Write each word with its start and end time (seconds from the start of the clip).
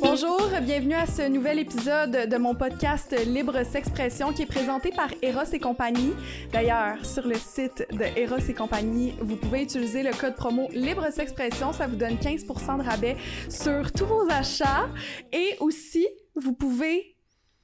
Bonjour, 0.00 0.48
bienvenue 0.62 0.94
à 0.94 1.06
ce 1.06 1.28
nouvel 1.28 1.58
épisode 1.58 2.28
de 2.28 2.36
mon 2.36 2.54
podcast 2.54 3.16
Libre 3.26 3.64
S'expression 3.64 4.32
qui 4.32 4.42
est 4.42 4.46
présenté 4.46 4.92
par 4.92 5.08
Eros 5.22 5.42
et 5.52 5.58
compagnie. 5.58 6.12
D'ailleurs, 6.52 7.04
sur 7.04 7.26
le 7.26 7.34
site 7.34 7.84
de 7.90 8.04
Eros 8.16 8.38
et 8.48 8.54
compagnie, 8.54 9.14
vous 9.20 9.34
pouvez 9.34 9.62
utiliser 9.62 10.04
le 10.04 10.12
code 10.12 10.36
promo 10.36 10.68
Libre 10.72 11.10
S'expression, 11.10 11.72
ça 11.72 11.88
vous 11.88 11.96
donne 11.96 12.14
15% 12.14 12.78
de 12.78 12.84
rabais 12.84 13.16
sur 13.48 13.90
tous 13.90 14.06
vos 14.06 14.30
achats 14.30 14.88
et 15.32 15.56
aussi 15.58 16.06
vous 16.36 16.52
pouvez 16.52 17.15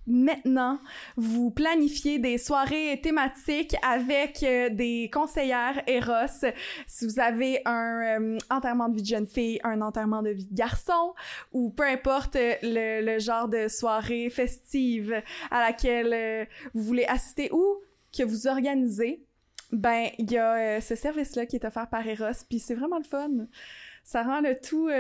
maintenant 0.07 0.81
vous 1.17 1.51
planifier 1.51 2.19
des 2.19 2.39
soirées 2.39 3.01
thématiques 3.03 3.77
avec 3.83 4.43
euh, 4.43 4.69
des 4.71 5.11
conseillères 5.13 5.83
Eros. 5.87 6.51
Si 6.87 7.07
vous 7.07 7.21
avez 7.21 7.63
un 7.65 8.21
euh, 8.21 8.39
enterrement 8.51 8.89
de 8.89 8.97
vie 8.97 9.03
de 9.03 9.07
jeune 9.07 9.27
fille, 9.27 9.61
un 9.65 9.81
enterrement 9.81 10.23
de 10.23 10.31
vie 10.31 10.47
de 10.47 10.55
garçon, 10.55 11.15
ou 11.53 11.71
peu 11.71 11.85
importe 11.85 12.37
euh, 12.37 12.55
le, 12.63 13.19
genre 13.19 13.49
de 13.49 13.69
soirée 13.69 14.31
festive 14.31 15.23
à 15.51 15.61
laquelle 15.61 16.49
vous 16.75 16.83
voulez 16.83 17.05
assister 17.05 17.51
ou 17.53 17.77
que 18.17 18.25
vous 18.25 18.47
organisez, 18.47 19.25
ben 19.71 20.09
il 20.19 20.31
y 20.31 20.39
a 20.39 20.81
ce 20.81 20.95
service-là 20.95 21.47
qui 21.47 21.57
est 21.57 21.65
offert 21.65 21.89
par 21.89 22.07
Eros, 22.07 22.45
puis 22.49 22.59
c'est 22.59 22.75
vraiment 22.75 22.99
le 22.99 23.05
fun. 23.05 23.31
Ça 24.05 24.23
rend 24.23 24.41
le 24.41 24.59
tout 24.59 24.91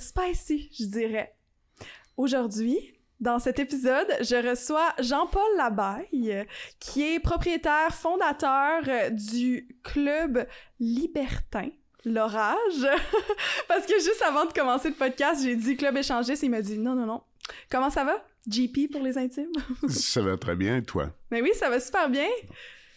spicy, 0.00 0.70
je 0.72 0.84
dirais. 0.86 1.34
Aujourd'hui, 2.16 2.94
dans 3.22 3.38
cet 3.38 3.60
épisode, 3.60 4.08
je 4.20 4.50
reçois 4.50 4.92
Jean-Paul 4.98 5.56
Labaille, 5.56 6.44
qui 6.80 7.02
est 7.04 7.20
propriétaire 7.20 7.94
fondateur 7.94 8.82
euh, 8.88 9.10
du 9.10 9.68
club 9.84 10.44
libertin. 10.80 11.68
L'orage. 12.04 12.58
Parce 13.68 13.86
que 13.86 13.94
juste 13.94 14.22
avant 14.26 14.44
de 14.44 14.52
commencer 14.52 14.88
le 14.88 14.96
podcast, 14.96 15.40
j'ai 15.40 15.54
dit 15.54 15.76
club 15.76 15.96
échangiste, 15.96 16.42
il 16.42 16.50
m'a 16.50 16.62
dit 16.62 16.76
non, 16.76 16.96
non, 16.96 17.06
non. 17.06 17.22
Comment 17.70 17.90
ça 17.90 18.02
va? 18.02 18.24
GP 18.48 18.90
pour 18.90 19.02
les 19.02 19.16
intimes? 19.16 19.52
Ça 19.88 20.20
va 20.20 20.36
très 20.36 20.56
bien, 20.56 20.78
et 20.78 20.82
toi? 20.82 21.12
Mais 21.30 21.40
oui, 21.40 21.50
ça 21.54 21.70
va 21.70 21.78
super 21.78 22.10
bien. 22.10 22.26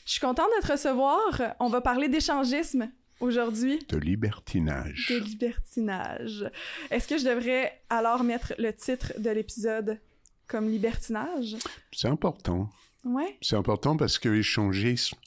Je 0.08 0.12
suis 0.12 0.20
contente 0.20 0.50
de 0.60 0.66
te 0.66 0.72
recevoir. 0.72 1.40
On 1.60 1.68
va 1.68 1.82
parler 1.82 2.10
d'échangisme 2.10 2.90
aujourd'hui. 3.20 3.78
De 3.90 3.98
libertinage. 3.98 5.06
De 5.12 5.18
libertinage. 5.18 6.50
Est-ce 6.90 7.08
que 7.08 7.20
je 7.20 7.26
devrais 7.26 7.80
alors 7.92 8.24
mettre 8.24 8.56
le 8.58 8.74
titre 8.74 9.14
de 9.20 9.30
l'épisode? 9.30 10.00
Comme 10.48 10.70
libertinage? 10.70 11.56
C'est 11.92 12.08
important. 12.08 12.70
Ouais. 13.04 13.38
C'est 13.42 13.56
important 13.56 13.98
parce 13.98 14.18
que 14.18 14.30
l'échangisme, 14.30 15.18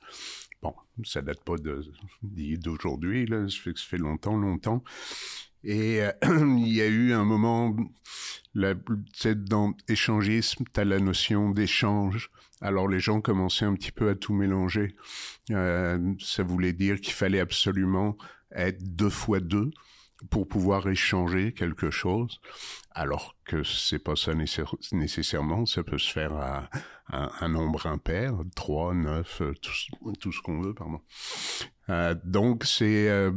bon, 0.62 0.75
ça 1.05 1.22
date 1.22 1.42
pas 1.44 1.55
d'aujourd'hui, 2.22 3.27
là, 3.27 3.48
ça 3.48 3.56
fait 3.56 3.72
que 3.72 3.80
ça 3.80 3.86
fait 3.86 3.98
longtemps, 3.98 4.36
longtemps. 4.36 4.83
Et 5.64 6.02
euh, 6.02 6.12
il 6.58 6.69
y 6.69 6.80
a 6.80 6.86
eu 6.86 7.12
un 7.12 7.25
moment, 7.25 7.77
sais, 9.12 9.34
dans 9.34 9.75
échangisme, 9.88 10.64
tu 10.72 10.80
as 10.80 10.84
la 10.84 10.98
notion 10.98 11.50
d'échange. 11.50 12.30
Alors 12.60 12.88
les 12.88 13.00
gens 13.00 13.20
commençaient 13.20 13.64
un 13.64 13.75
petit 13.75 13.92
peu 13.92 14.08
à 14.08 14.14
tout 14.14 14.34
mélanger. 14.34 14.97
Euh, 15.50 16.14
ça 16.20 16.42
voulait 16.42 16.72
dire 16.72 17.00
qu'il 17.00 17.12
fallait 17.12 17.41
absolument 17.41 18.16
être 18.53 18.82
deux 18.82 19.10
fois 19.10 19.41
deux 19.41 19.70
pour 20.30 20.48
pouvoir 20.48 20.88
échanger 20.88 21.52
quelque 21.52 21.91
chose, 21.91 22.41
alors 22.92 23.36
que 23.44 23.62
c'est 23.62 23.98
pas 24.00 24.16
ça 24.16 24.34
nécessaire- 24.34 24.75
nécessairement. 24.92 25.64
Ça 25.66 25.83
peut 25.83 25.98
se 25.98 26.10
faire 26.12 26.33
à, 26.34 26.69
un 27.10 27.48
nombre 27.48 27.86
impair, 27.86 28.34
3, 28.55 28.92
9, 28.94 29.41
euh, 29.41 29.55
tout, 30.20 30.33
ce- 30.33 30.41
qu'on 30.42 30.60
veut, 30.60 30.75
pardon. 30.75 31.00
Euh, 31.88 32.14
donc 32.25 32.64
c'est 32.64 33.08
euh, 33.08 33.30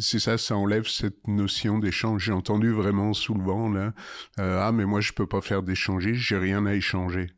c'est 0.00 0.18
ça, 0.18 0.38
ça 0.38 0.56
enlève 0.56 0.86
cette 0.88 1.26
notion 1.28 1.78
d'échange. 1.78 2.24
J'ai 2.24 2.32
entendu 2.32 2.70
vraiment 2.72 3.12
souvent 3.12 3.68
là, 3.68 3.92
euh, 4.40 4.60
ah 4.62 4.72
mais 4.72 4.86
moi 4.86 5.02
je 5.02 5.12
peux 5.12 5.26
pas 5.26 5.42
faire 5.42 5.62
d'échanger, 5.62 6.14
j'ai 6.14 6.38
rien 6.38 6.64
à 6.64 6.72
échanger. 6.74 7.30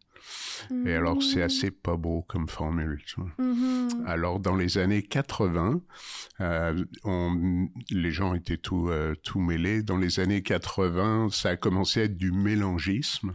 Et 0.86 0.94
alors 0.94 1.22
c'est 1.22 1.42
assez 1.42 1.70
pas 1.70 1.96
beau 1.96 2.22
comme 2.22 2.48
formule. 2.48 3.00
Tu 3.06 3.20
vois. 3.20 3.30
Mhm. 3.38 4.04
Alors, 4.06 4.40
dans 4.40 4.56
les 4.56 4.78
années 4.78 5.02
80, 5.02 5.80
euh, 6.40 6.84
on, 7.04 7.68
les 7.90 8.10
gens 8.10 8.34
étaient 8.34 8.56
tout, 8.56 8.88
euh, 8.88 9.14
tout 9.22 9.40
mêlés. 9.40 9.82
Dans 9.82 9.96
les 9.96 10.20
années 10.20 10.42
80, 10.42 11.28
ça 11.30 11.50
a 11.50 11.56
commencé 11.56 12.00
à 12.00 12.04
être 12.04 12.16
du 12.16 12.32
mélangisme, 12.32 13.34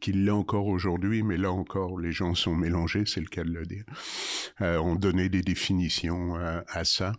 qu'il 0.00 0.24
l'est 0.24 0.30
encore 0.30 0.66
aujourd'hui, 0.66 1.22
mais 1.22 1.36
là 1.36 1.50
encore, 1.50 1.98
les 1.98 2.12
gens 2.12 2.34
sont 2.34 2.54
mélangés, 2.54 3.04
c'est 3.06 3.20
le 3.20 3.26
cas 3.26 3.42
de 3.42 3.50
le 3.50 3.66
dire. 3.66 3.84
Euh, 4.60 4.78
on 4.78 4.94
donnait 4.94 5.28
des 5.28 5.42
définitions 5.42 6.36
euh, 6.36 6.60
à 6.68 6.84
ça. 6.84 7.12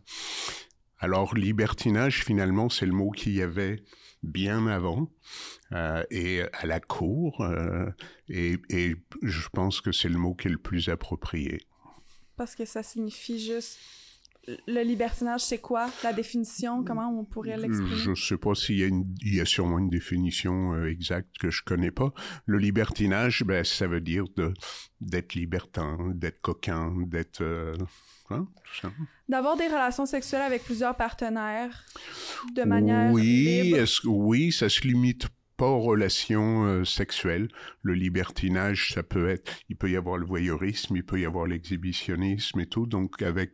Alors, 1.00 1.36
libertinage, 1.36 2.24
finalement, 2.24 2.70
c'est 2.70 2.86
le 2.86 2.94
mot 2.94 3.12
qu'il 3.12 3.34
y 3.34 3.42
avait 3.42 3.84
bien 4.24 4.68
avant, 4.68 5.10
euh, 5.74 6.04
et 6.10 6.42
à 6.54 6.66
la 6.66 6.80
cour, 6.80 7.42
euh, 7.42 7.90
et, 8.30 8.58
et 8.70 8.96
je 9.22 9.48
pense 9.50 9.82
que 9.82 9.92
c'est 9.92 10.10
le 10.10 10.18
mot 10.18 10.36
qui 10.36 10.48
est 10.48 10.52
le 10.52 10.58
plus 10.58 10.90
approprié. 10.90 11.62
Parce 12.36 12.56
que 12.56 12.66
ça 12.66 12.84
signifie 12.84 13.40
juste. 13.40 13.80
Le 14.68 14.82
libertinage, 14.82 15.42
c'est 15.42 15.60
quoi? 15.60 15.92
La 16.04 16.14
définition? 16.14 16.84
Comment 16.84 17.16
on 17.16 17.24
pourrait 17.24 17.58
l'exprimer? 17.58 17.96
Je 17.96 18.16
sais 18.16 18.38
pas 18.38 18.56
s'il 18.56 18.80
y 18.80 18.84
a 18.84 18.88
une, 18.88 19.06
il 19.22 19.36
y 19.36 19.40
a 19.40 19.46
sûrement 19.46 19.78
une 19.78 19.92
définition 19.92 20.74
euh, 20.74 20.90
exacte 20.90 21.38
que 21.38 21.52
je 21.52 21.62
connais 21.64 21.92
pas. 21.92 22.12
Le 22.48 22.58
libertinage, 22.58 23.44
ben, 23.46 23.64
ça 23.64 23.86
veut 23.86 24.02
dire 24.02 24.26
de, 24.36 24.52
d'être 25.00 25.36
libertin, 25.36 25.96
d'être 26.16 26.42
coquin, 26.42 26.92
d'être, 27.06 27.42
euh, 27.42 27.76
hein. 28.32 28.48
D'avoir 29.30 29.58
des 29.58 29.68
relations 29.68 30.08
sexuelles 30.08 30.42
avec 30.42 30.64
plusieurs 30.64 30.98
partenaires 30.98 31.86
de 32.56 32.64
manière 32.64 33.12
oui, 33.14 33.62
libre? 33.62 33.78
est-ce 33.78 34.08
oui, 34.08 34.52
ça 34.52 34.70
se 34.70 34.82
limite 34.82 35.28
pas 35.62 35.68
aux 35.68 35.80
relations 35.80 36.66
euh, 36.66 36.86
sexuelles. 36.86 37.48
Le 37.84 37.94
libertinage, 37.94 38.94
ça 38.96 39.04
peut 39.04 39.30
être, 39.30 39.60
il 39.70 39.76
peut 39.76 39.92
y 39.92 39.96
avoir 39.96 40.18
le 40.18 40.26
voyeurisme, 40.26 40.96
il 40.96 41.06
peut 41.06 41.20
y 41.20 41.26
avoir 41.28 41.46
l'exhibitionnisme 41.46 42.62
et 42.62 42.66
tout. 42.66 42.88
Donc, 42.88 43.22
avec, 43.22 43.52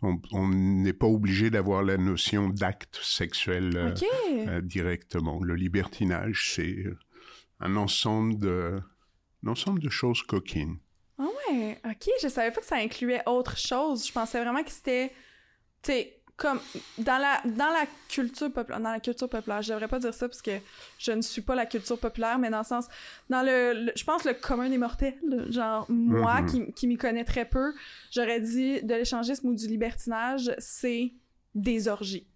on 0.00 0.48
n'est 0.50 0.92
pas 0.92 1.08
obligé 1.08 1.50
d'avoir 1.50 1.82
la 1.82 1.96
notion 1.96 2.48
d'acte 2.48 3.00
sexuel. 3.02 3.72
euh, 3.76 3.92
euh, 4.46 4.60
directement. 4.60 5.42
Le 5.42 5.56
libertinage, 5.56 6.52
c'est 6.54 6.84
un 7.58 7.74
ensemble 7.74 8.38
de, 8.38 8.80
un 9.44 9.50
ensemble 9.50 9.80
de 9.80 9.88
choses 9.88 10.22
coquines. 10.22 10.78
Ah 11.18 11.26
ouais, 11.50 11.80
ok, 11.84 12.08
je 12.22 12.28
savais 12.28 12.52
pas 12.52 12.60
que 12.60 12.68
ça 12.68 12.76
incluait 12.76 13.22
autre 13.26 13.58
chose. 13.58 14.06
Je 14.06 14.12
pensais 14.12 14.40
vraiment 14.40 14.62
que 14.62 14.70
c'était, 14.70 15.08
tu 15.82 15.90
sais, 15.90 16.17
comme 16.38 16.60
dans 16.98 17.18
la 17.18 17.42
dans 17.44 17.70
la 17.70 17.84
culture 18.08 18.50
populaire, 18.52 18.80
dans 18.80 18.92
la 18.92 19.00
culture 19.00 19.28
populaire, 19.28 19.60
je 19.60 19.72
devrais 19.72 19.88
pas 19.88 19.98
dire 19.98 20.14
ça 20.14 20.28
parce 20.28 20.40
que 20.40 20.52
je 20.98 21.12
ne 21.12 21.20
suis 21.20 21.42
pas 21.42 21.54
la 21.56 21.66
culture 21.66 21.98
populaire, 21.98 22.38
mais 22.38 22.48
dans 22.48 22.58
le 22.60 22.64
sens, 22.64 22.86
dans 23.28 23.42
le, 23.42 23.86
le- 23.86 23.92
je 23.96 24.04
pense 24.04 24.24
le 24.24 24.34
commun 24.34 24.70
des 24.70 24.78
mortels, 24.78 25.18
genre 25.50 25.84
moi 25.90 26.40
Mhm. 26.42 26.46
qui, 26.66 26.72
qui 26.72 26.86
m'y 26.86 26.96
connais 26.96 27.24
très 27.24 27.44
peu, 27.44 27.74
j'aurais 28.12 28.40
dit 28.40 28.80
de 28.82 28.94
l'échangisme 28.94 29.48
ou 29.48 29.54
du 29.54 29.66
libertinage, 29.66 30.54
c'est 30.58 31.12
des 31.54 31.88
orgies. 31.88 32.26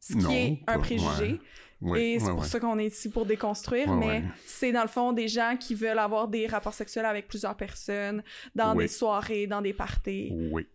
Ce 0.00 0.12
qui 0.14 0.18
Non, 0.18 0.30
est 0.30 0.60
un 0.66 0.78
préjugé. 0.78 1.40
Ouais, 1.80 2.02
et 2.14 2.18
c'est 2.18 2.26
ouais, 2.26 2.32
pour 2.32 2.40
ouais. 2.40 2.46
ça 2.48 2.58
qu'on 2.58 2.76
est 2.80 2.86
ici 2.86 3.08
pour 3.08 3.24
déconstruire, 3.24 3.88
Ouais, 3.90 3.94
mais 3.96 4.24
c'est 4.44 4.72
dans 4.72 4.82
le 4.82 4.88
fond 4.88 5.12
des 5.12 5.28
gens 5.28 5.56
qui 5.56 5.76
veulent 5.76 6.00
avoir 6.00 6.26
des 6.26 6.48
rapports 6.48 6.74
sexuels 6.74 7.04
avec 7.06 7.28
plusieurs 7.28 7.56
personnes, 7.56 8.24
dans 8.56 8.74
des 8.74 8.88
soirées, 8.88 9.46
dans 9.46 9.62
des 9.62 9.72
parties. 9.72 10.32
Oui. 10.50 10.66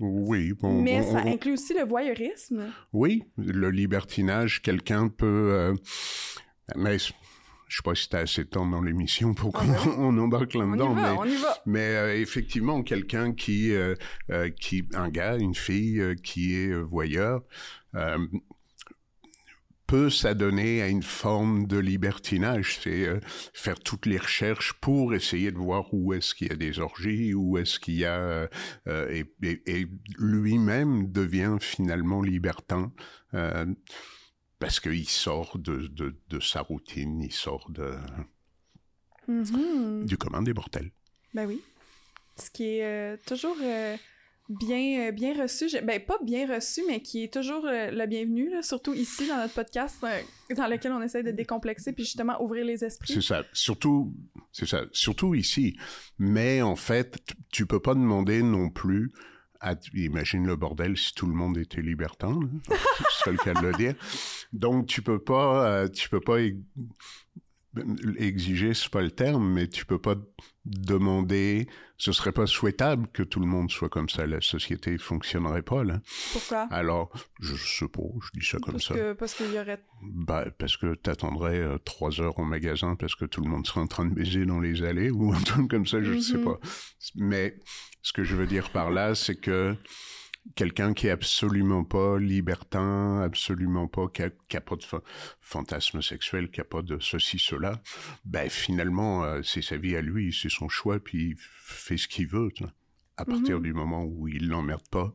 Oui, 0.00 0.52
bon, 0.52 0.82
mais 0.82 1.00
on- 1.00 1.12
ça 1.12 1.22
on- 1.24 1.32
inclut 1.32 1.52
aussi 1.54 1.74
le 1.74 1.84
voyeurisme. 1.84 2.64
oui, 2.92 3.24
le 3.38 3.70
libertinage, 3.70 4.60
quelqu'un 4.62 5.08
peut, 5.08 5.48
euh, 5.52 5.74
mais 6.74 6.98
je 6.98 7.76
sais 7.76 7.82
pas 7.84 7.94
si 7.94 8.08
t'as 8.08 8.20
assez 8.20 8.44
de 8.44 8.48
temps 8.48 8.66
dans 8.66 8.80
l'émission 8.82 9.34
pour 9.34 9.52
qu'on 9.52 9.64
on 9.98 10.16
embarque 10.18 10.52
On 10.54 10.60
là-dedans, 10.60 10.94
mais 10.94 11.10
on 11.18 11.24
y 11.24 11.36
va. 11.36 11.56
Mais 11.66 11.96
euh, 11.96 12.20
effectivement, 12.20 12.82
quelqu'un 12.82 13.32
qui, 13.32 13.72
euh, 13.72 13.94
euh, 14.30 14.50
qui, 14.50 14.84
un 14.94 15.08
gars, 15.08 15.36
une 15.36 15.54
fille 15.54 16.00
euh, 16.00 16.14
qui 16.14 16.54
est 16.54 16.72
voyeur, 16.74 17.42
peut 19.86 20.10
s'adonner 20.10 20.82
à 20.82 20.88
une 20.88 21.02
forme 21.02 21.66
de 21.66 21.78
libertinage. 21.78 22.78
C'est 22.82 23.06
euh, 23.06 23.20
faire 23.54 23.78
toutes 23.78 24.06
les 24.06 24.18
recherches 24.18 24.72
pour 24.80 25.14
essayer 25.14 25.52
de 25.52 25.56
voir 25.58 25.92
où 25.94 26.12
est-ce 26.12 26.34
qu'il 26.34 26.48
y 26.48 26.52
a 26.52 26.56
des 26.56 26.78
orgies, 26.80 27.34
où 27.34 27.56
est-ce 27.58 27.78
qu'il 27.78 27.94
y 27.96 28.04
a... 28.04 28.16
euh, 28.18 28.48
euh, 28.88 29.08
et 29.10 29.24
et- 29.42 29.62
et 29.80 29.86
lui-même 30.18 31.10
devient 31.12 31.56
finalement 31.60 32.22
libertin. 32.22 32.92
euh, 33.34 33.66
parce 34.58 34.80
qu'il 34.80 35.06
sort 35.08 35.58
de, 35.58 35.86
de, 35.88 36.16
de 36.30 36.40
sa 36.40 36.62
routine, 36.62 37.20
il 37.20 37.32
sort 37.32 37.70
de, 37.70 37.94
Mhm. 39.28 40.06
du 40.06 40.16
commun 40.16 40.42
des 40.42 40.54
mortels. 40.54 40.90
Ben 41.34 41.46
oui. 41.46 41.60
Ce 42.36 42.48
qui 42.50 42.78
est 42.78 43.18
toujours 43.26 43.56
bien, 44.48 45.08
euh, 45.08 45.12
bien 45.12 45.40
reçu. 45.40 45.66
Ben, 45.82 46.00
pas 46.00 46.18
bien 46.22 46.52
reçu, 46.52 46.82
mais 46.86 47.00
qui 47.00 47.24
est 47.24 47.32
toujours 47.32 47.64
euh, 47.66 47.90
le 47.90 48.06
bienvenu, 48.06 48.50
là, 48.50 48.62
surtout 48.62 48.94
ici 48.94 49.26
dans 49.28 49.36
notre 49.36 49.54
podcast, 49.54 49.96
euh, 50.04 50.54
dans 50.54 50.66
lequel 50.66 50.92
on 50.92 51.02
essaie 51.02 51.22
de 51.22 51.30
décomplexer 51.30 51.92
puis 51.92 52.04
justement 52.04 52.40
ouvrir 52.42 52.64
les 52.64 52.84
esprits. 52.84 53.14
C'est 53.14 53.22
ça. 53.22 53.44
Surtout, 53.52 54.14
c'est 54.52 54.66
ça. 54.66 54.82
Surtout 54.92 55.34
ici. 55.34 55.76
Mais 56.18 56.62
en 56.62 56.76
fait, 56.76 57.18
tu 57.50 57.66
peux 57.66 57.80
pas 57.80 57.94
demander 57.94 58.42
non 58.42 58.70
plus 58.70 59.12
imagine 59.94 60.46
le 60.46 60.54
bordel 60.54 60.96
si 60.96 61.12
tout 61.12 61.26
le 61.26 61.32
monde 61.32 61.58
était 61.58 61.80
libertin, 61.80 62.38
c'est 63.24 63.32
le 63.32 63.36
cas 63.36 63.52
de 63.52 63.66
le 63.66 63.72
dire. 63.72 63.94
Donc 64.52 64.86
tu 64.86 65.02
peux 65.02 65.18
pas, 65.18 65.88
tu 65.88 66.08
peux 66.08 66.20
pas 66.20 66.36
exiger, 68.18 68.74
c'est 68.74 68.88
pas 68.90 69.02
le 69.02 69.10
terme, 69.10 69.52
mais 69.52 69.68
tu 69.68 69.84
peux 69.86 69.98
pas 70.00 70.14
demander, 70.64 71.68
ce 71.96 72.12
serait 72.12 72.32
pas 72.32 72.46
souhaitable 72.46 73.06
que 73.12 73.22
tout 73.22 73.40
le 73.40 73.46
monde 73.46 73.70
soit 73.70 73.88
comme 73.88 74.08
ça, 74.08 74.26
la 74.26 74.40
société 74.40 74.98
fonctionnerait 74.98 75.62
pas 75.62 75.84
là. 75.84 76.00
Pourquoi? 76.32 76.66
Alors, 76.70 77.10
je 77.40 77.54
sais 77.54 77.88
pas, 77.88 78.02
je 78.22 78.40
dis 78.40 78.46
ça 78.46 78.58
comme 78.58 78.74
parce 78.74 78.86
ça. 78.88 78.94
Que, 78.94 79.12
parce 79.12 79.34
qu'il 79.34 79.52
y 79.52 79.58
aurait... 79.58 79.80
Bah, 80.02 80.46
parce 80.58 80.76
que 80.76 80.94
t'attendrais 80.94 81.58
euh, 81.60 81.78
trois 81.78 82.20
heures 82.20 82.38
au 82.38 82.44
magasin 82.44 82.96
parce 82.96 83.14
que 83.14 83.24
tout 83.24 83.40
le 83.40 83.48
monde 83.48 83.66
serait 83.66 83.80
en 83.80 83.86
train 83.86 84.04
de 84.06 84.14
baiser 84.14 84.44
dans 84.44 84.60
les 84.60 84.82
allées 84.82 85.10
ou 85.10 85.32
un 85.32 85.40
truc 85.40 85.70
comme 85.70 85.86
ça, 85.86 86.02
je 86.02 86.12
ne 86.12 86.20
sais 86.20 86.36
Mhm. 86.38 86.44
pas. 86.44 86.58
Mais 87.14 87.56
ce 88.02 88.12
que 88.12 88.24
je 88.24 88.34
veux 88.36 88.46
dire 88.46 88.70
par 88.70 88.90
là, 88.90 89.14
c'est 89.14 89.36
que 89.36 89.74
quelqu'un 90.54 90.94
qui 90.94 91.08
est 91.08 91.10
absolument 91.10 91.84
pas 91.84 92.18
libertin, 92.18 93.20
absolument 93.22 93.88
pas, 93.88 94.08
qui 94.08 94.22
a, 94.22 94.30
qui 94.48 94.56
a 94.56 94.60
pas 94.60 94.76
de 94.76 94.84
fa- 94.84 95.02
fantasme 95.40 96.00
sexuel, 96.02 96.50
qui 96.50 96.60
a 96.60 96.64
pas 96.64 96.82
de 96.82 96.98
ceci, 97.00 97.38
cela, 97.38 97.82
ben 98.24 98.48
finalement, 98.48 99.24
euh, 99.24 99.42
c'est 99.42 99.62
sa 99.62 99.76
vie 99.76 99.96
à 99.96 100.00
lui, 100.02 100.32
c'est 100.32 100.48
son 100.50 100.68
choix, 100.68 100.98
puis 101.00 101.30
il 101.30 101.36
fait 101.38 101.96
ce 101.96 102.08
qu'il 102.08 102.28
veut. 102.28 102.48
À 103.18 103.24
partir 103.24 103.56
Mhm. 103.56 103.62
du 103.62 103.72
moment 103.74 104.04
où 104.04 104.28
il 104.28 104.48
n'emmerde 104.48 104.86
pas 104.90 105.14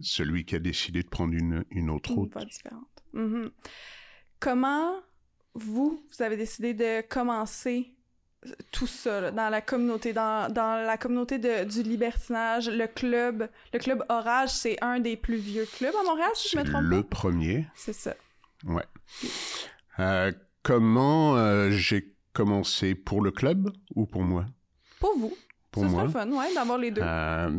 celui 0.00 0.44
qui 0.44 0.54
a 0.54 0.58
décidé 0.60 1.02
de 1.02 1.08
prendre 1.08 1.34
une, 1.34 1.64
une 1.70 1.90
autre 1.90 2.10
Une 2.12 2.16
route. 2.18 2.38
différente. 2.46 2.86
Mhm. 3.12 3.50
Comment 4.40 5.00
vous, 5.54 6.02
vous 6.08 6.22
avez 6.22 6.36
décidé 6.36 6.72
de 6.74 7.00
commencer 7.06 7.94
tout 8.72 8.86
ça 8.86 9.20
là, 9.20 9.30
dans 9.30 9.48
la 9.48 9.60
communauté, 9.60 10.12
dans, 10.12 10.52
dans 10.52 10.84
la 10.84 10.96
communauté 10.96 11.38
de, 11.38 11.64
du 11.64 11.82
libertinage, 11.82 12.68
le 12.68 12.86
club, 12.86 13.48
le 13.72 13.78
club 13.78 14.04
Orage, 14.08 14.50
c'est 14.50 14.76
un 14.82 14.98
des 15.00 15.16
plus 15.16 15.36
vieux 15.36 15.66
clubs 15.76 15.94
à 15.94 16.02
Montréal, 16.04 16.30
si 16.34 16.48
je 16.48 16.56
me 16.58 16.64
trompe 16.64 16.82
le 16.82 17.02
pas. 17.02 17.08
premier. 17.08 17.66
C'est 17.74 17.92
ça. 17.92 18.14
Ouais. 18.64 18.84
Euh, 19.98 20.32
comment 20.62 21.36
euh, 21.36 21.70
j'ai 21.70 22.14
commencé 22.32 22.94
pour 22.94 23.20
le 23.22 23.30
club 23.30 23.70
ou 23.94 24.06
pour 24.06 24.22
moi? 24.22 24.46
Pour 25.00 25.16
vous, 25.18 25.36
Pour 25.70 25.84
ce 25.84 25.88
moi. 25.88 26.02
serait 26.02 26.12
fun, 26.12 26.30
ouais, 26.30 26.54
d'avoir 26.54 26.78
les 26.78 26.90
deux. 26.90 27.02
Euh, 27.02 27.50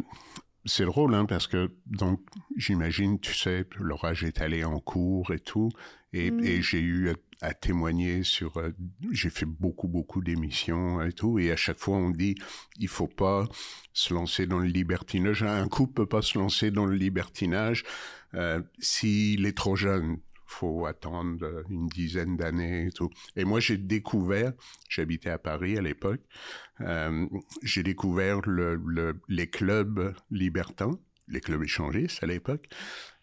c'est 0.66 0.86
drôle, 0.86 1.14
hein, 1.16 1.26
parce 1.26 1.48
que, 1.48 1.72
donc, 1.86 2.22
j'imagine, 2.56 3.20
tu 3.20 3.34
sais, 3.34 3.66
l'orage 3.80 4.24
est 4.24 4.42
allé 4.42 4.64
en 4.64 4.80
cours 4.80 5.32
et 5.34 5.40
tout, 5.40 5.70
et, 6.14 6.32
Mm. 6.32 6.44
et 6.46 6.62
j'ai 6.62 6.80
eu 6.80 7.10
à, 7.10 7.14
à 7.42 7.54
témoigner 7.54 8.24
sur, 8.24 8.58
euh, 8.58 8.72
j'ai 9.12 9.30
fait 9.30 9.46
beaucoup, 9.46 9.88
beaucoup 9.88 10.22
d'émissions 10.22 11.02
et 11.02 11.12
tout, 11.12 11.40
et 11.40 11.52
à 11.52 11.56
chaque 11.56 11.80
fois, 11.80 11.98
on 11.98 12.12
dit, 12.12 12.36
il 12.80 12.88
faut 12.88 13.08
pas 13.08 13.48
se 13.94 14.14
lancer 14.14 14.48
dans 14.48 14.60
le 14.60 14.68
libertinage. 14.68 15.44
Un 15.44 15.68
couple 15.68 15.94
peut 15.94 16.06
pas 16.06 16.22
se 16.22 16.38
lancer 16.38 16.72
dans 16.72 16.86
le 16.86 16.96
libertinage 16.96 17.84
euh, 18.36 18.62
s'il 18.80 19.46
est 19.46 19.58
trop 19.58 19.76
jeune. 19.76 20.18
Faut 20.60 20.86
attendre 20.86 21.44
euh, 21.46 21.64
une 21.70 21.88
dizaine 21.88 22.38
d'années 22.38 22.88
et 22.88 22.92
tout. 22.92 23.10
Et 23.36 23.44
moi, 23.46 23.60
j'ai 23.60 23.78
découvert, 23.78 24.54
j'habitais 24.90 25.30
à 25.32 25.38
Paris 25.38 25.78
à 25.78 25.82
l'époque, 25.82 26.22
euh, 26.82 27.28
j'ai 27.64 27.84
découvert 27.84 28.42
le, 28.46 28.76
le- 28.76 29.20
les 29.30 29.48
clubs 29.50 30.14
libertins, 30.30 30.92
les 31.28 31.42
clubs 31.42 31.64
échangistes 31.64 32.24
à 32.24 32.28
l'époque. 32.28 32.68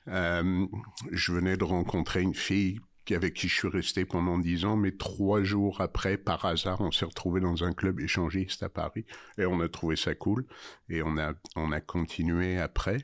Euh, 0.09 0.67
je 1.13 1.33
venais 1.33 1.57
de 1.57 1.65
rencontrer 1.65 2.23
une 2.23 2.35
fille 2.35 2.81
avec 3.13 3.35
qui 3.35 3.49
je 3.49 3.55
suis 3.55 3.69
resté 3.69 4.05
pendant 4.05 4.39
dix 4.39 4.65
ans, 4.65 4.77
mais 4.77 4.93
trois 4.93 5.43
jours 5.43 5.81
après, 5.81 6.17
par 6.17 6.45
hasard, 6.45 6.81
on 6.81 6.93
s'est 6.93 7.05
retrouvé 7.05 7.41
dans 7.41 7.65
un 7.65 7.73
club 7.73 7.99
échangiste 8.01 8.63
à 8.63 8.69
Paris 8.69 9.05
et 9.37 9.47
on 9.47 9.59
a 9.61 9.69
trouvé 9.69 9.97
ça 9.97 10.15
cool 10.15 10.47
et 10.89 11.03
on 11.03 11.19
a 11.19 11.33
on 11.57 11.73
a 11.73 11.81
continué 11.81 12.59
après. 12.61 12.99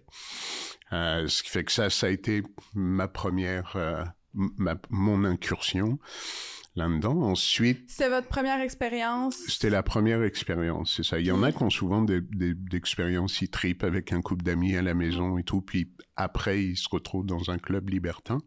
Ce 0.92 1.42
qui 1.42 1.50
fait 1.50 1.64
que 1.64 1.72
ça, 1.72 1.90
ça 1.90 2.06
a 2.06 2.10
été 2.10 2.42
ma 2.74 3.08
première, 3.08 3.76
ma- 4.36 4.80
mon 4.90 5.24
incursion 5.24 5.98
là-dedans. 6.76 7.22
Ensuite, 7.22 7.88
C'était 7.90 8.10
votre 8.10 8.28
première 8.28 8.60
expérience? 8.60 9.36
c'était 9.48 9.70
la 9.70 9.82
première 9.82 10.22
expérience, 10.22 10.92
c'est 10.94 11.04
ça. 11.04 11.18
Il 11.18 11.26
y 11.26 11.32
en 11.32 11.42
a 11.42 11.50
qui 11.50 11.62
ont 11.62 11.70
souvent 11.70 12.02
des, 12.02 12.20
des, 12.20 12.54
d'expériences, 12.54 13.40
ils 13.40 13.48
tripent 13.48 13.82
avec 13.84 14.12
un 14.12 14.20
couple 14.20 14.44
d'amis 14.44 14.76
à 14.76 14.82
la 14.82 14.92
maison 14.94 15.38
et 15.38 15.42
tout, 15.42 15.62
puis 15.62 15.90
après, 16.16 16.62
ils 16.62 16.76
se 16.76 16.88
retrouvent 16.90 17.24
dans 17.26 17.50
un 17.50 17.58
club 17.58 17.88
libertin. 17.88 18.38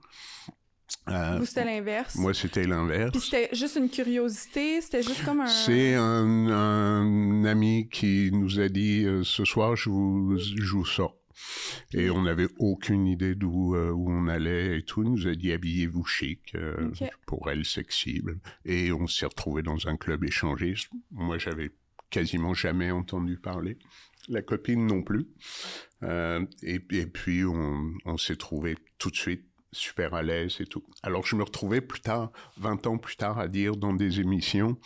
Euh, 1.07 1.38
Vous, 1.39 1.45
c'était 1.45 1.65
l'inverse? 1.65 2.15
moi, 2.15 2.33
c'était 2.33 2.65
l'inverse. 2.65 3.12
Puis 3.12 3.21
c'était 3.21 3.50
juste 3.53 3.75
une 3.75 3.89
curiosité, 3.89 4.81
c'était 4.81 5.03
juste 5.03 5.24
comme 5.24 5.39
un... 5.42 5.47
C'est 5.47 5.94
un, 5.95 6.47
un 6.47 7.45
ami 7.45 7.89
qui 7.89 8.30
nous 8.31 8.59
a 8.59 8.69
dit 8.69 9.06
euh, 9.06 9.24
ce 9.24 9.45
soir 9.45 9.75
je 9.75 9.89
vous 9.89 10.38
je 10.38 10.71
vous 10.75 10.85
sors 10.85 11.15
et 11.94 12.09
on 12.09 12.24
n'avait 12.24 12.47
aucune 12.57 13.07
idée 13.07 13.36
d'où 13.36 13.75
euh, 13.75 13.91
où 13.91 14.12
on 14.12 14.27
allait 14.27 14.80
et 14.80 14.83
tout. 14.83 15.03
Il 15.03 15.12
nous 15.12 15.27
a 15.27 15.36
dit 15.36 15.51
habillez-vous 15.51 16.06
chic 16.06 16.53
euh, 16.56 16.91
pour 17.25 17.50
elle 17.50 17.65
sexy 17.65 18.21
et 18.65 18.91
on 18.91 19.07
s'est 19.07 19.25
retrouvé 19.25 19.62
dans 19.62 19.88
un 19.88 19.97
club 19.97 20.24
échangiste. 20.24 20.89
Moi 21.12 21.38
j'avais 21.38 21.71
quasiment 22.09 22.53
jamais 22.53 22.91
entendu 22.91 23.38
parler. 23.38 23.77
La 24.27 24.41
copine 24.41 24.86
non 24.86 25.01
plus. 25.01 25.27
Euh, 26.03 26.45
et, 26.63 26.81
et 26.91 27.06
puis 27.06 27.44
on, 27.45 27.92
on 28.06 28.18
s'est 28.18 28.35
trouvé 28.35 28.77
tout 28.97 29.09
de 29.09 29.15
suite 29.15 29.50
super 29.71 30.13
à 30.13 30.24
l'aise 30.24 30.57
et 30.59 30.65
tout. 30.65 30.83
Alors 31.03 31.25
je 31.25 31.35
me 31.35 31.44
retrouvais 31.44 31.81
plus 31.81 32.01
tard, 32.01 32.31
20 32.57 32.88
ans 32.88 32.97
plus 32.97 33.15
tard, 33.15 33.39
à 33.39 33.47
dire 33.47 33.75
dans 33.75 33.94
des 33.94 34.19
émissions, 34.19 34.80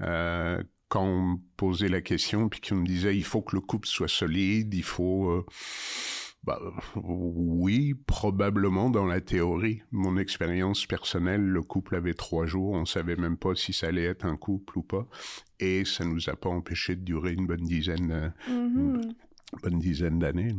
euh, 0.00 0.62
quand 0.88 1.04
on 1.04 1.20
me 1.22 1.36
posait 1.56 1.88
la 1.88 2.00
question, 2.00 2.48
puis 2.48 2.60
qu'on 2.60 2.76
me 2.76 2.86
disait, 2.86 3.16
il 3.16 3.24
faut 3.24 3.42
que 3.42 3.56
le 3.56 3.60
couple 3.60 3.88
soit 3.88 4.08
solide, 4.08 4.72
il 4.74 4.82
faut... 4.84 5.30
euh, 5.30 5.46
bah, 6.44 6.60
oui, 6.96 7.94
probablement 8.06 8.90
dans 8.90 9.06
la 9.06 9.22
théorie. 9.22 9.80
Mon 9.92 10.18
expérience 10.18 10.84
personnelle, 10.84 11.40
le 11.42 11.62
couple 11.62 11.96
avait 11.96 12.12
trois 12.12 12.44
jours, 12.44 12.72
on 12.74 12.84
savait 12.84 13.16
même 13.16 13.38
pas 13.38 13.54
si 13.54 13.72
ça 13.72 13.86
allait 13.88 14.04
être 14.04 14.26
un 14.26 14.36
couple 14.36 14.78
ou 14.78 14.82
pas, 14.82 15.08
et 15.58 15.84
ça 15.86 16.04
nous 16.04 16.28
a 16.28 16.36
pas 16.36 16.50
empêché 16.50 16.96
de 16.96 17.02
durer 17.02 17.32
une 17.32 17.46
bonne 17.46 17.64
dizaine, 17.64 18.12
euh, 18.12 18.52
Mhm. 18.52 19.14
bonne 19.62 19.78
dizaine 19.78 20.18
d'années. 20.18 20.54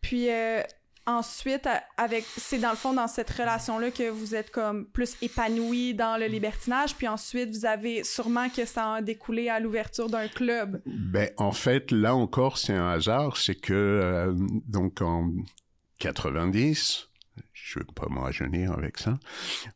Puis 0.00 0.30
euh, 0.30 0.62
ensuite, 1.08 1.66
avec, 1.96 2.24
c'est 2.36 2.58
dans 2.58 2.70
le 2.70 2.76
fond 2.76 2.92
dans 2.92 3.08
cette 3.08 3.30
relation-là 3.30 3.90
que 3.90 4.10
vous 4.10 4.34
êtes 4.34 4.50
comme 4.50 4.86
plus 4.86 5.16
épanoui 5.22 5.94
dans 5.94 6.20
le 6.20 6.26
libertinage. 6.26 6.94
Puis 6.94 7.08
ensuite, 7.08 7.50
vous 7.50 7.66
avez 7.66 8.04
sûrement 8.04 8.48
que 8.50 8.64
ça 8.64 8.94
a 8.94 9.02
découlé 9.02 9.48
à 9.48 9.58
l'ouverture 9.58 10.08
d'un 10.08 10.28
club. 10.28 10.82
Ben, 10.86 11.30
en 11.38 11.52
fait, 11.52 11.90
là 11.90 12.14
encore, 12.14 12.58
c'est 12.58 12.74
un 12.74 12.88
hasard, 12.90 13.36
c'est 13.36 13.54
que, 13.54 13.72
euh, 13.72 14.34
donc, 14.36 15.00
en 15.00 15.30
90, 15.98 17.08
je 17.52 17.78
veux 17.78 17.86
pas 17.86 18.08
me 18.10 18.20
rajeunir 18.20 18.72
avec 18.72 18.98
ça, 18.98 19.18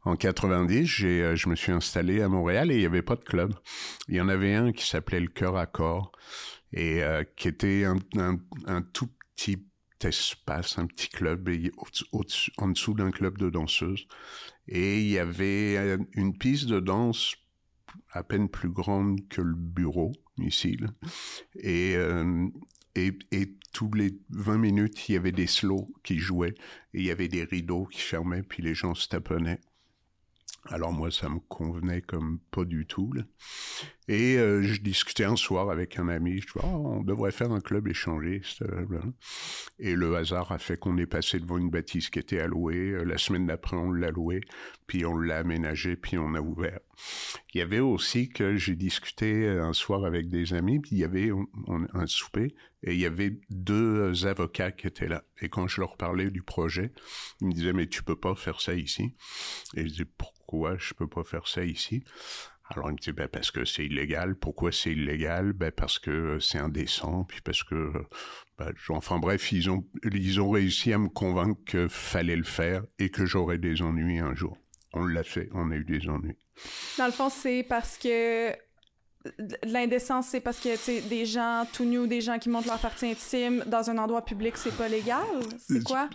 en 0.04 0.16
90, 0.16 0.84
j'ai, 0.84 1.22
euh, 1.22 1.36
je 1.36 1.48
me 1.48 1.54
suis 1.54 1.72
installé 1.72 2.20
à 2.20 2.28
Montréal 2.28 2.70
et 2.70 2.76
il 2.76 2.82
y 2.82 2.86
avait 2.86 3.02
pas 3.02 3.16
de 3.16 3.24
club. 3.24 3.54
Il 4.08 4.16
y 4.16 4.20
en 4.20 4.28
avait 4.28 4.54
un 4.54 4.72
qui 4.72 4.86
s'appelait 4.86 5.20
le 5.20 5.28
Cœur 5.28 5.56
à 5.56 5.66
Corps 5.66 6.12
et 6.72 7.02
euh, 7.02 7.24
qui 7.36 7.48
était 7.48 7.84
un, 7.84 7.96
un, 8.18 8.36
un 8.66 8.82
tout 8.82 9.08
petit 9.34 9.58
espace, 10.04 10.78
un 10.78 10.87
petit 10.87 11.09
club 11.09 11.49
et 11.49 11.71
en 12.59 12.68
dessous 12.68 12.94
d'un 12.94 13.11
club 13.11 13.38
de 13.38 13.50
danseuses. 13.50 14.06
Et 14.68 15.00
il 15.00 15.09
y 15.09 15.18
avait 15.18 15.76
euh, 15.76 15.99
une 16.12 16.37
piste 16.37 16.66
de 16.66 16.80
danse 16.80 17.35
à 18.11 18.23
peine 18.23 18.49
plus 18.49 18.71
grande 18.71 19.26
que 19.28 19.42
le 19.42 19.54
bureau 19.54 20.12
ici. 20.38 20.78
euh, 21.97 22.49
et, 22.94 23.18
et 23.30 23.56
tous 23.73 23.92
les 23.94 24.18
20 24.30 24.59
minutes, 24.59 25.09
il 25.09 25.12
y 25.12 25.16
avait 25.16 25.32
des 25.32 25.47
slows 25.47 25.92
qui 26.02 26.18
jouaient 26.18 26.54
et 26.94 27.00
il 27.00 27.04
y 27.04 27.11
avait 27.11 27.28
des 27.28 27.44
rideaux 27.44 27.87
qui 27.87 28.00
fermaient, 28.00 28.42
puis 28.42 28.62
les 28.62 28.75
gens 28.75 28.94
se 28.94 29.09
taponnaient. 29.09 29.61
Alors 30.66 30.92
moi, 30.92 31.11
ça 31.11 31.28
me 31.28 31.40
convenait 31.40 32.02
comme 32.02 32.38
pas 32.50 32.64
du 32.64 32.87
tout. 32.87 33.12
Et 34.09 34.37
euh, 34.37 34.62
je 34.62 34.80
discutais 34.80 35.25
un 35.25 35.37
soir 35.37 35.71
avec 35.71 35.99
un 35.99 36.09
ami, 36.09 36.40
je 36.40 36.47
dis, 36.47 36.52
oh, 36.56 36.66
on 36.66 37.02
devrait 37.02 37.30
faire 37.30 37.52
un 37.52 37.61
club 37.61 37.87
échangiste. 37.87 38.62
euh. 38.62 38.87
Et 39.78 39.94
le 39.94 40.16
hasard 40.16 40.50
a 40.50 40.59
fait 40.59 40.76
qu'on 40.76 40.99
est 40.99 41.06
passé 41.06 41.38
devant 41.38 41.56
une 41.59 41.71
bâtisse 41.71 42.11
qui 42.11 42.18
était 42.18 42.40
allouée. 42.40 42.90
Euh, 42.90 43.04
La 43.04 43.16
semaine 43.18 43.47
d'après, 43.47 43.76
on 43.76 43.92
l'a 43.92 44.11
louée, 44.11 44.40
puis 44.87 45.04
on 45.06 45.16
l'a 45.16 45.38
aménagé, 45.38 45.94
puis 45.94 46.18
on 46.18 46.35
a 46.35 46.40
ouvert. 46.40 46.80
Il 47.54 47.59
y 47.59 47.61
avait 47.62 47.78
aussi 47.78 48.28
que 48.28 48.56
j'ai 48.56 48.75
discuté 48.75 49.49
un 49.49 49.73
soir 49.73 50.04
avec 50.04 50.28
des 50.28 50.52
amis, 50.52 50.80
puis 50.80 50.90
il 50.92 50.99
y 50.99 51.04
avait 51.04 51.30
un 51.94 52.06
souper, 52.06 52.54
et 52.82 52.94
il 52.94 53.00
y 53.00 53.06
avait 53.06 53.38
deux 53.50 54.26
avocats 54.26 54.73
qui 54.73 54.88
étaient 54.88 55.09
là. 55.09 55.25
Et 55.40 55.49
quand 55.49 55.68
je 55.68 55.80
leur 55.80 55.97
parlais 55.97 56.30
du 56.30 56.42
projet, 56.42 56.92
ils 57.40 57.47
me 57.47 57.52
disaient, 57.52 57.73
mais 57.73 57.87
tu 57.87 58.02
peux 58.02 58.16
pas 58.16 58.35
faire 58.35 58.61
ça 58.61 58.75
ici. 58.75 59.14
Et 59.76 59.82
je 59.82 59.88
disais, 59.88 60.04
pourquoi 60.04 60.76
je 60.78 60.92
peux 60.94 61.06
pas 61.06 61.23
faire 61.23 61.47
ça 61.47 61.64
ici? 61.64 62.02
Alors 62.71 62.90
il 62.90 62.95
me 62.95 62.99
dit, 62.99 63.12
ben, 63.12 63.28
parce 63.28 63.50
que 63.50 63.64
c'est 63.64 63.85
illégal. 63.85 64.35
Pourquoi 64.35 64.73
c'est 64.73 64.92
illégal? 64.92 65.52
Ben, 65.52 65.71
parce 65.71 65.99
que 65.99 66.38
c'est 66.40 66.59
indécent, 66.59 67.25
puis 67.25 67.40
parce 67.42 67.62
que, 67.62 67.92
ben, 68.59 68.73
enfin 68.90 69.19
bref, 69.19 69.52
ils 69.52 69.71
ont, 69.71 69.85
ils 70.11 70.40
ont 70.40 70.50
réussi 70.50 70.92
à 70.92 70.99
me 70.99 71.09
convaincre 71.09 71.61
que 71.66 71.88
fallait 71.88 72.37
le 72.37 72.45
faire 72.45 72.83
et 72.99 73.11
que 73.11 73.26
j'aurais 73.26 73.59
des 73.59 73.83
ennuis 73.83 74.19
un 74.19 74.35
jour. 74.35 74.57
On 74.95 75.04
l'a 75.04 75.23
fait, 75.23 75.49
on 75.52 75.71
a 75.71 75.76
eu 75.76 75.85
des 75.85 76.09
ennuis. 76.09 76.37
Dans 76.99 77.07
le 77.07 77.12
fond, 77.12 77.31
c'est 77.31 77.64
parce 77.66 77.97
que 77.99 78.52
l'indécence, 79.64 80.28
c'est 80.28 80.40
parce 80.40 80.59
que, 80.59 80.76
tu 80.85 81.07
des 81.09 81.26
gens 81.26 81.66
tout 81.73 81.85
nus, 81.85 82.09
des 82.09 82.21
gens 82.21 82.38
qui 82.38 82.49
montrent 82.49 82.69
leur 82.69 82.78
partie 82.78 83.07
intime 83.07 83.64
dans 83.66 83.90
un 83.90 83.99
endroit 83.99 84.25
public, 84.25 84.57
c'est 84.57 84.76
pas 84.76 84.88
légal? 84.88 85.23
C'est 85.59 85.83
quoi? 85.83 86.09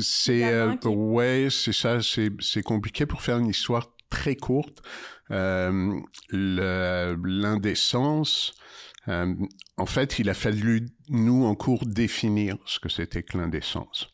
C'est, 0.00 0.44
euh, 0.44 0.74
ouais, 0.84 1.48
c'est 1.50 1.72
ça, 1.72 1.98
c'est 2.02 2.62
compliqué 2.62 3.06
pour 3.06 3.22
faire 3.22 3.38
une 3.38 3.48
histoire 3.48 3.92
très 4.10 4.36
courte. 4.36 4.82
Euh, 5.30 6.00
L'indécence, 6.32 8.54
euh, 9.08 9.34
en 9.76 9.86
fait, 9.86 10.18
il 10.18 10.28
a 10.28 10.34
fallu, 10.34 10.86
nous, 11.08 11.44
en 11.44 11.54
cours, 11.54 11.86
définir 11.86 12.56
ce 12.66 12.78
que 12.78 12.88
c'était 12.88 13.22
que 13.22 13.38
l'indécence. 13.38 14.12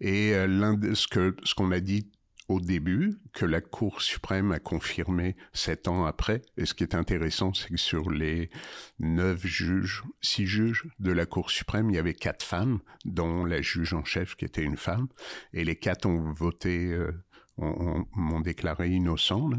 Et 0.00 0.34
euh, 0.34 0.94
ce 0.94 1.06
qu'on 1.06 1.32
ce 1.44 1.54
qu'on 1.54 1.72
a 1.72 1.80
dit 1.80 2.10
au 2.48 2.60
début, 2.60 3.18
que 3.32 3.46
la 3.46 3.60
Cour 3.60 4.02
suprême 4.02 4.52
a 4.52 4.58
confirmé 4.58 5.36
sept 5.52 5.88
ans 5.88 6.04
après. 6.04 6.42
Et 6.56 6.66
ce 6.66 6.74
qui 6.74 6.82
est 6.82 6.94
intéressant, 6.94 7.54
c'est 7.54 7.68
que 7.68 7.76
sur 7.76 8.10
les 8.10 8.50
neuf 8.98 9.46
juges, 9.46 10.02
six 10.20 10.46
juges 10.46 10.84
de 10.98 11.12
la 11.12 11.24
Cour 11.24 11.50
suprême, 11.50 11.90
il 11.90 11.96
y 11.96 11.98
avait 11.98 12.14
quatre 12.14 12.44
femmes, 12.44 12.80
dont 13.04 13.44
la 13.44 13.62
juge 13.62 13.94
en 13.94 14.04
chef 14.04 14.34
qui 14.34 14.44
était 14.44 14.62
une 14.62 14.76
femme. 14.76 15.08
Et 15.52 15.64
les 15.64 15.76
quatre 15.76 16.06
ont 16.06 16.32
voté... 16.32 16.92
Euh, 16.92 17.12
m'ont 17.58 18.40
déclaré 18.40 18.90
innocent. 18.90 19.50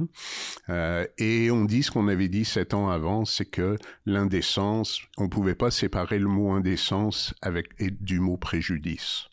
Euh, 0.69 1.05
et 1.17 1.51
on 1.51 1.65
dit 1.65 1.83
ce 1.83 1.91
qu'on 1.91 2.07
avait 2.07 2.27
dit 2.27 2.45
sept 2.45 2.73
ans 2.73 2.89
avant, 2.89 3.25
c'est 3.25 3.45
que 3.45 3.77
l'indécence, 4.05 5.01
on 5.17 5.29
pouvait 5.29 5.55
pas 5.55 5.71
séparer 5.71 6.19
le 6.19 6.27
mot 6.27 6.51
indécence 6.51 7.33
avec 7.41 7.69
et 7.79 7.91
du 7.91 8.19
mot 8.19 8.38
préjudice. 8.38 9.27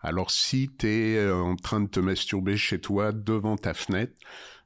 Alors 0.00 0.30
si 0.30 0.70
tu 0.78 0.86
es 0.86 1.16
euh, 1.16 1.34
en 1.34 1.56
train 1.56 1.80
de 1.80 1.88
te 1.88 2.00
masturber 2.00 2.56
chez 2.56 2.80
toi 2.80 3.12
devant 3.12 3.56
ta 3.56 3.74
fenêtre, 3.74 4.12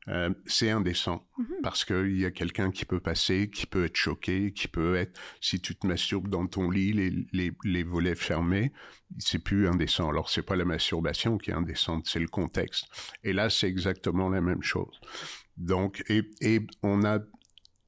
euh, 0.08 0.30
c'est 0.46 0.70
indécent 0.70 1.26
mhm. 1.38 1.46
parce 1.62 1.84
qu'il 1.84 2.18
y 2.18 2.24
a 2.24 2.30
quelqu'un 2.30 2.70
qui 2.70 2.84
peut 2.84 3.00
passer, 3.00 3.50
qui 3.50 3.66
peut 3.66 3.84
être 3.84 3.96
choqué, 3.96 4.52
qui 4.52 4.68
peut 4.68 4.96
être, 4.96 5.18
si 5.40 5.60
tu 5.60 5.76
te 5.76 5.86
masturbes 5.86 6.28
dans 6.28 6.46
ton 6.46 6.70
lit, 6.70 6.92
les, 6.92 7.10
les, 7.32 7.52
les 7.64 7.82
volets 7.82 8.14
fermés, 8.14 8.72
c'est 9.18 9.42
plus 9.42 9.68
indécent. 9.68 10.08
Alors 10.08 10.30
c'est 10.30 10.42
pas 10.42 10.56
la 10.56 10.64
masturbation 10.64 11.38
qui 11.38 11.50
est 11.50 11.54
indécente, 11.54 12.06
c'est 12.06 12.20
le 12.20 12.28
contexte. 12.28 12.86
Et 13.22 13.32
là, 13.32 13.50
c'est 13.50 13.68
exactement 13.68 14.28
la 14.28 14.40
même 14.40 14.62
chose. 14.62 15.00
Donc, 15.56 16.02
et, 16.08 16.22
et 16.40 16.66
on 16.82 17.04
a 17.04 17.18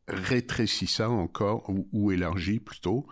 rétréci 0.09 0.87
ça 0.87 1.09
encore, 1.09 1.69
ou, 1.71 1.89
ou 1.93 2.13
élargi 2.13 2.61
plutôt, 2.61 3.07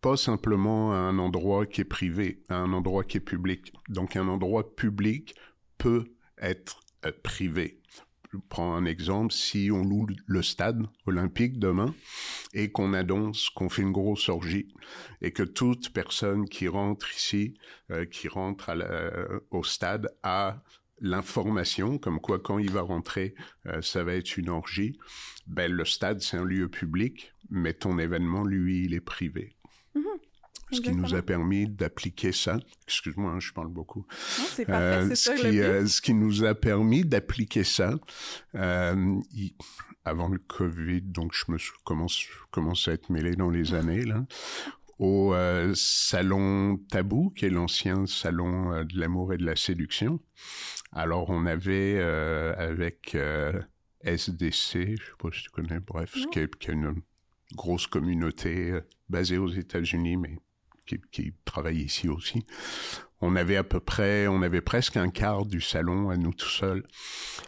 pas 0.00 0.16
simplement 0.16 0.92
à 0.92 0.96
un 0.96 1.18
endroit 1.18 1.66
qui 1.66 1.80
est 1.80 1.84
privé, 1.84 2.42
à 2.48 2.56
un 2.56 2.72
endroit 2.72 3.04
qui 3.04 3.18
est 3.18 3.20
public. 3.20 3.72
Donc 3.88 4.16
un 4.16 4.28
endroit 4.28 4.74
public 4.74 5.34
peut 5.76 6.04
être 6.40 6.80
euh, 7.04 7.12
privé. 7.22 7.80
Je 8.32 8.38
prends 8.48 8.74
un 8.74 8.84
exemple, 8.84 9.32
si 9.32 9.70
on 9.72 9.82
loue 9.82 10.06
le 10.26 10.42
stade 10.42 10.82
olympique 11.06 11.58
demain 11.58 11.94
et 12.52 12.70
qu'on 12.70 12.92
annonce 12.92 13.48
qu'on 13.48 13.68
fait 13.68 13.82
une 13.82 13.92
grosse 13.92 14.28
orgie 14.28 14.68
et 15.22 15.32
que 15.32 15.42
toute 15.42 15.92
personne 15.92 16.46
qui 16.46 16.68
rentre 16.68 17.10
ici, 17.16 17.54
euh, 17.90 18.04
qui 18.04 18.28
rentre 18.28 18.70
au 19.50 19.64
stade 19.64 20.14
a 20.22 20.62
l'information 21.00 21.98
comme 21.98 22.20
quoi 22.20 22.38
quand 22.38 22.58
il 22.58 22.70
va 22.70 22.82
rentrer, 22.82 23.34
euh, 23.66 23.80
ça 23.82 24.04
va 24.04 24.14
être 24.14 24.36
une 24.36 24.50
orgie, 24.50 24.98
ben 25.46 25.70
le 25.70 25.84
stade 25.84 26.20
c'est 26.20 26.36
un 26.36 26.44
lieu 26.44 26.68
public, 26.68 27.32
mais 27.50 27.74
ton 27.74 27.98
événement 27.98 28.44
lui 28.44 28.84
il 28.84 28.94
est 28.94 29.00
privé. 29.00 29.57
Ce 30.70 30.80
qui 30.80 30.92
nous 30.92 31.14
a 31.14 31.22
permis 31.22 31.66
d'appliquer 31.66 32.32
ça. 32.32 32.58
Excuse-moi, 32.86 33.32
hein, 33.32 33.40
je 33.40 33.52
parle 33.52 33.68
beaucoup. 33.68 34.06
c'est 34.54 34.64
parfait, 34.64 35.12
euh, 35.12 35.14
ce, 35.14 35.30
qui, 35.30 35.60
euh, 35.60 35.86
ce 35.86 36.00
qui 36.00 36.14
nous 36.14 36.44
a 36.44 36.54
permis 36.54 37.04
d'appliquer 37.04 37.64
ça 37.64 37.94
euh, 38.54 39.20
avant 40.04 40.28
le 40.28 40.38
Covid, 40.38 41.02
donc 41.02 41.32
je 41.34 41.50
me 41.52 41.58
commence, 41.84 42.22
commence 42.50 42.88
à 42.88 42.92
être 42.92 43.10
mêlé 43.10 43.36
dans 43.36 43.50
les 43.50 43.74
années 43.74 44.04
là 44.04 44.24
au 44.98 45.32
euh, 45.34 45.72
salon 45.74 46.78
Tabou, 46.90 47.30
qui 47.30 47.46
est 47.46 47.50
l'ancien 47.50 48.06
salon 48.06 48.72
euh, 48.72 48.84
de 48.84 48.98
l'amour 48.98 49.32
et 49.32 49.38
de 49.38 49.44
la 49.44 49.56
séduction. 49.56 50.20
Alors 50.92 51.30
on 51.30 51.46
avait 51.46 51.96
euh, 51.98 52.54
avec 52.56 53.16
SDC, 54.02 54.72
je 54.72 54.96
sais 54.96 54.96
pas 55.18 55.28
si 55.32 55.42
tu 55.42 55.50
connais, 55.50 55.80
bref, 55.80 56.14
qui 56.32 56.40
est, 56.40 56.56
qui 56.56 56.70
est, 56.70 56.74
une 56.74 57.02
grosse 57.54 57.86
communauté 57.86 58.78
basée 59.08 59.38
aux 59.38 59.48
États-Unis, 59.48 60.16
mais 60.16 60.38
qui, 61.12 61.34
travaille 61.44 61.82
ici 61.82 62.08
aussi. 62.08 62.44
On 63.20 63.34
avait 63.34 63.56
à 63.56 63.64
peu 63.64 63.80
près, 63.80 64.28
on 64.28 64.42
avait 64.42 64.60
presque 64.60 64.96
un 64.96 65.10
quart 65.10 65.44
du 65.44 65.60
salon 65.60 66.10
à 66.10 66.16
nous 66.16 66.32
tout 66.32 66.48
seuls. 66.48 66.84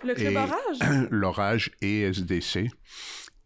Le 0.05 0.15
club 0.15 0.37
Orage? 0.37 1.09
L'Orage 1.11 1.71
et 1.81 2.03
SDC. 2.03 2.71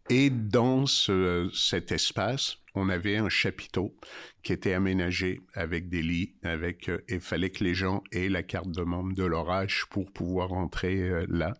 Et 0.09 0.29
dans 0.29 0.85
ce, 0.85 1.49
cet 1.53 1.91
espace, 1.91 2.57
on 2.75 2.89
avait 2.89 3.17
un 3.17 3.29
chapiteau 3.29 3.95
qui 4.43 4.53
était 4.53 4.73
aménagé 4.73 5.41
avec 5.53 5.89
des 5.89 6.03
lits, 6.03 6.35
avec 6.43 6.89
euh, 6.89 7.03
il 7.09 7.21
fallait 7.21 7.49
que 7.49 7.63
les 7.63 7.73
gens 7.73 8.03
aient 8.11 8.29
la 8.29 8.43
carte 8.43 8.69
de 8.69 8.83
membre 8.83 9.15
de 9.15 9.23
l'orage 9.23 9.85
pour 9.89 10.11
pouvoir 10.11 10.53
entrer 10.53 11.01
euh, 11.01 11.25
là. 11.29 11.53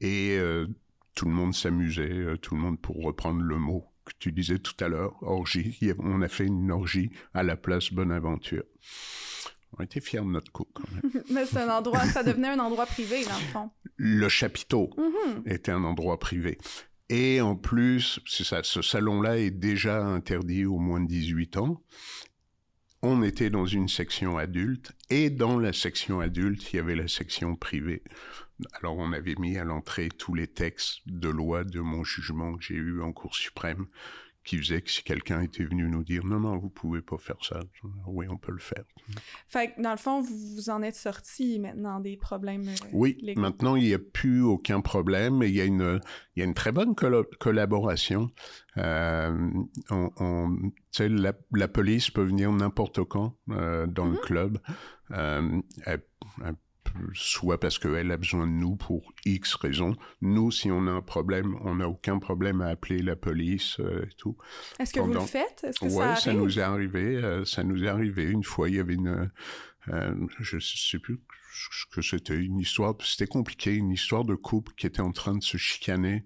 Et 0.00 0.36
euh, 0.38 0.66
tout 1.16 1.24
le 1.24 1.32
monde 1.32 1.54
s'amusait, 1.54 2.36
tout 2.40 2.54
le 2.54 2.60
monde 2.60 2.80
pour 2.80 3.02
reprendre 3.02 3.42
le 3.42 3.56
mot 3.56 3.87
que 4.08 4.18
tu 4.18 4.32
disais 4.32 4.58
tout 4.58 4.82
à 4.82 4.88
l'heure, 4.88 5.14
orgie. 5.22 5.78
On 5.98 6.22
a 6.22 6.28
fait 6.28 6.46
une 6.46 6.70
orgie 6.70 7.10
à 7.34 7.42
la 7.42 7.56
place 7.56 7.92
Bonaventure. 7.92 8.64
On 9.78 9.84
était 9.84 10.00
fiers 10.00 10.20
de 10.20 10.24
notre 10.24 10.50
coup, 10.50 10.66
quand 10.72 10.84
même. 10.92 11.22
Mais 11.30 11.44
c'est 11.44 11.58
un 11.58 11.68
endroit, 11.68 12.04
ça 12.06 12.22
devenait 12.22 12.48
un 12.48 12.58
endroit 12.58 12.86
privé, 12.86 13.24
dans 13.24 13.38
le 13.38 13.44
fond. 13.52 13.70
Le 13.96 14.28
chapiteau 14.28 14.90
mm-hmm. 14.96 15.52
était 15.52 15.72
un 15.72 15.84
endroit 15.84 16.18
privé. 16.18 16.58
Et 17.10 17.40
en 17.40 17.56
plus, 17.56 18.20
c'est 18.26 18.44
ça, 18.44 18.62
ce 18.62 18.82
salon-là 18.82 19.38
est 19.38 19.50
déjà 19.50 20.04
interdit 20.04 20.66
aux 20.66 20.78
moins 20.78 21.00
de 21.00 21.06
18 21.06 21.56
ans. 21.56 21.82
On 23.00 23.22
était 23.22 23.50
dans 23.50 23.64
une 23.64 23.88
section 23.88 24.38
adulte 24.38 24.92
et 25.08 25.30
dans 25.30 25.58
la 25.58 25.72
section 25.72 26.20
adulte, 26.20 26.72
il 26.72 26.76
y 26.76 26.78
avait 26.80 26.96
la 26.96 27.08
section 27.08 27.54
privée. 27.54 28.02
Alors 28.72 28.96
on 28.98 29.12
avait 29.12 29.36
mis 29.38 29.56
à 29.56 29.64
l'entrée 29.64 30.08
tous 30.08 30.34
les 30.34 30.46
textes 30.46 31.00
de 31.06 31.28
loi 31.28 31.64
de 31.64 31.80
mon 31.80 32.04
jugement 32.04 32.56
que 32.56 32.64
j'ai 32.64 32.74
eu 32.74 33.02
en 33.02 33.12
Cour 33.12 33.34
suprême 33.34 33.86
qui 34.48 34.56
faisait 34.56 34.80
que 34.80 34.90
si 34.90 35.02
quelqu'un 35.02 35.42
était 35.42 35.64
venu 35.64 35.86
nous 35.90 36.02
dire 36.02 36.24
non, 36.24 36.40
non, 36.40 36.56
vous 36.56 36.70
pouvez 36.70 37.02
pas 37.02 37.18
faire 37.18 37.36
ça, 37.42 37.60
oui, 38.06 38.26
on 38.30 38.38
peut 38.38 38.52
le 38.52 38.58
faire. 38.58 38.84
Fait 39.46 39.74
que 39.74 39.82
dans 39.82 39.90
le 39.90 39.98
fond, 39.98 40.22
vous 40.22 40.70
en 40.70 40.80
êtes 40.80 40.94
sorti 40.94 41.58
maintenant 41.58 42.00
des 42.00 42.16
problèmes. 42.16 42.66
Euh, 42.66 42.88
oui, 42.94 43.18
maintenant 43.36 43.76
il 43.76 43.84
n'y 43.84 43.92
a 43.92 43.98
plus 43.98 44.40
aucun 44.40 44.80
problème 44.80 45.42
et 45.42 45.48
il 45.48 45.54
y 45.54 45.60
a 45.60 45.66
une, 45.66 46.00
il 46.34 46.40
y 46.40 46.42
a 46.42 46.46
une 46.46 46.54
très 46.54 46.72
bonne 46.72 46.94
collaboration. 46.94 48.30
Euh, 48.78 49.50
on, 49.90 50.70
la, 50.98 51.32
la, 51.52 51.68
police 51.68 52.10
peut 52.10 52.24
venir 52.24 52.50
n'importe 52.50 53.04
quand 53.04 53.36
euh, 53.50 53.86
dans 53.86 54.06
le 54.06 54.16
mm-hmm. 54.16 54.20
club. 54.20 54.58
Euh, 55.10 55.60
soit 57.14 57.58
parce 57.58 57.78
qu'elle 57.78 58.10
a 58.10 58.16
besoin 58.16 58.46
de 58.46 58.52
nous 58.52 58.76
pour 58.76 59.12
X 59.24 59.54
raisons. 59.54 59.96
Nous, 60.20 60.50
si 60.50 60.70
on 60.70 60.86
a 60.86 60.90
un 60.90 61.02
problème, 61.02 61.56
on 61.62 61.76
n'a 61.76 61.88
aucun 61.88 62.18
problème 62.18 62.60
à 62.60 62.66
appeler 62.66 63.02
la 63.02 63.16
police 63.16 63.78
euh, 63.80 64.04
et 64.04 64.14
tout. 64.16 64.36
Est-ce 64.78 64.92
que 64.92 65.00
vous 65.00 65.12
le 65.12 65.20
faites? 65.20 65.64
Est-ce 65.64 65.80
que 65.80 65.88
ça, 65.88 66.16
ça 66.16 66.32
nous 66.32 66.58
est 66.58 66.62
arrivé. 66.62 67.16
Euh, 67.16 67.44
ça 67.44 67.62
nous 67.62 67.84
est 67.84 67.88
arrivé. 67.88 68.24
Une 68.24 68.44
fois, 68.44 68.68
il 68.68 68.76
y 68.76 68.80
avait 68.80 68.94
une... 68.94 69.30
Euh, 69.88 70.14
je 70.40 70.58
sais 70.58 70.98
plus 70.98 71.20
ce 71.52 71.86
que 71.94 72.02
c'était, 72.02 72.36
une 72.36 72.58
histoire... 72.58 72.94
C'était 73.02 73.26
compliqué, 73.26 73.74
une 73.74 73.90
histoire 73.90 74.24
de 74.24 74.34
couple 74.34 74.72
qui 74.76 74.86
était 74.86 75.00
en 75.00 75.12
train 75.12 75.36
de 75.36 75.42
se 75.42 75.56
chicaner 75.56 76.24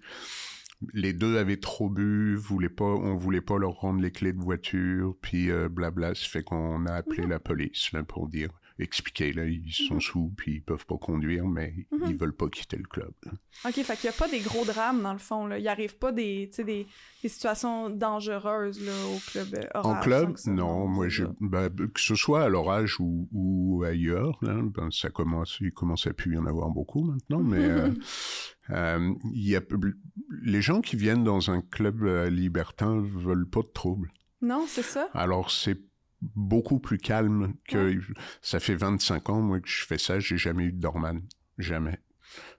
les 0.95 1.13
deux 1.13 1.39
avaient 1.39 1.59
trop 1.59 1.89
bu, 1.89 2.35
voulaient 2.35 2.69
pas, 2.69 2.83
on 2.83 3.15
voulait 3.15 3.41
pas 3.41 3.57
leur 3.57 3.75
rendre 3.75 4.01
les 4.01 4.11
clés 4.11 4.33
de 4.33 4.41
voiture, 4.41 5.15
puis 5.23 5.49
blabla, 5.71 6.17
ça 6.17 6.27
fait 6.27 6.43
qu'on 6.43 6.87
a 6.87 6.95
appelé 6.95 7.25
la 7.25 7.39
police 7.39 7.93
là, 7.93 8.03
pour 8.03 8.29
dire 8.29 8.51
expliquer. 8.79 9.33
Là, 9.33 9.45
ils 9.45 9.73
sont 9.73 9.95
mhm. 9.95 10.01
sous, 10.01 10.33
puis 10.37 10.55
ils 10.55 10.63
peuvent 10.63 10.87
pas 10.87 10.97
conduire, 10.97 11.47
mais 11.47 11.75
mhm. 11.91 12.07
ils 12.09 12.17
veulent 12.17 12.35
pas 12.35 12.49
quitter 12.49 12.77
le 12.77 12.85
club. 12.85 13.13
OK, 13.65 13.73
fait 13.73 13.97
qu'il 13.97 14.07
y 14.07 14.09
a 14.09 14.13
pas 14.13 14.29
des 14.29 14.41
gros 14.41 14.65
drames, 14.65 15.03
dans 15.03 15.13
le 15.13 15.19
fond. 15.19 15.47
Là. 15.47 15.59
Il 15.59 15.69
arrive 15.69 15.97
pas 15.97 16.13
des, 16.13 16.51
des, 16.59 16.87
des 17.23 17.29
situations 17.29 17.91
dangereuses 17.91 18.85
là, 18.85 18.93
au 19.15 19.19
club 19.31 19.49
euh, 19.55 19.67
Orage. 19.75 19.97
En 19.97 20.01
club, 20.01 20.37
non. 20.47 20.87
Moi, 20.87 21.09
je, 21.09 21.25
ben, 21.41 21.69
que 21.71 22.01
ce 22.01 22.15
soit 22.15 22.45
à 22.45 22.49
l'Orage 22.49 22.99
ou, 23.01 23.29
ou 23.33 23.85
ailleurs, 23.85 24.39
là, 24.43 24.61
ben, 24.63 24.91
ça 24.91 25.11
commence, 25.11 25.59
il 25.61 25.73
commence 25.73 26.07
à 26.07 26.13
plus 26.13 26.35
y 26.35 26.39
en 26.39 26.47
avoir 26.47 26.71
beaucoup 26.71 27.05
maintenant, 27.05 27.41
mais... 27.41 27.65
Euh, 27.65 27.91
euh, 28.71 29.15
y 29.33 29.57
a, 29.57 29.61
les 30.43 30.63
gens 30.63 30.81
qui 30.81 30.97
viennent 30.97 31.25
dans 31.25 31.51
un 31.51 31.61
club 31.61 32.03
libertin 32.31 33.01
veulent 33.01 33.49
pas 33.49 33.63
de 33.63 33.73
trouble. 33.73 34.13
Non, 34.41 34.65
c'est 34.67 34.83
ça. 34.83 35.09
Alors, 35.15 35.51
c'est 35.51 35.79
beaucoup 36.35 36.79
plus 36.79 36.99
calme 36.99 37.55
que 37.69 37.99
ça 38.41 38.61
fait 38.61 38.75
25 38.75 39.31
ans 39.31 39.41
moi 39.41 39.61
que 39.61 39.69
je 39.69 39.85
fais 39.85 39.99
ça, 39.99 40.21
j'ai 40.21 40.39
jamais 40.39 40.65
eu 40.65 40.73
de 40.73 40.81
dorman, 40.81 41.23
jamais. 41.59 41.99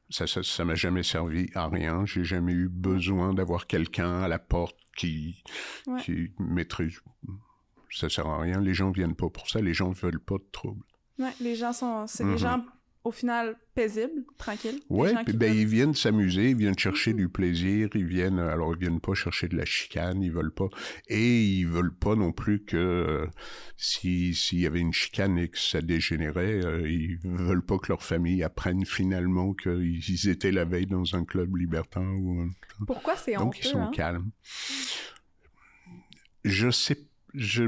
Ça 0.10 0.27
ça 0.27 0.43
ça 0.43 0.65
m'a 0.65 0.75
jamais 0.75 1.03
servi 1.03 1.50
à 1.55 1.67
rien, 1.67 2.05
j'ai 2.05 2.24
jamais 2.24 2.53
eu 2.53 2.70
besoin 2.70 3.34
d'avoir 3.34 3.67
quelqu'un 3.67 4.22
à 4.22 4.27
la 4.27 4.39
porte 4.39 4.77
qui 4.96 5.43
qui 6.03 6.32
maîtrise 6.39 7.00
ça 7.89 8.10
sert 8.10 8.27
à 8.27 8.41
rien, 8.41 8.60
les 8.60 8.74
gens 8.74 8.91
viennent 8.91 9.15
pas 9.15 9.29
pour 9.29 9.50
ça, 9.50 9.62
les 9.62 9.74
gens 9.74 9.91
veulent 9.91 10.20
pas 10.20 10.38
de 10.38 10.48
trouble. 10.51 10.84
Ouais, 11.20 11.34
les 11.39 11.55
gens 11.55 11.74
sont 11.74 12.08
c'est 12.08 12.24
les 12.24 12.32
mhm. 12.32 12.38
gens 12.38 12.65
au 13.03 13.12
final 13.12 13.57
paisibles, 13.75 14.24
tranquilles. 14.38 14.79
Oui, 14.89 15.10
ben, 15.33 15.53
ils 15.53 15.67
viennent 15.67 15.95
s'amuser, 15.95 16.51
ils 16.51 16.55
viennent 16.55 16.77
chercher 16.77 17.12
mm-hmm. 17.12 17.17
du 17.17 17.29
plaisir, 17.29 17.89
ils 17.95 18.05
viennent, 18.05 18.39
alors 18.39 18.74
ils 18.74 18.79
viennent 18.79 19.01
pas 19.01 19.13
chercher 19.13 19.48
de 19.48 19.57
la 19.57 19.65
chicane, 19.65 20.22
ils 20.22 20.31
veulent 20.31 20.53
pas, 20.53 20.69
et 21.07 21.43
ils 21.43 21.67
veulent 21.67 21.93
pas 21.93 22.15
non 22.15 22.31
plus 22.31 22.63
que 22.63 22.77
euh, 22.77 23.27
si 23.75 24.33
s'il 24.33 24.60
y 24.60 24.67
avait 24.67 24.79
une 24.79 24.93
chicane 24.93 25.38
et 25.38 25.50
que 25.50 25.57
ça 25.60 25.81
dégénérait, 25.81 26.63
euh, 26.63 26.89
ils 26.89 27.17
veulent 27.24 27.65
pas 27.65 27.77
que 27.77 27.89
leur 27.89 28.03
famille 28.03 28.41
apprenne 28.43 28.86
finalement 28.86 29.53
qu'ils 29.53 30.29
étaient 30.29 30.51
la 30.51 30.65
veille 30.65 30.88
dans 30.88 31.15
un 31.15 31.25
club 31.25 31.55
libertin 31.57 32.07
ou. 32.07 32.48
Pourquoi 32.88 33.17
c'est 33.17 33.36
honteux 33.36 33.43
Donc 33.43 33.60
ils 33.60 33.67
sont 33.67 33.81
hein? 33.81 33.91
calmes. 33.93 34.31
Je 36.45 36.69
sais, 36.69 37.07
je 37.33 37.63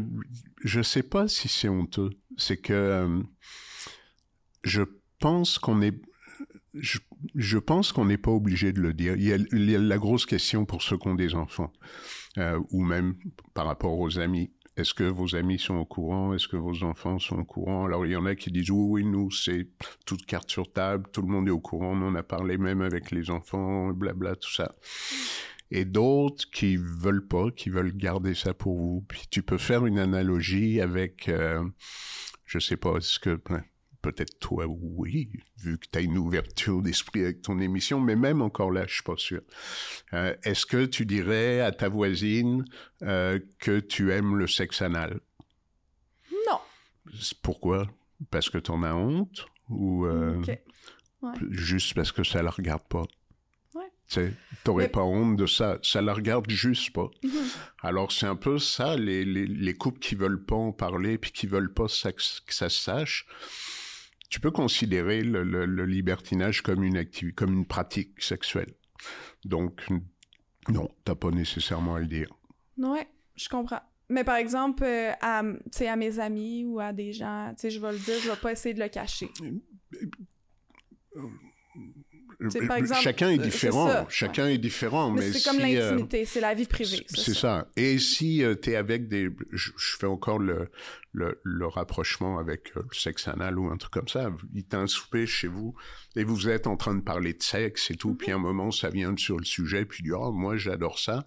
je 0.63 0.82
sais 0.82 1.04
pas 1.04 1.27
si 1.27 1.48
c'est 1.50 1.70
honteux. 1.70 2.12
C'est 2.38 2.58
que 2.58 2.74
euh, 2.74 3.22
je 4.63 4.84
pense 5.19 5.60
qu'on 5.60 5.81
est 5.81 5.95
je, 7.36 7.57
pense 7.57 7.91
qu'on 7.91 8.05
n'est 8.05 8.17
pas 8.17 8.31
obligé 8.31 8.74
de 8.74 8.81
le 8.81 8.93
dire. 8.93 9.15
Il 9.15 9.24
y, 9.24 9.75
a, 9.75 9.79
la 9.79 9.98
grosse 9.98 10.25
question 10.25 10.65
pour 10.65 10.81
ceux 10.81 10.98
qui 10.98 11.07
ont 11.07 11.15
des 11.15 11.36
enfants, 11.36 11.72
euh, 12.38 12.60
ou 12.72 12.84
même 12.84 13.15
par 13.53 13.65
rapport 13.65 13.98
aux 13.98 14.19
amis. 14.19 14.51
Est-ce 14.77 14.93
que 14.93 15.05
vos 15.05 15.36
amis 15.36 15.57
sont 15.57 15.75
au 15.75 15.86
courant? 15.86 16.34
Est-ce 16.34 16.50
que 16.50 16.57
vos 16.57 16.84
enfants 16.84 17.17
sont 17.17 17.38
au 17.38 17.45
courant? 17.45 17.86
Alors 17.86 18.05
il 18.05 18.12
y 18.12 18.15
en 18.15 18.25
a 18.25 18.36
qui 18.36 18.51
disent 18.51 18.72
oui, 18.72 19.03
oui, 19.03 19.10
nous 19.10 19.31
c'est 19.31 19.69
toute 20.05 20.25
carte 20.25 20.51
sur 20.51 20.72
table, 20.72 21.05
tout 21.13 21.22
le 21.22 21.29
monde 21.29 21.48
est 21.48 21.51
au 21.51 21.62
courant, 21.62 21.93
on 21.93 22.07
en 22.07 22.15
a 22.15 22.24
parlé 22.24 22.57
même 22.57 22.81
avec 22.81 23.12
les 23.12 23.29
enfants, 23.31 23.93
blabla, 23.93 24.36
tout 24.36 24.51
ça. 24.51 24.75
Et 25.72 25.86
d'autres 25.86 26.50
qui 26.51 26.77
veulent 26.77 27.25
pas, 27.25 27.51
qui 27.51 27.69
veulent 27.69 27.95
garder 27.95 28.34
ça 28.36 28.53
pour 28.53 28.77
vous. 28.77 29.05
Puis 29.07 29.24
tu 29.31 29.43
peux 29.43 29.57
faire 29.57 29.86
une 29.86 29.98
analogie 29.98 30.81
avec, 30.81 31.29
euh, 31.29 31.63
je 32.45 32.60
sais 32.60 32.77
pas, 32.77 32.98
est-ce 32.98 33.17
que 33.17 33.39
peut-être 34.06 34.38
toi, 34.40 34.66
oui, 34.68 35.30
vu 35.58 35.80
que 35.80 35.88
tu 35.92 35.98
as 35.98 36.02
une 36.02 36.18
ouverture 36.18 36.84
d'esprit 36.84 37.24
avec 37.24 37.42
ton 37.42 37.60
émission, 37.60 38.00
mais 38.00 38.16
même 38.16 38.44
encore 38.44 38.70
là, 38.70 38.86
je 38.88 38.94
suis 38.94 39.04
pas 39.04 39.18
sûr. 39.18 39.42
Euh, 40.14 40.36
est-ce 40.44 40.68
que 40.68 40.86
tu 40.86 41.08
dirais 41.08 41.62
à 41.62 41.72
ta 41.72 41.90
voisine 41.90 42.66
euh, 43.02 43.40
que 43.58 43.80
tu 43.80 44.14
aimes 44.14 44.36
le 44.36 44.48
sexe 44.48 44.84
anal? 44.84 45.20
Non. 46.48 46.60
Pourquoi? 47.42 47.88
Parce 48.30 48.50
que 48.50 48.60
tu 48.60 48.70
en 48.70 48.84
as 48.84 48.94
honte? 48.94 49.48
Ou 49.70 50.06
euh, 50.06 50.40
juste 51.50 51.96
parce 51.96 52.12
que 52.12 52.24
ça 52.24 52.44
la 52.44 52.52
regarde 52.52 52.88
pas? 52.88 53.06
Tu 54.08 54.32
n'aurais 54.68 54.88
pas 54.88 55.02
honte 55.02 55.36
de 55.36 55.48
ça. 55.48 55.80
Ça 55.82 56.00
la 56.00 56.14
regarde 56.14 56.48
juste 56.48 56.94
pas. 56.94 57.10
Mhm. 57.24 57.32
Alors, 57.82 58.12
c'est 58.12 58.28
un 58.28 58.36
peu 58.36 58.60
ça, 58.60 58.96
les, 58.96 59.26
les, 59.26 59.48
les, 59.48 59.74
couples 59.74 59.98
qui 59.98 60.14
veulent 60.14 60.46
pas 60.46 60.56
en 60.56 60.72
parler 60.72 61.18
puis 61.18 61.32
qui 61.32 61.48
veulent 61.48 61.74
pas 61.74 61.88
que 61.88 62.54
ça 62.54 62.70
se 62.70 62.80
sache 62.80 63.26
tu 64.29 64.39
peux 64.39 64.51
considérer 64.51 65.22
le, 65.22 65.86
libertinage 65.86 66.62
comme 66.62 66.84
une 66.84 66.98
activité, 66.98 67.36
comme 67.36 67.53
une 67.53 67.65
pratique 67.65 68.22
sexuelle. 68.22 68.74
Donc, 69.44 69.88
non, 70.70 70.89
t'as 71.03 71.15
pas 71.15 71.32
nécessairement 71.32 71.96
à 71.96 72.00
le 72.00 72.08
dire. 72.08 72.29
Ouais, 72.77 73.08
je 73.36 73.50
comprends. 73.50 73.82
Mais 74.10 74.24
par 74.24 74.36
exemple, 74.36 74.84
euh, 74.84 75.12
à, 75.22 75.39
à 75.39 75.96
mes 75.96 76.20
amis 76.20 76.63
ou 76.65 76.79
à 76.79 76.94
des 76.94 77.12
gens, 77.12 77.53
je 77.62 77.79
vais 77.79 77.91
le 77.91 77.98
dire, 77.98 78.15
je 78.22 78.29
vais 78.29 78.36
pas 78.38 78.51
essayer 78.51 78.75
de 78.75 78.79
le 78.79 78.89
cacher. 78.89 79.29
Euh, 82.42 82.50
chacun 83.01 83.30
est 83.30 83.39
euh, 83.39 83.44
différent. 83.44 84.06
chacun 84.10 84.48
est 84.48 84.58
différent. 84.58 85.12
Mais, 85.12 85.32
c'est 85.32 85.50
comme 85.50 85.60
euh, 85.62 85.68
l'intimité, 85.68 86.25
c'est 86.25 86.42
la 86.42 86.54
vie 86.54 86.65
privée. 86.65 87.06
C'est 87.10 87.34
ça. 87.34 87.68
Et 87.75 87.98
si 87.98 88.44
euh, 88.44 88.56
tu 88.56 88.72
es 88.72 88.75
avec 88.75 89.08
des... 89.08 89.30
Je, 89.51 89.72
fais 90.00 90.08
encore 90.08 90.39
le, 90.39 90.70
le, 91.13 91.39
le 91.44 91.68
rapprochement 91.68 92.38
avec 92.38 92.74
le 92.75 92.84
sexe 92.92 93.27
anal 93.27 93.58
ou 93.58 93.68
un 93.68 93.77
truc 93.77 93.94
comme 93.94 94.08
ça. 94.08 94.32
Il 94.54 94.65
t'a 94.65 94.80
un 94.80 94.88
souper 94.88 95.25
chez 95.25 95.48
vous 95.48 95.75
et 96.15 96.24
vous 96.24 96.50
êtes 96.50 96.68
en 96.68 96.75
train 96.75 96.96
de 96.96 97.01
parler 97.01 97.34
de 97.34 97.44
sexe 97.44 97.92
et 97.92 97.96
tout. 97.96 98.12
Mm-hmm. 98.12 98.18
Puis 98.18 98.32
un 98.32 98.39
moment, 98.39 98.72
ça 98.72 98.89
vient 98.89 99.15
sur 99.18 99.38
le 99.38 99.46
sujet. 99.46 99.86
Puis 99.86 100.04
du 100.04 100.13
oh, 100.13 100.32
moi, 100.32 100.58
j'adore 100.58 101.00
ça 101.00 101.25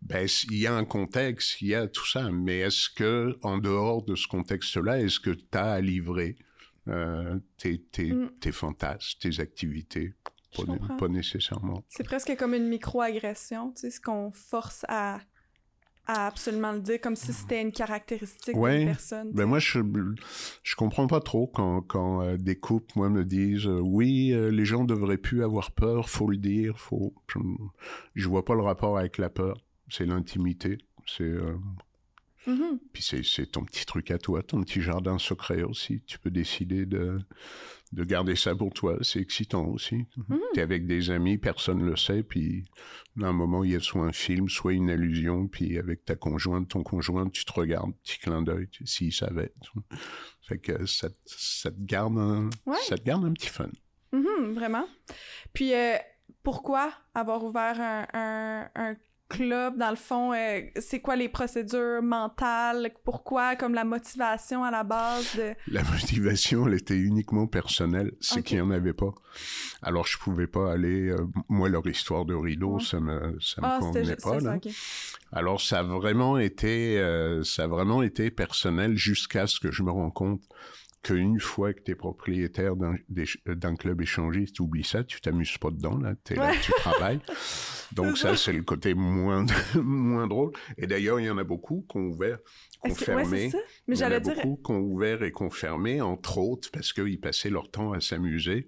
ben 0.00 0.28
il 0.48 0.58
y 0.58 0.68
a 0.68 0.76
un 0.76 0.84
contexte, 0.84 1.60
il 1.60 1.68
y 1.68 1.74
a 1.74 1.88
tout 1.88 2.06
ça, 2.06 2.30
mais 2.30 2.60
est-ce 2.60 2.88
que 2.88 3.36
en 3.42 3.58
dehors 3.58 4.04
de 4.04 4.14
ce 4.14 4.28
contexte-là, 4.28 5.00
est-ce 5.00 5.18
que 5.18 5.30
tu 5.30 5.58
as 5.58 5.72
à 5.72 5.80
livrer 5.80 6.36
tes, 7.56 7.82
tes, 7.82 8.12
mm. 8.12 8.30
tes 8.38 8.52
fantasmes, 8.52 9.18
tes 9.18 9.40
activités? 9.40 10.12
Pas, 10.98 11.08
nécessairement. 11.08 11.82
C'est 11.88 12.04
presque 12.04 12.36
comme 12.36 12.54
une 12.54 12.68
micro-agression, 12.68 13.72
tu 13.72 13.82
sais, 13.82 13.90
ce 13.90 14.00
qu'on 14.00 14.30
force 14.32 14.84
à, 14.88 15.20
à, 16.06 16.26
absolument 16.26 16.72
le 16.72 16.80
dire, 16.80 17.00
comme 17.00 17.16
si 17.16 17.32
c'était 17.32 17.60
une 17.60 17.72
caractéristique 17.72 18.54
d'une 18.54 18.86
personne. 18.86 19.32
Ben 19.32 19.46
moi, 19.46 19.58
je, 19.58 19.80
je 20.62 20.76
comprends 20.76 21.06
pas 21.06 21.20
trop 21.20 21.46
quand, 21.46 21.82
quand 21.82 22.22
euh, 22.22 22.36
des 22.36 22.56
couples, 22.56 22.92
moi, 22.96 23.10
me 23.10 23.24
disent 23.24 23.66
euh, 23.66 23.80
oui, 23.80 24.32
euh, 24.32 24.50
les 24.50 24.64
gens 24.64 24.84
devraient 24.84 25.18
plus 25.18 25.44
avoir 25.44 25.72
peur, 25.72 26.08
faut 26.08 26.28
le 26.28 26.38
dire, 26.38 26.78
faut. 26.78 27.14
Je, 27.28 27.38
je 28.14 28.28
vois 28.28 28.44
pas 28.44 28.54
le 28.54 28.62
rapport 28.62 28.98
avec 28.98 29.18
la 29.18 29.30
peur. 29.30 29.58
C'est 29.90 30.06
l'intimité. 30.06 30.78
C'est 31.06 31.32
Mm-hmm. 32.48 32.78
Puis 32.94 33.02
c'est 33.02 33.46
ton 33.46 33.62
petit 33.62 33.84
truc 33.84 34.10
à 34.10 34.18
toi, 34.18 34.42
ton 34.42 34.62
petit 34.62 34.80
jardin 34.80 35.18
secret 35.18 35.62
aussi. 35.62 36.02
Tu 36.06 36.18
peux 36.18 36.30
décider 36.30 36.86
de, 36.86 37.20
de 37.92 38.04
garder 38.04 38.36
ça 38.36 38.54
pour 38.54 38.72
toi. 38.72 38.96
C'est 39.02 39.20
excitant 39.20 39.66
aussi. 39.66 40.06
Mm-hmm. 40.16 40.38
Tu 40.54 40.60
es 40.60 40.62
avec 40.62 40.86
des 40.86 41.10
amis, 41.10 41.36
personne 41.36 41.84
le 41.84 41.94
sait, 41.96 42.22
puis 42.22 42.64
à 43.22 43.26
un 43.26 43.32
moment, 43.32 43.64
il 43.64 43.72
y 43.72 43.76
a 43.76 43.80
soit 43.80 44.02
un 44.02 44.12
film, 44.12 44.48
soit 44.48 44.72
une 44.72 44.88
allusion, 44.88 45.46
puis 45.46 45.78
avec 45.78 46.06
ta 46.06 46.16
conjointe, 46.16 46.68
ton 46.68 46.82
conjoint, 46.82 47.28
tu 47.28 47.44
te 47.44 47.52
regardes, 47.52 47.92
petit 48.02 48.18
clin 48.18 48.40
d'œil, 48.40 48.68
s'il 48.84 49.12
savait. 49.12 49.52
Fait 50.40 50.58
que 50.58 50.86
ça, 50.86 51.08
ça, 51.26 51.70
te 51.70 51.80
garde 51.80 52.16
un, 52.16 52.48
ça 52.82 52.96
te 52.96 53.04
garde 53.04 53.26
un 53.26 53.32
petit 53.32 53.48
fun. 53.48 53.68
Mm-hmm, 54.14 54.52
vraiment. 54.52 54.86
Puis, 55.52 55.74
euh, 55.74 55.96
pourquoi 56.42 56.94
avoir 57.14 57.44
ouvert 57.44 57.78
un, 57.78 58.06
un, 58.14 58.70
un 58.74 58.96
club, 59.28 59.76
dans 59.78 59.90
le 59.90 59.96
fond, 59.96 60.32
euh, 60.32 60.60
c'est 60.80 61.00
quoi 61.00 61.16
les 61.16 61.28
procédures 61.28 62.02
mentales? 62.02 62.92
Pourquoi? 63.04 63.56
Comme 63.56 63.74
la 63.74 63.84
motivation 63.84 64.64
à 64.64 64.70
la 64.70 64.84
base 64.84 65.36
de... 65.36 65.54
La 65.68 65.82
motivation, 65.84 66.66
elle 66.66 66.74
était 66.74 66.96
uniquement 66.96 67.46
personnelle. 67.46 68.12
C'est 68.20 68.42
qu'il 68.42 68.56
n'y 68.56 68.62
en 68.62 68.70
avait 68.70 68.92
pas. 68.92 69.14
Alors, 69.82 70.06
je 70.06 70.18
pouvais 70.18 70.46
pas 70.46 70.72
aller... 70.72 71.10
Euh, 71.10 71.26
moi, 71.48 71.68
leur 71.68 71.86
histoire 71.86 72.24
de 72.24 72.34
rideau, 72.34 72.78
ça 72.80 73.00
me, 73.00 73.36
ça 73.40 73.60
me 73.60 73.66
ah, 73.66 73.78
convenait 73.80 74.16
pas. 74.16 74.40
Là. 74.40 74.58
Alors, 75.32 75.60
ça 75.60 75.80
a 75.80 75.82
vraiment 75.82 76.38
été... 76.38 76.98
Euh, 76.98 77.42
ça 77.44 77.64
a 77.64 77.66
vraiment 77.66 78.02
été 78.02 78.30
personnel 78.30 78.96
jusqu'à 78.96 79.46
ce 79.46 79.60
que 79.60 79.70
je 79.70 79.82
me 79.82 79.90
rends 79.90 80.10
compte 80.10 80.42
qu'une 81.02 81.38
fois 81.38 81.72
que 81.72 81.80
tu 81.80 81.92
es 81.92 81.94
propriétaire 81.94 82.74
d'un 82.76 83.76
club 83.76 84.02
échangiste, 84.02 84.56
tu 84.56 84.62
oublies 84.62 84.84
ça, 84.84 85.04
tu 85.04 85.20
t'amuses 85.20 85.58
pas 85.58 85.70
dedans, 85.70 85.96
là, 85.96 86.14
es 86.30 86.34
là, 86.34 86.52
tu 86.60 86.72
travailles. 86.72 87.20
Donc 87.92 88.18
ça, 88.18 88.36
c'est 88.36 88.52
le 88.52 88.62
côté 88.62 88.94
moins, 88.94 89.46
moins 89.74 90.26
drôle. 90.26 90.52
Et 90.76 90.86
d'ailleurs, 90.86 91.20
il 91.20 91.26
y 91.26 91.30
en 91.30 91.38
a 91.38 91.44
beaucoup 91.44 91.86
qui 91.88 91.96
ont 91.96 92.08
ouvert, 92.08 92.38
qui 92.84 92.90
ont 92.90 92.94
fermé. 92.94 93.50
Mais 93.86 93.96
il 93.96 94.00
y 94.00 94.04
en 94.04 94.12
a 94.12 94.20
beaucoup 94.20 94.60
qui 94.62 94.72
ont 94.72 94.80
ouvert 94.80 95.22
et 95.22 95.32
qui 95.32 95.42
ont 95.42 95.50
fermé, 95.50 96.00
entre 96.00 96.38
autres, 96.38 96.70
parce 96.70 96.92
qu'ils 96.92 97.20
passaient 97.20 97.50
leur 97.50 97.70
temps 97.70 97.92
à 97.92 98.00
s'amuser. 98.00 98.66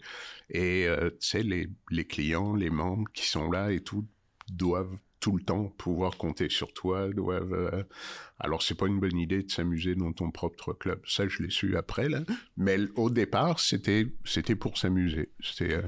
Et 0.49 0.87
euh, 0.87 1.11
tu 1.11 1.27
sais, 1.27 1.43
les, 1.43 1.69
les 1.91 2.07
clients, 2.07 2.55
les 2.55 2.71
membres 2.71 3.11
qui 3.13 3.27
sont 3.27 3.51
là 3.51 3.73
et 3.73 3.81
tout, 3.81 4.07
doivent 4.51 4.97
tout 5.21 5.37
le 5.37 5.43
temps 5.43 5.69
pouvoir 5.79 6.17
compter 6.17 6.49
sur 6.49 6.73
toi, 6.73 7.09
doivent. 7.09 7.53
Euh... 7.53 7.83
Alors 8.39 8.63
c'est 8.63 8.75
pas 8.75 8.87
une 8.87 8.99
bonne 8.99 9.19
idée 9.19 9.43
de 9.43 9.51
s'amuser 9.51 9.95
dans 9.95 10.13
ton 10.13 10.31
propre 10.31 10.73
club. 10.73 11.01
Ça, 11.07 11.29
je 11.29 11.43
l'ai 11.43 11.51
su 11.51 11.77
après 11.77 12.09
là. 12.09 12.21
Mais 12.57 12.79
au 12.97 13.11
départ, 13.11 13.61
c'était 13.61 14.07
c'était 14.25 14.57
pour 14.57 14.79
s'amuser. 14.79 15.31
C'était 15.41 15.75
euh, 15.75 15.83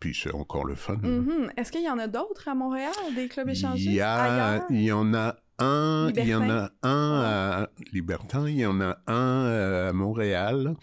puis 0.00 0.14
c'est 0.14 0.32
encore 0.32 0.64
le 0.64 0.76
fun. 0.76 0.96
Mm-hmm. 0.96 1.50
Est-ce 1.56 1.72
qu'il 1.72 1.82
y 1.82 1.90
en 1.90 1.98
a 1.98 2.06
d'autres 2.06 2.48
à 2.48 2.54
Montréal, 2.54 2.92
des 3.14 3.28
clubs 3.28 3.48
échangistes 3.48 3.86
Il 3.86 3.94
y 3.94 4.00
a, 4.00 4.64
il 4.70 4.82
y 4.82 4.92
en 4.92 5.12
a 5.12 5.36
un, 5.58 6.10
il 6.16 6.28
y 6.28 6.34
en 6.34 6.48
a 6.48 6.70
un 6.82 7.20
à 7.22 7.70
Libertin, 7.92 8.48
il 8.48 8.56
y 8.56 8.66
en 8.66 8.80
a 8.80 8.98
un 9.06 9.88
à 9.88 9.92
Montréal, 9.92 10.76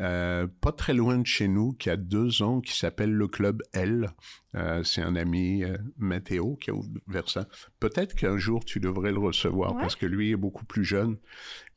euh, 0.00 0.46
pas 0.60 0.72
très 0.72 0.94
loin 0.94 1.18
de 1.18 1.26
chez 1.26 1.48
nous, 1.48 1.72
qui 1.72 1.90
a 1.90 1.96
deux 1.96 2.42
ans, 2.42 2.60
qui 2.60 2.76
s'appelle 2.76 3.12
le 3.12 3.28
Club 3.28 3.62
L. 3.72 4.10
Euh, 4.56 4.82
c'est 4.84 5.02
un 5.02 5.16
ami 5.16 5.64
euh, 5.64 5.76
Mathéo 5.98 6.56
qui 6.56 6.70
a 6.70 6.74
ouvert 6.74 7.28
ça. 7.28 7.46
Peut-être 7.78 8.14
qu'un 8.14 8.38
jour 8.38 8.64
tu 8.64 8.80
devrais 8.80 9.12
le 9.12 9.18
recevoir 9.18 9.76
parce 9.76 9.96
que 9.96 10.06
lui 10.06 10.30
est 10.30 10.36
beaucoup 10.36 10.64
plus 10.64 10.84
jeune 10.84 11.18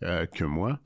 euh, 0.04 0.26
que 0.26 0.46
moi 0.46 0.80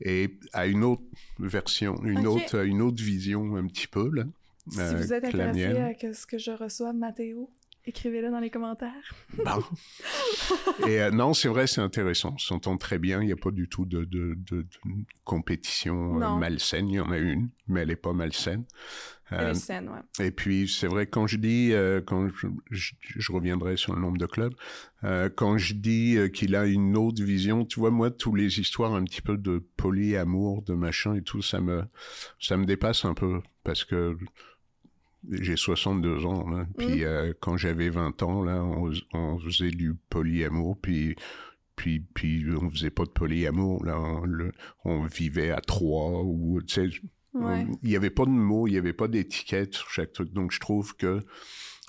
et 0.00 0.38
a 0.52 0.66
une 0.66 0.82
autre 0.82 1.04
version, 1.38 2.02
une 2.04 2.26
autre, 2.26 2.64
une 2.64 2.82
autre 2.82 3.02
vision 3.02 3.56
un 3.56 3.66
petit 3.66 3.86
peu 3.86 4.10
là. 4.12 4.24
Si 4.68 4.94
vous 4.96 5.12
êtes 5.12 5.24
intéressé 5.24 5.76
à 5.76 6.12
ce 6.12 6.26
que 6.26 6.38
je 6.38 6.50
reçoive 6.50 6.96
Mathéo. 6.96 7.48
Écrivez-le 7.88 8.32
dans 8.32 8.40
les 8.40 8.50
commentaires. 8.50 8.90
Bon. 9.44 9.62
Et 10.88 11.00
euh, 11.00 11.12
non, 11.12 11.34
c'est 11.34 11.46
vrai, 11.46 11.68
c'est 11.68 11.80
intéressant. 11.80 12.32
On 12.34 12.38
s'entend 12.38 12.76
très 12.76 12.98
bien. 12.98 13.22
Il 13.22 13.26
n'y 13.26 13.32
a 13.32 13.36
pas 13.36 13.52
du 13.52 13.68
tout 13.68 13.84
de, 13.84 14.04
de, 14.04 14.34
de, 14.50 14.62
de 14.62 14.66
compétition 15.24 16.20
euh, 16.20 16.36
malsaine. 16.36 16.88
Il 16.88 16.96
y 16.96 17.00
en 17.00 17.12
a 17.12 17.18
une, 17.18 17.50
mais 17.68 17.82
elle 17.82 17.88
n'est 17.88 17.96
pas 17.96 18.12
malsaine. 18.12 18.64
Elle 19.30 19.50
est 19.50 19.54
saine, 19.54 19.88
ouais. 19.88 20.26
Et 20.26 20.30
puis, 20.32 20.68
c'est 20.68 20.88
vrai, 20.88 21.06
quand 21.06 21.26
je 21.26 21.36
dis, 21.36 21.72
quand 22.06 22.28
je, 22.28 22.46
je, 22.70 22.94
je, 23.00 23.32
reviendrai 23.32 23.76
sur 23.76 23.92
le 23.92 24.00
nombre 24.00 24.18
de 24.18 24.26
clubs, 24.26 24.54
quand 25.34 25.58
je 25.58 25.74
dis 25.74 26.16
qu'il 26.32 26.54
a 26.54 26.64
une 26.64 26.96
autre 26.96 27.20
vision, 27.24 27.64
tu 27.64 27.80
vois, 27.80 27.90
moi, 27.90 28.12
tous 28.12 28.36
les 28.36 28.60
histoires 28.60 28.94
un 28.94 29.02
petit 29.02 29.22
peu 29.22 29.36
de 29.36 29.64
polyamour, 29.76 30.62
de 30.62 30.74
machin 30.74 31.16
et 31.16 31.22
tout, 31.22 31.42
ça 31.42 31.60
me, 31.60 31.82
ça 32.38 32.56
me 32.56 32.66
dépasse 32.66 33.04
un 33.04 33.14
peu 33.14 33.40
parce 33.64 33.84
que 33.84 34.16
j'ai 35.30 35.56
62 35.56 36.24
ans, 36.26 36.48
là, 36.48 36.66
puis 36.78 37.04
euh, 37.04 37.32
quand 37.40 37.56
j'avais 37.56 37.88
20 37.88 38.22
ans, 38.22 38.42
là, 38.42 38.62
on, 38.62 38.90
on, 39.12 39.38
faisait 39.38 39.70
du 39.70 39.94
polyamour, 40.08 40.78
puis 40.80 41.16
puis 41.74 42.00
puis 42.00 42.44
on 42.60 42.70
faisait 42.70 42.90
pas 42.90 43.04
de 43.04 43.10
polyamour, 43.10 43.84
là, 43.84 44.00
on, 44.00 44.24
le, 44.24 44.52
on 44.84 45.04
vivait 45.04 45.50
à 45.50 45.60
trois 45.60 46.22
ou 46.22 46.60
tu 46.62 46.90
sais, 46.90 47.00
il 47.82 47.90
y 47.90 47.96
avait 47.96 48.10
pas 48.10 48.24
de 48.24 48.30
mots, 48.30 48.66
il 48.66 48.74
y 48.74 48.78
avait 48.78 48.94
pas 48.94 49.08
d'étiquette 49.08 49.74
sur 49.74 49.90
chaque 49.90 50.12
truc, 50.12 50.32
donc 50.32 50.52
je 50.52 50.60
trouve 50.60 50.96
que 50.96 51.20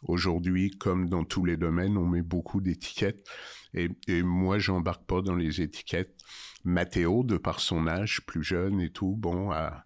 aujourd'hui, 0.04 0.72
comme 0.72 1.08
dans 1.08 1.24
tous 1.24 1.46
les 1.46 1.58
domaines, 1.58 1.98
on 1.98 2.06
met 2.06 2.22
beaucoup 2.22 2.60
d'étiquettes, 2.60 3.26
et, 3.74 3.90
et 4.08 4.24
moi 4.24 4.60
j'embarque 4.60 5.06
pas 5.06 5.22
dans 5.22 5.36
les 5.36 5.62
étiquettes. 5.62 6.16
Mathéo, 6.64 7.24
de 7.24 7.38
par 7.38 7.62
son 7.62 7.88
âge, 7.88 8.26
plus 8.26 8.44
jeune 8.44 8.82
et 8.82 8.90
tout, 8.90 9.16
bon, 9.16 9.52
a 9.52 9.86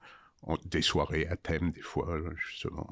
des 0.65 0.81
soirées 0.81 1.27
à 1.27 1.35
thème 1.35 1.71
des 1.71 1.81
fois 1.81 2.19
justement. 2.35 2.87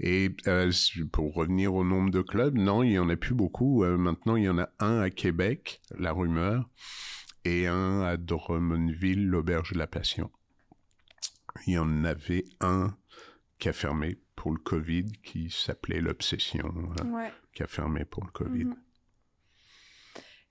Et 0.00 0.34
euh, 0.46 0.70
pour 1.12 1.34
revenir 1.34 1.74
au 1.74 1.84
nombre 1.84 2.10
de 2.10 2.22
clubs, 2.22 2.56
non, 2.56 2.82
il 2.82 2.92
y 2.92 2.98
en 2.98 3.08
a 3.08 3.16
plus 3.16 3.34
beaucoup. 3.34 3.84
Euh, 3.84 3.96
maintenant, 3.96 4.36
il 4.36 4.44
y 4.44 4.48
en 4.48 4.58
a 4.58 4.68
un 4.78 5.00
à 5.00 5.10
Québec, 5.10 5.80
La 5.98 6.12
Rumeur, 6.12 6.68
et 7.44 7.66
un 7.66 8.02
à 8.02 8.16
Drummondville, 8.16 9.26
l'Auberge 9.26 9.72
de 9.72 9.78
la 9.78 9.86
Passion. 9.86 10.30
Il 11.66 11.74
y 11.74 11.78
en 11.78 12.04
avait 12.04 12.44
un 12.60 12.96
qui 13.58 13.68
a 13.68 13.72
fermé 13.72 14.18
pour 14.36 14.52
le 14.52 14.58
Covid, 14.58 15.06
qui 15.22 15.50
s'appelait 15.50 16.00
l'Obsession, 16.00 16.72
ouais. 17.06 17.32
qui 17.52 17.62
a 17.62 17.66
fermé 17.66 18.04
pour 18.04 18.24
le 18.24 18.30
Covid. 18.30 18.64
Mm 18.64 18.72
-hmm. 18.72 18.78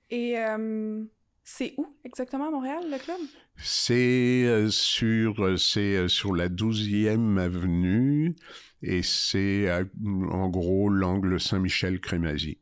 Et 0.10 0.38
euh, 0.38 1.04
c'est 1.44 1.74
où 1.78 1.98
exactement 2.04 2.48
à 2.48 2.52
Montréal, 2.52 2.84
le 2.90 2.98
club? 2.98 3.20
C'est 3.58 4.44
euh, 4.46 4.70
sur, 4.70 5.44
euh, 5.44 5.58
euh, 5.78 6.08
sur 6.08 6.34
la 6.34 6.50
12e 6.50 7.38
avenue 7.38 8.36
et 8.82 9.04
c'est 9.04 9.70
en 10.06 10.50
gros 10.50 10.90
l'angle 10.90 11.40
Saint-Michel-Crémazie. 11.40 12.60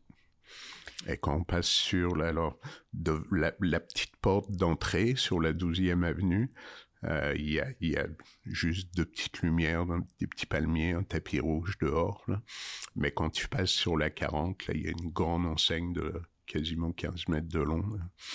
Et 1.07 1.17
quand 1.17 1.37
on 1.37 1.43
passe 1.43 1.67
sur 1.67 2.15
la, 2.15 2.27
alors, 2.27 2.59
de, 2.93 3.23
la, 3.31 3.79
petite 3.79 4.15
porte 4.17 4.51
d'entrée 4.51 5.15
sur 5.15 5.39
la 5.39 5.51
12e 5.51 6.03
avenue, 6.03 6.51
il, 7.03 7.51
y 7.51 7.59
a, 7.59 7.67
y 7.81 7.97
a 7.97 8.05
juste 8.45 8.95
deux 8.95 9.05
petites 9.05 9.41
lumières, 9.41 9.87
des 10.19 10.27
petits 10.27 10.45
palmiers, 10.45 10.91
un 10.91 11.01
tapis 11.01 11.39
rouge 11.39 11.79
dehors. 11.79 12.23
Là. 12.27 12.43
Mais 12.95 13.09
quand 13.09 13.31
tu 13.31 13.47
passes 13.47 13.71
sur 13.71 13.97
la 13.97 14.11
40, 14.11 14.67
là, 14.67 14.75
il 14.75 14.83
y 14.83 14.87
a 14.87 14.91
une 14.91 15.09
grande 15.09 15.47
enseigne 15.47 15.91
de 15.91 16.21
quasiment 16.51 16.91
15 16.91 17.29
mètres 17.29 17.47
de 17.47 17.59
long. 17.59 17.81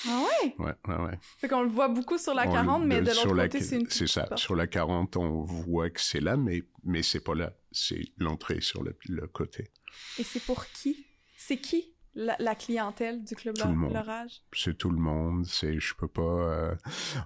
Ah 0.08 0.22
ouais? 0.22 0.54
Ouais, 0.58 0.74
ouais, 0.88 1.04
ouais. 1.04 1.18
Fait 1.38 1.48
qu'on 1.48 1.62
le 1.62 1.68
voit 1.68 1.88
beaucoup 1.88 2.16
sur 2.16 2.32
la 2.32 2.46
40, 2.46 2.82
on, 2.82 2.86
mais 2.86 3.02
de 3.02 3.08
l'autre 3.08 3.28
côté, 3.28 3.60
c'est 3.60 3.76
une 3.76 3.90
C'est 3.90 4.06
ça. 4.06 4.24
Porte. 4.24 4.40
Sur 4.40 4.56
la 4.56 4.66
40, 4.66 5.16
on 5.18 5.42
voit 5.42 5.90
que 5.90 6.00
c'est 6.00 6.20
là, 6.20 6.36
mais, 6.36 6.62
mais 6.82 7.02
c'est 7.02 7.20
pas 7.20 7.34
là. 7.34 7.52
C'est 7.72 8.04
l'entrée 8.16 8.62
sur 8.62 8.82
le, 8.82 8.96
le, 9.08 9.26
côté. 9.26 9.70
Et 10.18 10.24
c'est 10.24 10.42
pour 10.42 10.64
qui? 10.66 11.04
C'est 11.36 11.58
qui 11.58 11.92
la, 12.14 12.36
la, 12.38 12.54
clientèle 12.54 13.22
du 13.22 13.34
Club 13.34 13.58
L'Orage? 13.58 14.40
C'est 14.52 14.78
tout 14.78 14.90
le 14.90 14.98
monde. 14.98 15.44
C'est, 15.44 15.78
je 15.78 15.94
peux 15.94 16.08
pas... 16.08 16.22
Euh, 16.22 16.74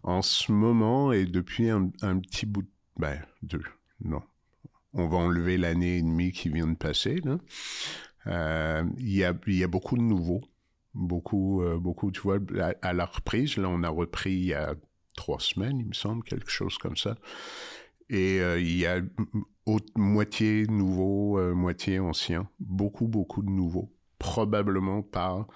en 0.02 0.22
ce 0.22 0.50
moment, 0.50 1.12
et 1.12 1.24
depuis 1.24 1.70
un, 1.70 1.90
un 2.02 2.18
petit 2.18 2.46
bout... 2.46 2.62
De, 2.62 2.68
ben, 2.96 3.22
deux, 3.42 3.62
non. 4.04 4.22
On 4.92 5.06
va 5.06 5.18
enlever 5.18 5.56
l'année 5.56 5.98
et 5.98 6.02
demie 6.02 6.32
qui 6.32 6.48
vient 6.48 6.66
de 6.66 6.76
passer. 6.76 7.22
Euh, 8.26 8.84
il 8.98 9.12
y, 9.12 9.22
a, 9.22 9.32
il 9.46 9.54
y 9.54 9.62
a 9.62 9.68
beaucoup 9.68 9.96
de 9.96 10.02
nouveaux 10.02 10.42
beaucoup, 10.94 11.62
euh, 11.62 11.78
beaucoup, 11.78 12.10
tu 12.10 12.20
vois, 12.20 12.38
à, 12.60 12.74
à, 12.82 12.92
la 12.92 13.06
reprise, 13.06 13.56
là, 13.56 13.68
on 13.68 13.82
a 13.82 13.88
repris 13.88 14.32
il 14.32 14.44
y 14.46 14.54
a 14.54 14.74
trois 15.16 15.40
semaines, 15.40 15.78
il 15.78 15.86
me 15.86 15.94
semble, 15.94 16.22
quelque 16.24 16.50
chose 16.50 16.78
comme 16.78 16.96
ça. 16.96 17.16
Et 18.08 18.40
euh, 18.40 18.60
il 18.60 18.76
y 18.76 18.86
a 18.86 19.00
moitié 19.96 20.66
nouveau, 20.66 21.38
euh, 21.38 21.54
moitié 21.54 22.00
ancien, 22.00 22.48
beaucoup, 22.58 23.06
beaucoup 23.06 23.42
de 23.42 23.50
nouveaux, 23.50 23.92
probablement 24.18 25.02
par 25.02 25.46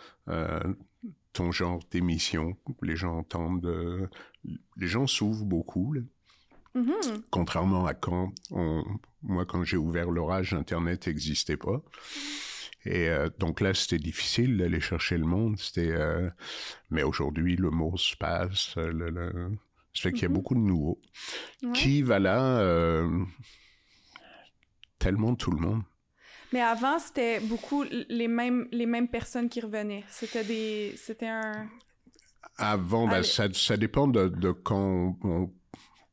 ton 1.32 1.50
genre 1.50 1.80
d'émission. 1.90 2.56
Les 2.82 2.96
gens 2.96 3.18
entendent, 3.18 4.08
les 4.76 4.86
gens 4.86 5.06
s'ouvrent 5.06 5.44
beaucoup. 5.44 5.92
Là. 5.92 6.02
Mm 6.74 6.82
-hmm. 6.82 7.22
Contrairement 7.30 7.86
à 7.86 7.94
quand, 7.94 8.32
on, 8.50 8.84
moi, 9.22 9.44
quand 9.46 9.64
j'ai 9.64 9.76
ouvert 9.76 10.10
l'orage, 10.10 10.54
Internet 10.54 11.06
n'existait 11.06 11.56
pas. 11.56 11.82
Et 12.86 13.08
euh, 13.08 13.28
donc 13.38 13.60
là, 13.60 13.72
c'était 13.74 13.98
difficile 13.98 14.58
d'aller 14.58 14.80
chercher 14.80 15.16
le 15.16 15.24
monde. 15.24 15.58
C'était, 15.58 15.90
euh, 15.92 16.28
mais 16.90 17.02
aujourd'hui, 17.02 17.56
le 17.56 17.70
mot 17.70 17.96
se 17.96 18.16
passe. 18.16 18.76
Le, 18.76 19.10
le... 19.10 19.50
Ça 19.94 20.02
fait 20.02 20.12
qu'il 20.12 20.22
y 20.22 20.24
a 20.24 20.28
mm 20.28 20.32
-hmm. 20.32 20.34
beaucoup 20.34 20.54
de 20.54 20.60
nouveaux. 20.60 21.00
Ouais. 21.62 21.72
Qui 21.72 22.02
va 22.02 22.18
là 22.18 22.58
euh, 22.58 23.24
Tellement 24.98 25.34
tout 25.34 25.50
le 25.50 25.58
monde. 25.58 25.82
Mais 26.52 26.60
avant, 26.60 26.98
c'était 26.98 27.40
beaucoup 27.40 27.84
les 28.08 28.28
mêmes, 28.28 28.68
les 28.70 28.86
mêmes 28.86 29.08
personnes 29.08 29.48
qui 29.48 29.60
revenaient. 29.60 30.04
C'était 30.08 30.44
des, 30.44 30.94
c'était 30.96 31.26
un. 31.26 31.68
Avant, 32.58 33.08
ben, 33.08 33.22
ça, 33.22 33.52
ça 33.52 33.76
dépend 33.76 34.06
de, 34.06 34.28
de 34.28 34.52
quand 34.52 34.78
on, 34.78 35.16
on 35.24 35.52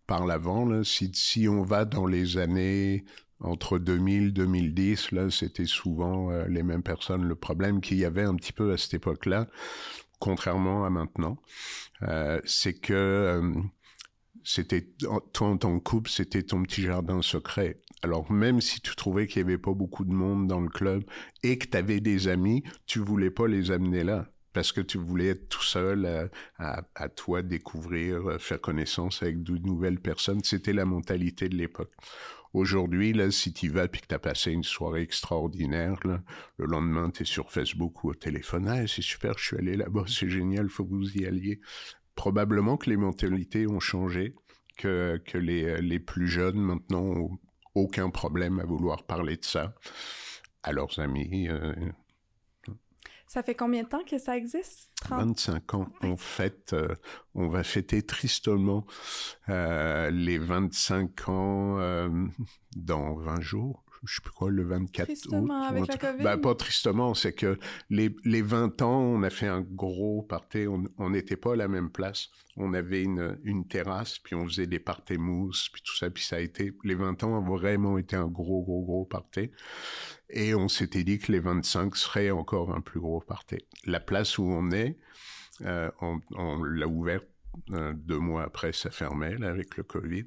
parle 0.07 0.31
avant. 0.31 0.65
Là. 0.65 0.83
Si, 0.83 1.11
si 1.13 1.47
on 1.47 1.61
va 1.63 1.85
dans 1.85 2.07
les 2.07 2.37
années 2.37 3.05
entre 3.43 3.79
2000 3.79 4.27
et 4.27 4.31
2010, 4.31 5.11
là, 5.11 5.29
c'était 5.29 5.65
souvent 5.65 6.31
euh, 6.31 6.45
les 6.47 6.63
mêmes 6.63 6.83
personnes. 6.83 7.23
Le 7.23 7.35
problème 7.35 7.81
qu'il 7.81 7.97
y 7.97 8.05
avait 8.05 8.23
un 8.23 8.35
petit 8.35 8.53
peu 8.53 8.71
à 8.71 8.77
cette 8.77 8.93
époque-là, 8.93 9.47
contrairement 10.19 10.85
à 10.85 10.89
maintenant, 10.89 11.37
euh, 12.03 12.39
c'est 12.45 12.73
que 12.73 12.93
euh, 12.93 13.53
c'était 14.43 14.87
toi 15.33 15.47
en 15.47 15.57
tant 15.57 15.77
que 15.77 15.83
couple, 15.83 16.09
c'était 16.09 16.43
ton 16.43 16.63
petit 16.63 16.83
jardin 16.83 17.21
secret. 17.21 17.79
Alors 18.03 18.31
même 18.31 18.61
si 18.61 18.81
tu 18.81 18.95
trouvais 18.95 19.27
qu'il 19.27 19.41
y 19.41 19.45
avait 19.45 19.59
pas 19.59 19.73
beaucoup 19.73 20.05
de 20.05 20.13
monde 20.13 20.47
dans 20.47 20.61
le 20.61 20.69
club 20.69 21.03
et 21.43 21.57
que 21.57 21.67
tu 21.67 21.77
avais 21.77 21.99
des 21.99 22.27
amis, 22.27 22.63
tu 22.87 22.99
voulais 22.99 23.29
pas 23.29 23.47
les 23.47 23.69
amener 23.69 24.03
là 24.03 24.27
parce 24.53 24.71
que 24.71 24.81
tu 24.81 24.97
voulais 24.97 25.27
être 25.27 25.47
tout 25.47 25.63
seul 25.63 26.29
à 26.57 27.09
toi 27.09 27.41
découvrir, 27.41 28.35
faire 28.39 28.59
connaissance 28.59 29.21
avec 29.23 29.43
de 29.43 29.57
nouvelles 29.59 30.01
personnes. 30.01 30.43
C'était 30.43 30.73
la 30.73 30.83
mentalité 30.83 31.47
de 31.47 31.55
l'époque. 31.55 31.91
Aujourd'hui, 32.53 33.13
là, 33.13 33.31
si 33.31 33.53
tu 33.53 33.69
vas 33.69 33.87
que 33.87 33.97
tu 34.07 34.13
as 34.13 34.19
passé 34.19 34.51
une 34.51 34.63
soirée 34.63 35.01
extraordinaire, 35.01 35.99
là, 36.03 36.21
le 36.57 36.65
lendemain, 36.65 37.09
tu 37.09 37.23
es 37.23 37.25
sur 37.25 37.51
Facebook 37.51 38.03
ou 38.03 38.09
au 38.09 38.13
téléphone, 38.13 38.67
ah, 38.67 38.87
c'est 38.87 39.01
super, 39.01 39.37
je 39.37 39.45
suis 39.45 39.57
allé 39.57 39.77
là-bas, 39.77 40.03
c'est 40.07 40.29
génial, 40.29 40.69
faut 40.69 40.85
que 40.85 40.93
vous 40.93 41.17
y 41.17 41.25
alliez. 41.25 41.61
Probablement 42.15 42.75
que 42.77 42.89
les 42.89 42.97
mentalités 42.97 43.67
ont 43.67 43.79
changé, 43.79 44.35
que, 44.77 45.21
les, 45.33 45.81
les 45.81 45.99
plus 45.99 46.27
jeunes 46.27 46.59
maintenant 46.59 47.03
ont 47.03 47.39
aucun 47.75 48.09
problème 48.09 48.59
à 48.59 48.65
vouloir 48.65 49.03
parler 49.03 49.37
de 49.37 49.45
ça 49.45 49.75
à 50.63 50.71
leurs 50.71 50.99
amis. 50.99 51.47
Euh, 51.47 51.73
ça 53.31 53.43
fait 53.43 53.55
combien 53.55 53.83
de 53.83 53.87
temps 53.87 54.03
que 54.03 54.17
ça 54.17 54.35
existe? 54.35 54.89
30? 55.03 55.21
25 55.21 55.73
ans. 55.75 55.87
On 56.01 56.17
fête, 56.17 56.73
euh, 56.73 56.93
on 57.33 57.47
va 57.47 57.63
fêter 57.63 58.01
tristement 58.01 58.85
euh, 59.47 60.11
les 60.11 60.37
25 60.37 61.29
ans 61.29 61.79
euh, 61.79 62.09
dans 62.75 63.15
20 63.15 63.39
jours. 63.39 63.85
Je 64.03 64.15
sais 64.15 64.21
plus 64.21 64.31
quoi, 64.31 64.49
le 64.49 64.63
24 64.63 65.05
tristement 65.05 65.61
août. 65.61 65.67
avec 65.69 65.87
la 65.87 65.97
COVID? 65.97 66.23
Ben, 66.23 66.37
pas 66.37 66.55
tristement, 66.55 67.13
c'est 67.13 67.33
que 67.33 67.59
les, 67.89 68.15
les 68.25 68.41
20 68.41 68.81
ans, 68.81 68.99
on 68.99 69.21
a 69.21 69.29
fait 69.29 69.47
un 69.47 69.61
gros 69.61 70.23
party. 70.23 70.65
On 70.97 71.09
n'était 71.09 71.35
pas 71.35 71.53
à 71.53 71.55
la 71.55 71.67
même 71.67 71.91
place. 71.91 72.29
On 72.57 72.73
avait 72.73 73.03
une, 73.03 73.37
une 73.43 73.67
terrasse, 73.67 74.17
puis 74.17 74.33
on 74.33 74.47
faisait 74.47 74.65
des 74.65 74.79
parties 74.79 75.17
mousse, 75.17 75.69
puis 75.71 75.81
tout 75.83 75.95
ça. 75.95 76.09
Puis 76.09 76.23
ça 76.23 76.37
a 76.37 76.39
été, 76.39 76.73
les 76.83 76.95
20 76.95 77.23
ans 77.23 77.37
ont 77.37 77.55
vraiment 77.55 77.97
été 77.97 78.15
un 78.15 78.27
gros, 78.27 78.63
gros, 78.63 78.83
gros 78.83 79.05
party. 79.05 79.51
Et 80.29 80.55
on 80.55 80.67
s'était 80.67 81.03
dit 81.03 81.19
que 81.19 81.31
les 81.31 81.39
25 81.39 81.95
seraient 81.95 82.31
encore 82.31 82.73
un 82.73 82.81
plus 82.81 82.99
gros 82.99 83.21
party. 83.21 83.57
La 83.85 83.99
place 83.99 84.37
où 84.37 84.43
on 84.43 84.71
est, 84.71 84.97
euh, 85.61 85.91
on, 86.01 86.19
on 86.35 86.63
l'a 86.63 86.87
ouverte 86.87 87.27
deux 87.67 88.19
mois 88.19 88.43
après, 88.43 88.73
ça 88.73 88.89
fermait 88.91 89.43
avec 89.43 89.77
le 89.77 89.83
Covid. 89.83 90.25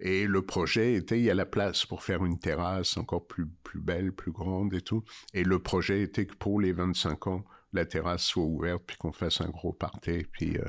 Et 0.00 0.26
le 0.26 0.42
projet 0.42 0.94
était, 0.94 1.18
il 1.18 1.24
y 1.24 1.30
a 1.30 1.34
la 1.34 1.46
place 1.46 1.86
pour 1.86 2.02
faire 2.02 2.24
une 2.24 2.38
terrasse 2.38 2.96
encore 2.96 3.26
plus, 3.26 3.46
plus 3.62 3.80
belle, 3.80 4.12
plus 4.12 4.32
grande 4.32 4.74
et 4.74 4.80
tout. 4.80 5.04
Et 5.34 5.44
le 5.44 5.58
projet 5.58 6.02
était 6.02 6.26
que 6.26 6.34
pour 6.34 6.60
les 6.60 6.72
25 6.72 7.26
ans, 7.26 7.44
la 7.72 7.86
terrasse 7.86 8.24
soit 8.24 8.44
ouverte, 8.44 8.82
puis 8.86 8.96
qu'on 8.96 9.12
fasse 9.12 9.40
un 9.40 9.48
gros 9.48 9.72
party. 9.72 10.26
Puis 10.32 10.58
euh, 10.58 10.64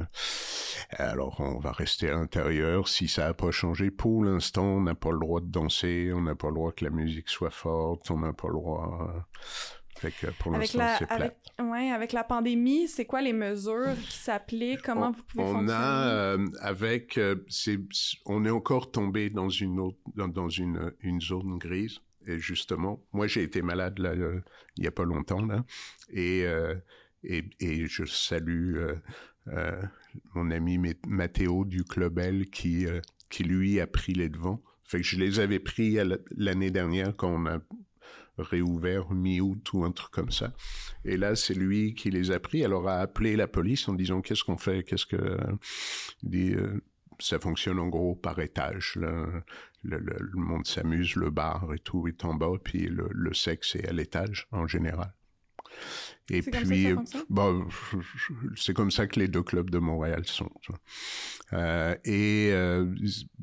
alors 0.92 1.40
on 1.40 1.60
va 1.60 1.72
rester 1.72 2.10
à 2.10 2.14
l'intérieur. 2.14 2.88
Si 2.88 3.08
ça 3.08 3.26
n'a 3.26 3.34
pas 3.34 3.52
changé, 3.52 3.92
pour 3.92 4.24
l'instant, 4.24 4.66
on 4.66 4.82
n'a 4.82 4.96
pas 4.96 5.12
le 5.12 5.20
droit 5.20 5.42
de 5.42 5.48
danser, 5.48 6.12
on 6.14 6.22
n'a 6.22 6.36
pas 6.36 6.48
le 6.48 6.56
droit 6.56 6.72
que 6.72 6.86
la 6.86 6.92
musique 6.92 7.30
soit 7.30 7.50
forte, 7.50 8.10
on 8.12 8.20
n'a 8.20 8.34
pas 8.34 8.48
le 8.48 8.54
droit. 8.54 9.28
Fait 10.00 10.12
que 10.12 10.28
pour 10.40 10.54
Avec 10.54 10.74
la, 10.74 10.98
c'est 10.98 11.10
avec, 11.12 11.34
ouais, 11.62 11.90
avec 11.92 12.12
la 12.14 12.24
pandémie, 12.24 12.88
c'est 12.88 13.06
quoi 13.06 13.22
les 13.22 13.34
mesures 13.34 13.96
qui 14.10 14.18
s'appliquent? 14.18 14.82
Comment 14.82 15.08
on, 15.10 15.12
vous 15.12 15.24
pouvez 15.24 15.44
on 15.44 15.54
fonctionner? 15.54 15.74
a 15.74 16.08
euh, 16.10 16.48
avec 16.60 17.18
euh, 17.18 17.36
c'est 17.48 17.80
on 18.26 18.44
est 18.46 18.50
encore 18.50 18.92
tombé 18.92 19.30
dans 19.30 19.50
une 19.50 19.80
autre 19.80 19.98
dans, 20.16 20.28
dans 20.28 20.50
une 20.50 20.92
une 21.02 21.22
zone 21.22 21.58
grise 21.58 22.00
et 22.26 22.40
justement 22.40 23.04
moi 23.14 23.28
j'ai 23.28 23.44
été 23.44 23.62
malade 23.62 24.00
là 24.00 24.10
euh, 24.12 24.42
il 24.78 24.84
y 24.84 24.88
a 24.88 24.92
pas 24.92 25.04
longtemps 25.06 25.46
là 25.46 25.64
et 26.12 26.44
et, 27.24 27.46
et 27.60 27.88
je 27.88 28.04
salue 28.06 28.78
mon 30.36 30.52
ami 30.52 30.80
Mathéo 31.08 31.66
du 31.66 31.84
Club 31.84 32.20
L 32.20 32.50
qui 32.50 32.86
qui 33.30 33.44
lui 33.44 33.80
a 33.80 33.88
pris 33.88 34.14
les 34.14 34.30
devants 34.30 34.62
fait 34.86 34.98
que 35.00 35.04
je 35.06 35.18
les 35.18 35.40
avais 35.40 35.60
pris 35.60 35.98
l'année 36.36 36.72
dernière 36.72 37.16
quand 37.16 37.30
on 37.30 37.46
a 37.46 37.60
réouvert 38.38 39.12
mi-août 39.12 39.74
ou 39.74 39.84
un 39.84 39.92
truc 39.92 40.12
comme 40.12 40.32
ça 40.32 40.54
et 41.06 41.18
là, 41.18 41.36
c'est 41.36 41.54
lui 41.54 41.94
qui 41.96 42.10
les 42.12 42.32
a 42.32 42.40
pris. 42.40 42.64
Alors, 42.64 42.88
a 42.88 43.00
appelé 43.00 43.36
la 43.36 43.48
police 43.48 43.88
en 43.90 43.94
disant 43.94 44.22
qu'est-ce 44.22 44.44
qu'on 44.44 44.58
fait, 44.58 44.84
qu'est-ce 44.84 45.06
que 45.06 45.38
il 46.24 46.30
dit. 46.30 46.54
euh, 46.54 46.82
ça 47.20 47.40
fonctionne 47.40 47.78
en 47.80 47.88
gros 47.88 48.16
par 48.16 48.40
étage. 48.40 48.94
Le, 48.96 49.44
le- 49.84 50.00
le 50.00 50.30
monde 50.40 50.66
s'amuse, 50.66 51.16
le 51.16 51.30
bar 51.30 51.72
et 51.74 51.80
tout 51.80 52.08
est 52.08 52.26
en 52.26 52.34
bas, 52.34 52.54
puis 52.64 52.88
le, 52.88 53.08
le 53.12 53.34
sexe 53.34 53.76
est 53.76 53.88
à 53.88 53.94
l'étage 53.94 54.48
en 54.52 54.66
général. 54.66 55.14
Et 56.30 56.42
puis, 56.66 56.86
bon, 57.30 57.68
c'est 58.56 58.74
comme 58.74 58.92
ça 58.92 59.08
que 59.08 59.20
les 59.20 59.28
deux 59.28 59.44
clubs 59.44 59.70
de 59.70 59.78
Montréal 59.80 60.24
sont. 60.26 60.50
Euh, 61.54 61.96
et 62.06 62.50
euh, 62.52 62.94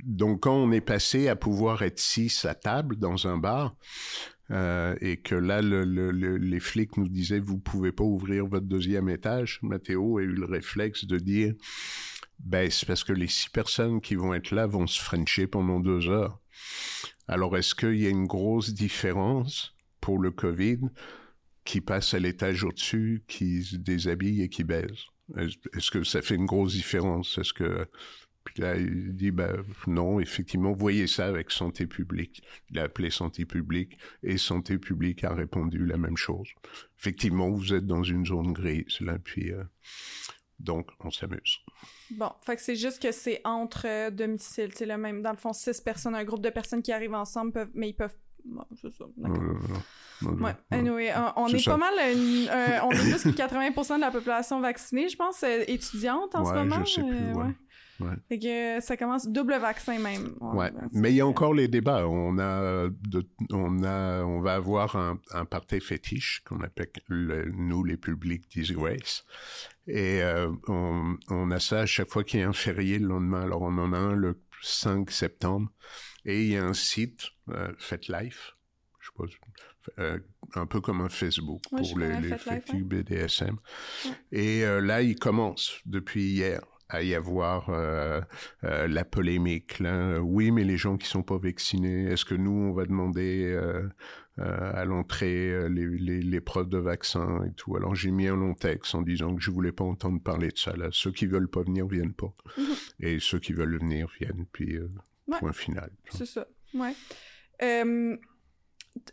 donc, 0.04 0.40
quand 0.40 0.54
on 0.54 0.72
est 0.72 0.80
passé 0.80 1.28
à 1.28 1.36
pouvoir 1.36 1.82
être 1.82 1.98
six 2.00 2.44
à 2.44 2.54
table 2.54 2.96
dans 2.96 3.26
un 3.26 3.36
bar, 3.38 3.76
euh, 4.50 4.96
et 5.00 5.16
que 5.18 5.34
là, 5.34 5.62
le, 5.62 5.84
le- 5.84 6.10
le- 6.10 6.36
les 6.36 6.60
flics 6.60 6.96
nous 6.96 7.08
disaient, 7.08 7.38
vous 7.40 7.58
pouvez 7.58 7.92
pas 7.92 8.04
ouvrir 8.04 8.46
votre 8.46 8.66
deuxième 8.66 9.08
étage. 9.08 9.58
Mathéo 9.62 10.18
a 10.18 10.22
eu 10.22 10.32
le 10.32 10.44
réflexe 10.46 11.04
de 11.04 11.18
dire, 11.18 11.54
ben, 12.38 12.70
c'est 12.70 12.86
parce 12.86 13.04
que 13.04 13.12
les 13.12 13.28
six 13.28 13.50
personnes 13.50 14.00
qui 14.00 14.14
vont 14.14 14.34
être 14.34 14.50
là 14.52 14.66
vont 14.66 14.86
se 14.86 15.00
frencher 15.00 15.46
pendant 15.46 15.78
deux 15.80 16.08
heures. 16.08 16.40
Alors, 17.28 17.56
est-ce 17.56 17.74
qu'il 17.74 18.00
y 18.00 18.06
a 18.06 18.10
une 18.10 18.26
grosse 18.26 18.72
différence 18.74 19.74
pour 20.00 20.18
le 20.18 20.30
COVID 20.30 20.80
qui 21.64 21.80
passe 21.80 22.14
à 22.14 22.18
l'étage 22.18 22.64
au-dessus, 22.64 23.22
qui 23.28 23.62
se 23.62 23.76
déshabille 23.76 24.42
et 24.42 24.48
qui 24.48 24.64
baise? 24.64 25.04
Est-ce 25.36 25.56
est-ce 25.76 25.90
que 25.92 26.02
ça 26.02 26.22
fait 26.22 26.34
une 26.34 26.46
grosse 26.46 26.72
différence? 26.72 27.38
Est-ce 27.38 27.52
que 27.52 27.86
puis 28.44 28.62
là, 28.62 28.76
il 28.76 29.14
dit, 29.14 29.30
ben, 29.30 29.62
non, 29.86 30.18
effectivement, 30.20 30.72
voyez 30.72 31.06
ça 31.06 31.26
avec 31.26 31.50
Santé 31.50 31.86
publique. 31.86 32.42
Il 32.70 32.78
a 32.78 32.84
appelé 32.84 33.10
Santé 33.10 33.44
publique 33.44 33.98
et 34.22 34.38
Santé 34.38 34.78
publique 34.78 35.24
a 35.24 35.34
répondu 35.34 35.84
la 35.84 35.96
même 35.98 36.16
chose. 36.16 36.48
Effectivement, 36.98 37.50
vous 37.50 37.74
êtes 37.74 37.86
dans 37.86 38.02
une 38.02 38.24
zone 38.24 38.52
grise, 38.52 39.00
là, 39.00 39.18
puis 39.22 39.52
euh, 39.52 39.62
donc, 40.58 40.88
on 41.00 41.10
s'amuse. 41.10 41.58
Bon, 42.10 42.30
fait 42.42 42.56
que 42.56 42.62
c'est 42.62 42.76
juste 42.76 43.00
que 43.00 43.12
c'est 43.12 43.40
entre 43.44 43.86
euh, 43.86 44.10
domiciles, 44.10 44.70
c'est 44.74 44.86
le 44.86 44.98
même. 44.98 45.22
Dans 45.22 45.30
le 45.30 45.36
fond, 45.36 45.52
six 45.52 45.80
personnes, 45.80 46.14
un 46.14 46.24
groupe 46.24 46.42
de 46.42 46.50
personnes 46.50 46.82
qui 46.82 46.92
arrivent 46.92 47.14
ensemble, 47.14 47.52
peuvent, 47.52 47.70
mais 47.74 47.88
ils 47.90 47.94
peuvent. 47.94 48.16
Bon, 48.44 48.64
c'est 48.80 48.92
ça. 48.92 49.04
D'accord. 49.16 49.42
Ouais. 50.22 50.52
Anyway, 50.70 51.12
on, 51.36 51.46
est 51.48 51.64
pas 51.64 51.76
mal, 51.78 51.94
une- 52.14 52.48
euh, 52.50 52.78
on 52.84 52.90
est 52.90 53.10
plus 53.22 53.22
que 53.22 53.28
80% 53.36 53.96
de 53.96 54.00
la 54.00 54.10
population 54.10 54.60
vaccinée, 54.60 55.08
je 55.08 55.16
pense, 55.16 55.42
euh, 55.42 55.64
étudiante 55.66 56.34
en 56.34 56.44
ce 56.44 56.52
moment. 56.52 56.84
je 56.84 56.92
sais 56.94 57.02
plus, 57.02 57.10
euh, 57.16 57.34
ouais. 57.34 57.54
Ouais. 58.00 58.16
Fait 58.28 58.38
que 58.38 58.80
ça 58.84 58.96
commence 58.96 59.28
double 59.28 59.58
vaccin 59.58 59.98
même. 59.98 60.34
Ouais, 60.40 60.70
mais 60.92 61.10
il 61.12 61.16
y 61.16 61.20
a 61.20 61.26
encore 61.26 61.52
les 61.54 61.68
débats. 61.68 62.06
On 62.08 62.38
a, 62.38 62.88
de, 62.88 63.28
on 63.52 63.82
a, 63.84 64.22
on 64.24 64.40
va 64.40 64.54
avoir 64.54 64.96
un, 64.96 65.20
un 65.32 65.44
party 65.44 65.80
fétiche 65.80 66.42
qu'on 66.46 66.60
appelle 66.62 66.90
le- 67.08 67.50
nous 67.50 67.84
les 67.84 67.96
publics 67.96 68.48
disgrace, 68.50 69.24
et 69.86 70.22
euh, 70.22 70.50
on, 70.68 71.16
on 71.28 71.50
a 71.50 71.60
ça 71.60 71.80
à 71.80 71.86
chaque 71.86 72.08
fois 72.10 72.24
qu'il 72.24 72.40
y 72.40 72.42
a 72.42 72.48
un 72.48 72.52
férié 72.52 72.98
le 72.98 73.06
lendemain. 73.08 73.42
Alors 73.42 73.62
on 73.62 73.76
en 73.78 73.92
a 73.92 73.98
un 73.98 74.14
le 74.14 74.40
5 74.62 75.10
septembre, 75.10 75.70
et 76.24 76.42
il 76.44 76.52
y 76.52 76.56
a 76.56 76.64
un 76.64 76.74
site 76.74 77.28
euh, 77.50 77.72
FetLife, 77.78 78.56
je 79.00 79.06
suppose, 79.06 79.32
euh, 79.98 80.18
un 80.54 80.66
peu 80.66 80.80
comme 80.80 81.00
un 81.00 81.08
Facebook 81.08 81.62
Ouais, 81.72 81.80
pour 81.80 81.98
les, 81.98 82.08
les 82.20 82.36
FetLife, 82.36 82.64
fétiches 82.66 82.82
BDSM. 82.84 83.56
Ouais. 84.06 84.10
Et 84.32 84.64
euh, 84.64 84.80
là, 84.80 85.02
il 85.02 85.16
commence 85.18 85.80
depuis 85.86 86.22
hier 86.32 86.60
à 86.90 87.02
y 87.02 87.14
avoir 87.14 87.70
euh, 87.70 88.20
euh, 88.64 88.86
la 88.88 89.04
polémique. 89.04 89.78
Là. 89.78 90.20
Oui, 90.20 90.50
mais 90.50 90.64
les 90.64 90.76
gens 90.76 90.96
qui 90.96 91.06
sont 91.06 91.22
pas 91.22 91.38
vaccinés, 91.38 92.04
est-ce 92.10 92.24
que 92.24 92.34
nous, 92.34 92.50
on 92.50 92.72
va 92.72 92.84
demander 92.84 93.44
euh, 93.54 93.88
à 94.38 94.84
l'entrée 94.84 95.68
les, 95.68 95.86
les, 95.86 96.20
les 96.20 96.40
preuves 96.40 96.68
de 96.68 96.78
vaccin 96.78 97.44
et 97.46 97.52
tout? 97.52 97.76
Alors 97.76 97.94
j'ai 97.94 98.10
mis 98.10 98.26
un 98.26 98.36
long 98.36 98.54
texte 98.54 98.94
en 98.94 99.02
disant 99.02 99.34
que 99.34 99.40
je 99.42 99.50
voulais 99.50 99.72
pas 99.72 99.84
entendre 99.84 100.20
parler 100.22 100.48
de 100.48 100.58
ça. 100.58 100.74
Là. 100.76 100.88
Ceux 100.92 101.12
qui 101.12 101.26
veulent 101.26 101.48
pas 101.48 101.62
venir, 101.62 101.86
viennent 101.86 102.14
pas. 102.14 102.34
Et 103.00 103.18
ceux 103.20 103.38
qui 103.38 103.52
veulent 103.52 103.78
venir, 103.78 104.08
viennent. 104.18 104.46
Puis 104.52 104.78
Ouais. 105.28 105.38
point 105.38 105.52
final. 105.52 105.90
C'est 106.10 106.26
ça. 106.26 106.44
Ouais. 106.74 106.92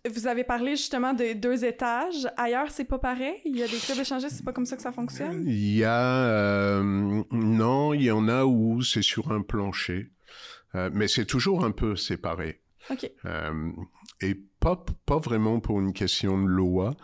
Vous 0.09 0.27
avez 0.27 0.43
parlé 0.43 0.71
justement 0.75 1.13
des 1.13 1.35
deux 1.35 1.65
étages. 1.65 2.27
Ailleurs, 2.37 2.71
c'est 2.71 2.85
pas 2.85 2.99
pareil? 2.99 3.35
Il 3.45 3.57
y 3.57 3.63
a 3.63 3.67
des 3.67 3.77
clubs 3.77 3.99
échangés, 3.99 4.29
c'est 4.29 4.45
pas 4.45 4.53
comme 4.53 4.65
ça 4.65 4.75
que 4.75 4.81
ça 4.81 4.91
fonctionne? 4.91 5.43
Il 5.45 5.75
y 5.75 5.83
a... 5.83 6.25
euh, 6.25 7.23
non, 7.31 7.93
il 7.93 8.03
y 8.03 8.11
en 8.11 8.27
a 8.27 8.45
où 8.45 8.81
c'est 8.81 9.01
sur 9.01 9.31
un 9.31 9.41
plancher. 9.41 10.11
Euh, 10.75 10.89
mais 10.93 11.07
c'est 11.07 11.25
toujours 11.25 11.63
un 11.63 11.71
peu 11.71 11.95
séparé. 11.95 12.61
Ok. 12.89 13.09
Euh, 13.25 13.71
et 14.21 14.35
pas, 14.59 14.83
pas 15.05 15.17
vraiment 15.17 15.59
pour 15.59 15.79
une 15.79 15.93
question 15.93 16.41
de 16.41 16.47
loi, 16.47 16.95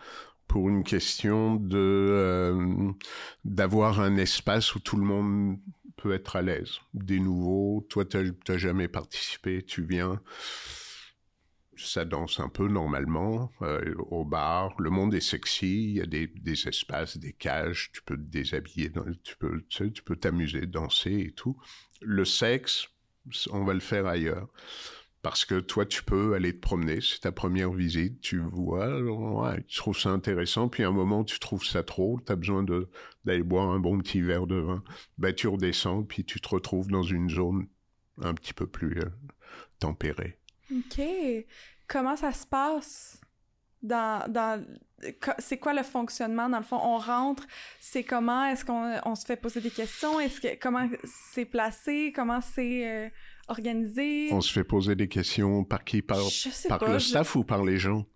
pour 0.46 0.68
une 0.68 0.84
question 0.84 1.56
de 1.56 2.92
d'avoir 3.44 4.00
un 4.00 4.16
espace 4.16 4.74
où 4.74 4.80
tout 4.80 4.96
le 4.96 5.04
monde 5.04 5.58
peut 5.96 6.12
être 6.12 6.36
à 6.36 6.42
l'aise. 6.42 6.72
Des 6.92 7.20
nouveaux, 7.20 7.86
toi 7.88 8.04
t'as 8.04 8.22
t'as 8.44 8.58
jamais 8.58 8.88
participé, 8.88 9.62
tu 9.62 9.82
viens, 9.82 10.20
ça 11.76 12.04
danse 12.04 12.40
un 12.40 12.48
peu 12.48 12.68
normalement 12.68 13.50
euh, 13.62 13.94
au 14.10 14.24
bar. 14.24 14.74
Le 14.78 14.90
monde 14.90 15.14
est 15.14 15.20
sexy, 15.20 15.90
il 15.90 15.96
y 15.96 16.00
a 16.00 16.06
des, 16.06 16.28
espaces, 16.68 17.16
des 17.16 17.32
cages, 17.32 17.90
tu 17.92 18.02
peux 18.02 18.16
te 18.16 18.22
déshabiller, 18.22 18.90
tu 19.22 19.36
peux 19.36 19.62
tu 19.68 20.02
peux 20.04 20.16
t'amuser, 20.16 20.66
danser 20.66 21.26
et 21.28 21.32
tout. 21.32 21.56
Le 22.00 22.24
sexe, 22.24 22.88
on 23.50 23.64
va 23.64 23.74
le 23.74 23.80
faire 23.80 24.06
ailleurs. 24.06 24.48
Parce 25.22 25.46
que 25.46 25.58
toi, 25.58 25.86
tu 25.86 26.04
peux 26.04 26.34
aller 26.34 26.54
te 26.54 26.60
promener, 26.60 27.00
c'est 27.00 27.20
ta 27.20 27.32
première 27.32 27.72
visite, 27.72 28.20
tu 28.20 28.40
vois, 28.40 29.56
tu 29.66 29.78
trouves 29.78 29.98
ça 29.98 30.10
intéressant, 30.10 30.68
puis 30.68 30.82
à 30.82 30.88
un 30.88 30.92
moment, 30.92 31.24
tu 31.24 31.38
trouves 31.38 31.64
ça 31.64 31.82
trop, 31.82 32.20
tu 32.26 32.30
as 32.30 32.36
besoin 32.36 32.62
d'aller 33.24 33.42
boire 33.42 33.70
un 33.70 33.80
bon 33.80 33.96
petit 34.00 34.20
verre 34.20 34.46
de 34.46 34.56
vin, 34.56 34.84
ben 35.16 35.34
tu 35.34 35.48
redescends, 35.48 36.02
puis 36.02 36.26
tu 36.26 36.42
te 36.42 36.48
retrouves 36.50 36.88
dans 36.88 37.02
une 37.02 37.30
zone 37.30 37.68
un 38.20 38.34
petit 38.34 38.52
peu 38.52 38.66
plus 38.66 39.00
euh, 39.00 39.08
tempérée. 39.78 40.38
Ok. 40.72 41.00
Comment 41.86 42.16
ça 42.16 42.32
se 42.32 42.46
passe 42.46 43.20
dans 43.82 44.24
dans 44.30 44.64
c'est 45.38 45.58
quoi 45.58 45.74
le 45.74 45.82
fonctionnement 45.82 46.48
dans 46.48 46.58
le 46.58 46.64
fond? 46.64 46.78
On 46.82 46.96
rentre 46.96 47.46
c'est 47.80 48.04
comment? 48.04 48.46
Est-ce 48.46 48.64
qu'on 48.64 48.98
on 49.04 49.14
se 49.14 49.26
fait 49.26 49.36
poser 49.36 49.60
des 49.60 49.70
questions? 49.70 50.18
Est-ce 50.20 50.40
que 50.40 50.58
comment 50.60 50.88
c'est 51.32 51.44
placé? 51.44 52.12
Comment 52.14 52.40
c'est 52.40 52.88
euh, 52.88 53.08
organisé? 53.48 54.28
On 54.32 54.40
se 54.40 54.52
fait 54.52 54.64
poser 54.64 54.94
des 54.94 55.08
questions 55.08 55.64
par 55.64 55.84
qui? 55.84 56.00
Par, 56.00 56.18
par 56.68 56.78
pas 56.78 56.92
le 56.92 56.98
je- 56.98 57.04
staff 57.08 57.36
ou 57.36 57.44
par 57.44 57.62
les 57.64 57.76
gens? 57.78 58.06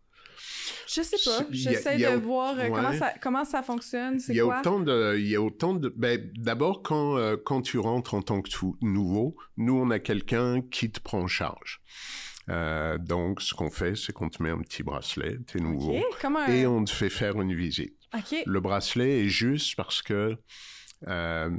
Je 0.87 1.03
sais 1.03 1.17
pas. 1.23 1.45
J'essaie 1.51 2.03
a- 2.03 2.13
de 2.17 2.21
voir 2.23 2.59
euh, 2.59 2.69
comment, 2.69 2.93
ça, 2.95 3.13
comment 3.21 3.45
ça 3.45 3.63
fonctionne. 3.63 4.19
C'est 4.21 4.33
Il 4.33 4.37
y 4.37 4.41
a 4.41 4.45
quoi? 4.45 4.61
autant 4.61 4.81
de, 4.81 5.17
il 5.19 5.29
y 5.29 5.37
a 5.37 5.43
autant 5.43 5.75
de, 5.75 5.93
ben, 5.95 6.31
d'abord 6.35 6.83
quand 6.83 7.19
euh, 7.19 7.37
quand 7.37 7.61
tu 7.61 7.79
rentres 7.79 8.15
en 8.15 8.23
tant 8.23 8.41
que 8.41 8.49
tout 8.49 8.77
nouveau, 8.81 9.37
nous 9.59 9.75
on 9.79 9.91
a 9.91 9.99
quelqu'un 9.99 10.63
qui 10.63 10.91
te 10.91 11.01
prend 11.01 11.21
en 11.21 11.27
charge. 11.27 11.83
Euh, 12.49 12.99
donc 12.99 13.43
ce 13.43 13.55
qu'on 13.55 13.71
fait, 13.71 13.97
c'est 13.97 14.13
qu'on 14.13 14.29
te 14.29 14.43
met 14.43 14.51
un 14.51 14.61
petit 14.61 14.83
bracelet, 14.83 15.39
t'es 15.47 15.61
nouveau, 15.61 15.95
un... 16.25 16.47
et 16.47 16.67
on 16.67 16.85
te 16.85 16.91
fait 16.91 17.11
faire 17.11 17.41
une 17.41 17.55
visite. 17.55 17.97
Le 18.47 18.61
bracelet 18.61 19.25
est 19.25 19.29
juste 19.29 19.77
parce 19.77 20.03
que 20.03 20.37
euh, 21.07 21.51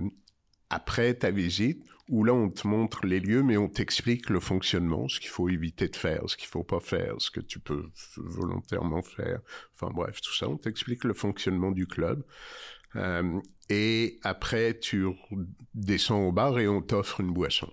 après 0.69 1.13
ta 1.13 1.31
visite, 1.31 1.83
où 2.09 2.23
là 2.23 2.33
on 2.33 2.49
te 2.49 2.67
montre 2.67 3.05
les 3.05 3.19
lieux, 3.19 3.43
mais 3.43 3.55
on 3.57 3.69
t'explique 3.69 4.29
le 4.31 4.39
fonctionnement, 4.39 5.07
ce 5.07 5.19
qu'il 5.19 5.29
faut 5.29 5.47
éviter 5.47 5.87
de 5.87 5.95
faire, 5.95 6.23
ce 6.27 6.35
qu'il 6.35 6.47
faut 6.47 6.63
pas 6.63 6.79
faire, 6.79 7.13
ce 7.19 7.29
que 7.29 7.39
tu 7.39 7.59
peux 7.59 7.85
volontairement 8.17 9.03
faire. 9.03 9.41
Enfin 9.75 9.91
bref, 9.93 10.19
tout 10.21 10.33
ça, 10.33 10.49
on 10.49 10.57
t'explique 10.57 11.03
le 11.03 11.13
fonctionnement 11.13 11.71
du 11.71 11.85
club. 11.85 12.23
Euh, 12.95 13.39
et 13.69 14.19
après, 14.23 14.79
tu 14.79 15.05
descends 15.75 16.21
au 16.21 16.31
bar 16.31 16.57
et 16.57 16.67
on 16.67 16.81
t'offre 16.81 17.21
une 17.21 17.31
boisson. 17.31 17.71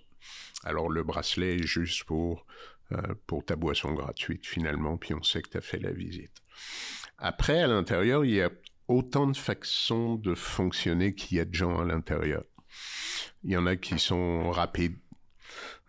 Alors 0.65 0.91
le 0.91 1.03
bracelet 1.03 1.57
est 1.57 1.67
juste 1.67 2.05
pour 2.05 2.41
euh, 2.41 2.45
pour 3.27 3.45
ta 3.45 3.57
boisson 3.57 3.93
gratuite 3.95 4.47
finalement, 4.47 4.97
puis 4.97 5.15
on 5.15 5.23
sait 5.23 5.43
que 5.43 5.51
tu 5.51 5.59
as 5.59 5.63
fait 5.63 5.79
la 5.79 5.93
visite. 5.93 6.33
Après, 7.19 7.63
à 7.63 7.67
l'intérieur, 7.67 8.25
il 8.25 8.33
y 8.33 8.43
a 8.43 8.51
autant 8.89 9.27
de 9.27 9.37
façons 9.37 10.17
de 10.17 10.35
fonctionner 10.35 11.15
qu'il 11.15 11.39
y 11.39 11.41
a 11.41 11.45
de 11.45 11.55
gens 11.55 11.79
à 11.79 11.85
l'intérieur. 11.85 12.45
Il 13.45 13.53
y 13.53 13.57
en 13.57 13.67
a 13.67 13.77
qui 13.77 13.99
sont 13.99 14.51
rapides. 14.51 14.99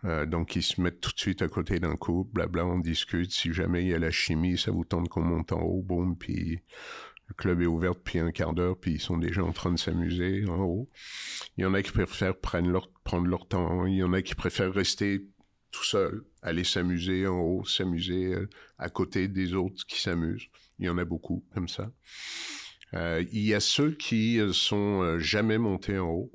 Euh, 0.04 0.26
donc, 0.26 0.56
ils 0.56 0.62
se 0.62 0.80
mettent 0.80 1.00
tout 1.00 1.12
de 1.12 1.18
suite 1.18 1.42
à 1.42 1.48
côté 1.48 1.80
d'un 1.80 1.96
couple, 1.96 2.32
blabla, 2.32 2.64
on 2.64 2.78
discute. 2.78 3.32
Si 3.32 3.52
jamais 3.52 3.82
il 3.82 3.88
y 3.88 3.94
a 3.94 3.98
la 3.98 4.10
chimie, 4.10 4.56
ça 4.56 4.70
vous 4.70 4.84
tente 4.84 5.08
qu'on 5.08 5.22
monte 5.22 5.52
en 5.52 5.60
haut, 5.60 5.82
boum, 5.82 6.16
puis 6.16 6.60
le 7.28 7.34
club 7.34 7.60
est 7.60 7.66
ouvert 7.66 7.94
depuis 7.94 8.20
un 8.20 8.30
quart 8.30 8.54
d'heure, 8.54 8.78
puis 8.78 8.92
ils 8.92 9.00
sont 9.00 9.18
déjà 9.18 9.42
en 9.44 9.52
train 9.52 9.72
de 9.72 9.78
s'amuser 9.78 10.48
en 10.48 10.60
haut. 10.62 10.88
Il 11.56 11.62
y 11.62 11.64
en 11.66 11.74
a 11.74 11.82
qui 11.82 11.90
préfèrent 11.90 12.38
prendre 12.38 12.70
leur 12.70 13.48
temps. 13.48 13.86
Il 13.86 13.96
y 13.96 14.02
en 14.02 14.12
a 14.12 14.22
qui 14.22 14.34
préfèrent 14.34 14.72
rester 14.72 15.26
tout 15.70 15.84
seul, 15.84 16.24
aller 16.42 16.64
s'amuser 16.64 17.26
en 17.26 17.38
haut, 17.38 17.64
s'amuser 17.64 18.34
euh, 18.34 18.48
à 18.78 18.88
côté 18.88 19.28
des 19.28 19.54
autres 19.54 19.84
qui 19.86 20.00
s'amusent. 20.00 20.48
Il 20.78 20.86
y 20.86 20.88
en 20.88 20.98
a 20.98 21.04
beaucoup 21.04 21.44
comme 21.54 21.68
ça. 21.68 21.90
Euh, 22.94 23.24
il 23.32 23.42
y 23.42 23.54
a 23.54 23.60
ceux 23.60 23.92
qui 23.92 24.40
euh, 24.40 24.52
sont 24.52 25.18
jamais 25.18 25.58
montés 25.58 25.98
en 25.98 26.10
haut. 26.10 26.32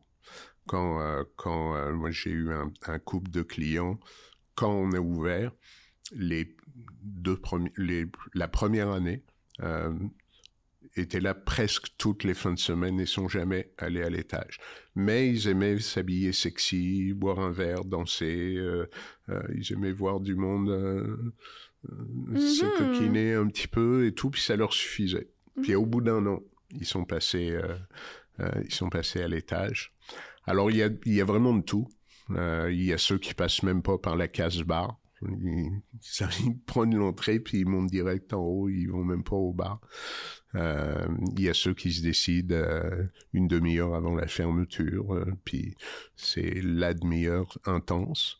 Quand, 0.65 1.25
quand 1.35 1.91
moi 1.91 2.09
j'ai 2.11 2.29
eu 2.29 2.49
un, 2.53 2.99
couple 2.99 3.29
de 3.29 3.41
clients, 3.41 3.99
quand 4.55 4.71
on 4.71 4.93
a 4.93 4.99
ouvert, 4.99 5.51
les 6.13 6.55
deux 7.01 7.37
les, 7.75 8.05
la 8.33 8.47
première 8.47 8.87
année, 8.87 9.25
étaient 10.95 11.19
là 11.19 11.33
presque 11.33 11.87
toutes 11.97 12.23
les 12.23 12.33
fins 12.33 12.53
de 12.53 12.59
semaine 12.59 12.99
et 12.99 13.05
sont 13.05 13.27
jamais 13.27 13.71
allés 13.77 14.03
à 14.03 14.09
l'étage. 14.09 14.59
Mais 14.95 15.29
ils 15.29 15.47
aimaient 15.47 15.79
s'habiller 15.79 16.33
sexy, 16.33 17.13
boire 17.13 17.39
un 17.39 17.51
verre, 17.51 17.83
danser. 17.85 18.55
Euh, 18.57 18.89
euh, 19.29 19.41
ils 19.55 19.73
aimaient 19.73 19.91
voir 19.91 20.19
du 20.19 20.35
monde 20.35 20.69
euh, 20.69 21.33
euh 21.89 22.37
se 22.37 22.65
mhm. 22.65 22.71
coquiner 22.77 23.33
un 23.33 23.47
petit 23.47 23.67
peu 23.67 24.05
et 24.05 24.13
tout, 24.13 24.29
puis 24.29 24.41
ça 24.41 24.55
leur 24.55 24.73
suffisait. 24.73 25.29
Puis 25.61 25.75
au 25.75 25.85
bout 25.85 26.01
d'un 26.01 26.25
an, 26.25 26.41
ils 26.71 26.85
sont 26.85 27.05
passés, 27.05 27.59
ils 28.39 28.73
sont 28.73 28.89
passés 28.89 29.21
à 29.21 29.27
l'étage. 29.27 29.93
Alors 30.45 30.71
il 30.71 30.77
y 30.77 30.83
a, 30.83 30.89
il 31.05 31.13
y 31.13 31.21
a 31.21 31.25
vraiment 31.25 31.53
de 31.53 31.61
tout. 31.61 31.87
il 32.29 32.83
y 32.83 32.91
a 32.91 32.97
ceux 32.97 33.19
qui 33.19 33.35
passent 33.35 33.61
même 33.61 33.83
pas 33.83 33.97
par 33.99 34.15
la 34.15 34.27
case 34.27 34.63
bar. 34.63 34.97
Ils, 35.21 35.81
ils 36.45 36.59
prennent 36.65 36.95
l'entrée 36.95 37.39
puis 37.39 37.59
ils 37.59 37.67
montent 37.67 37.91
direct 37.91 38.33
en 38.33 38.41
haut, 38.41 38.69
ils 38.69 38.87
vont 38.87 39.03
même 39.03 39.23
pas 39.23 39.35
au 39.35 39.53
bar. 39.53 39.79
Euh, 40.55 41.07
il 41.35 41.43
y 41.43 41.49
a 41.49 41.53
ceux 41.53 41.73
qui 41.73 41.91
se 41.91 42.01
décident 42.01 42.55
euh, 42.55 43.03
une 43.33 43.47
demi-heure 43.47 43.95
avant 43.95 44.15
la 44.15 44.27
fermeture, 44.27 45.13
euh, 45.13 45.25
puis 45.45 45.75
c'est 46.15 46.61
la 46.61 46.93
demi-heure 46.93 47.57
intense. 47.65 48.37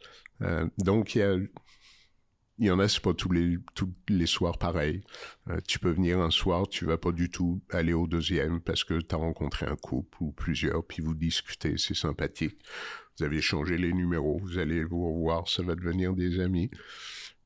donc 0.78 1.16
il 1.16 1.50
y 2.60 2.70
en 2.70 2.80
a, 2.80 2.88
c'est 2.88 3.02
pas 3.02 3.14
tous 3.14 3.32
les, 3.32 3.58
tous 3.76 3.90
les 4.10 4.26
soirs 4.26 4.58
pareil. 4.58 5.02
tu 5.68 5.80
peux 5.80 5.92
venir 5.92 6.20
un 6.20 6.32
soir, 6.32 6.68
tu 6.68 6.86
vas 6.86 6.98
pas 6.98 7.12
du 7.12 7.30
tout 7.30 7.62
aller 7.70 7.94
au 7.94 8.08
deuxième 8.08 8.60
parce 8.60 8.84
que 8.84 9.00
tu 9.00 9.16
as 9.16 9.18
rencontré 9.18 9.66
un 9.66 9.76
couple 9.76 10.18
ou 10.22 10.32
plusieurs, 10.32 10.86
puis 10.86 11.02
vous 11.02 11.16
discutez, 11.16 11.78
c'est 11.78 11.96
sympathique. 11.96 12.60
Vous 13.18 13.26
avez 13.26 13.42
changé 13.42 13.78
les 13.78 13.94
numéros, 13.94 14.40
vous 14.40 14.58
allez 14.58 14.84
vous 14.84 15.08
revoir, 15.14 15.48
ça 15.48 15.64
va 15.64 15.76
devenir 15.76 16.14
des 16.14 16.40
amis. 16.40 16.70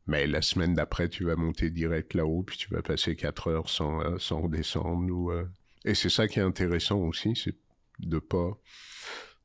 Mais 0.08 0.26
la 0.26 0.42
semaine 0.42 0.74
d'après, 0.74 1.10
tu 1.10 1.26
vas 1.26 1.36
monter 1.36 1.70
direct 1.70 2.14
là-haut, 2.14 2.44
puis 2.44 2.58
tu 2.58 2.70
vas 2.70 2.82
passer 2.82 3.16
quatre 3.16 3.48
heures 3.48 3.70
sans, 3.70 4.02
euh, 4.02 4.18
sans 4.18 4.42
redescendre. 4.42 5.14
Ou, 5.14 5.32
euh, 5.32 5.46
Et 5.84 5.96
c'est 5.96 6.10
ça 6.10 6.28
qui 6.28 6.40
est 6.40 6.44
intéressant 6.44 7.00
aussi, 7.00 7.36
c'est 7.36 7.56
de 8.00 8.20
pas 8.20 8.58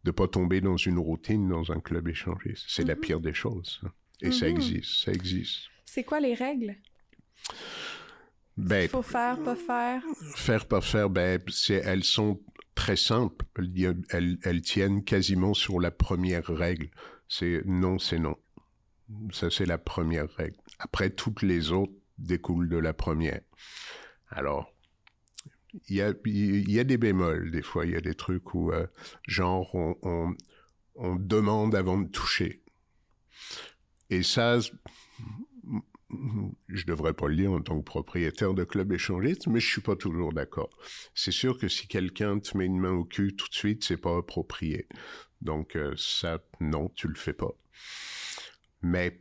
de 0.04 0.10
pas 0.10 0.26
tomber 0.26 0.60
dans 0.60 0.76
une 0.76 0.98
routine 0.98 1.48
dans 1.48 1.70
un 1.70 1.78
club 1.78 2.08
échangé. 2.08 2.54
C'est 2.56 2.84
la 2.84 2.96
mhm. 2.96 3.00
pire 3.00 3.20
des 3.20 3.34
choses. 3.34 3.80
Et 4.20 4.32
ça 4.32 4.46
mhm. 4.46 4.56
existe, 4.56 5.04
ça 5.04 5.12
existe. 5.12 5.68
C'est 5.84 6.04
quoi 6.04 6.20
les 6.20 6.34
règles? 6.34 6.76
Ben, 8.56 8.82
Il 8.82 8.88
faut 8.88 9.02
faire, 9.02 9.38
pas 9.42 9.56
faire? 9.56 10.02
Faire, 10.34 10.66
pas 10.66 10.80
faire, 10.80 11.08
ben, 11.08 11.40
elles 11.68 12.04
sont 12.04 12.40
très 12.74 12.96
simples. 12.96 13.46
Elles, 14.10 14.38
elles 14.42 14.62
tiennent 14.62 15.04
quasiment 15.04 15.54
sur 15.54 15.80
la 15.80 15.90
première 15.90 16.46
règle. 16.46 16.90
C'est 17.28 17.62
non, 17.64 17.98
c'est 17.98 18.18
non. 18.18 18.36
Ça, 19.32 19.50
c'est 19.50 19.66
la 19.66 19.78
première 19.78 20.28
règle. 20.30 20.56
Après, 20.78 21.10
toutes 21.10 21.42
les 21.42 21.72
autres 21.72 21.92
découlent 22.18 22.68
de 22.68 22.76
la 22.76 22.92
première. 22.92 23.40
Alors, 24.30 24.72
il 25.88 25.96
y 25.96 26.00
a, 26.02 26.84
des 26.84 26.98
bémols, 26.98 27.50
des 27.50 27.62
fois. 27.62 27.86
Il 27.86 27.92
y 27.92 27.96
a 27.96 28.00
des 28.00 28.14
trucs 28.14 28.54
où, 28.54 28.72
euh, 28.72 28.86
genre, 29.26 29.74
on, 29.74 30.34
demande 31.16 31.74
avant 31.74 31.98
de 31.98 32.08
toucher. 32.08 32.62
Et 34.10 34.22
ça, 34.22 34.58
je 36.68 36.86
devrais 36.86 37.14
pas 37.14 37.28
le 37.28 37.36
dire 37.36 37.52
en 37.52 37.62
tant 37.62 37.78
que 37.78 37.84
propriétaire 37.84 38.52
de 38.52 38.64
club 38.64 38.92
échangiste, 38.92 39.46
mais 39.46 39.60
je 39.60 39.66
suis 39.66 39.80
pas 39.80 39.96
toujours 39.96 40.32
d'accord. 40.32 40.70
C'est 41.14 41.32
sûr 41.32 41.58
que 41.58 41.68
si 41.68 41.86
quelqu'un 41.88 42.38
te 42.38 42.56
met 42.56 42.66
une 42.66 42.78
main 42.78 42.92
au 42.92 43.04
cul 43.04 43.34
tout 43.34 43.48
de 43.48 43.54
suite, 43.54 43.84
c'est 43.84 43.96
pas 43.96 44.18
approprié. 44.18 44.86
Donc, 45.40 45.76
euh, 45.76 45.94
ça, 45.96 46.38
non, 46.60 46.90
tu 46.94 47.08
le 47.08 47.14
fais 47.14 47.32
pas. 47.32 47.54
Mais 48.82 49.20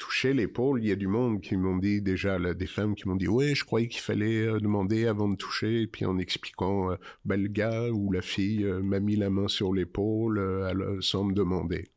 toucher 0.00 0.32
l'épaule, 0.32 0.82
il 0.82 0.88
y 0.88 0.92
a 0.92 0.96
du 0.96 1.06
monde 1.06 1.40
qui 1.42 1.56
m'ont 1.56 1.76
dit 1.76 2.00
déjà, 2.00 2.38
des 2.54 2.66
femmes 2.66 2.94
qui 2.94 3.06
m'ont 3.06 3.16
dit, 3.16 3.28
oui, 3.28 3.54
je 3.54 3.64
croyais 3.64 3.86
qu'il 3.86 4.00
fallait 4.00 4.46
euh, 4.46 4.58
demander 4.58 5.06
avant 5.06 5.28
de 5.28 5.36
toucher, 5.36 5.86
puis 5.86 6.06
en 6.06 6.18
expliquant, 6.18 6.90
euh, 6.90 6.96
ben, 7.24 7.40
le 7.40 7.48
gars 7.48 7.90
ou 7.90 8.10
la 8.10 8.22
fille 8.22 8.64
euh, 8.64 8.82
m'a 8.82 8.98
mis 8.98 9.14
la 9.14 9.28
main 9.28 9.46
sur 9.46 9.72
l'épaule 9.72 10.38
euh, 10.38 11.00
sans 11.02 11.24
me 11.24 11.34
demander. 11.34 11.88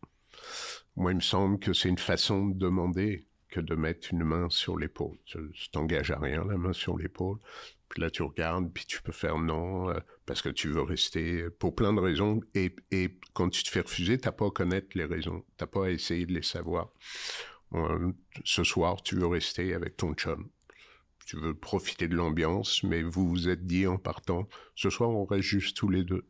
Moi, 0.98 1.14
il 1.14 1.16
me 1.16 1.22
semble 1.22 1.60
que 1.60 1.74
c'est 1.74 1.90
une 1.90 1.98
façon 1.98 2.48
de 2.48 2.60
demander 2.60 3.26
que 3.48 3.62
de 3.62 3.74
mettre 3.74 4.10
une 4.12 4.26
main 4.26 4.50
sur 4.50 4.78
l'épaule. 4.78 5.18
Ça, 5.26 5.40
ça 5.56 5.68
t'engage 5.72 6.12
à 6.12 6.20
rien, 6.20 6.44
la 6.44 6.58
main 6.58 6.74
sur 6.74 6.98
l'épaule. 6.98 7.38
Puis 7.88 8.02
là, 8.02 8.10
tu 8.10 8.22
regardes, 8.22 8.72
puis 8.74 8.86
tu 8.86 9.02
peux 9.02 9.12
faire 9.12 9.38
non, 9.38 9.94
parce 10.26 10.42
que 10.42 10.50
tu 10.50 10.70
veux 10.70 10.82
rester 10.82 11.50
pour 11.60 11.76
plein 11.76 11.94
de 11.94 12.00
raisons. 12.00 12.42
Et, 12.56 12.76
quand 13.34 13.50
tu 13.50 13.64
te 13.64 13.70
fais 13.70 13.82
refuser, 13.82 14.18
t'as 14.18 14.32
pas 14.32 14.48
à 14.48 14.52
connaître 14.52 14.90
les 14.96 15.06
raisons. 15.06 15.44
T'as 15.58 15.68
pas 15.68 15.88
à 15.88 15.90
essayer 15.90 16.26
de 16.26 16.34
les 16.34 16.44
savoir. 16.44 16.90
Euh, 17.74 18.12
ce 18.44 18.64
soir, 18.64 19.02
tu 19.02 19.16
veux 19.16 19.28
rester 19.28 19.74
avec 19.74 19.98
ton 19.98 20.14
chum. 20.14 20.50
Tu 21.26 21.38
veux 21.38 21.54
profiter 21.54 22.08
de 22.08 22.16
l'ambiance, 22.16 22.84
mais 22.84 23.02
vous 23.02 23.28
vous 23.28 23.50
êtes 23.50 23.66
dit 23.66 23.88
en 23.88 23.98
partant, 23.98 24.48
ce 24.76 24.90
soir, 24.90 25.10
on 25.10 25.26
reste 25.26 25.48
juste 25.48 25.78
tous 25.78 25.90
les 25.90 26.04
deux. 26.04 26.26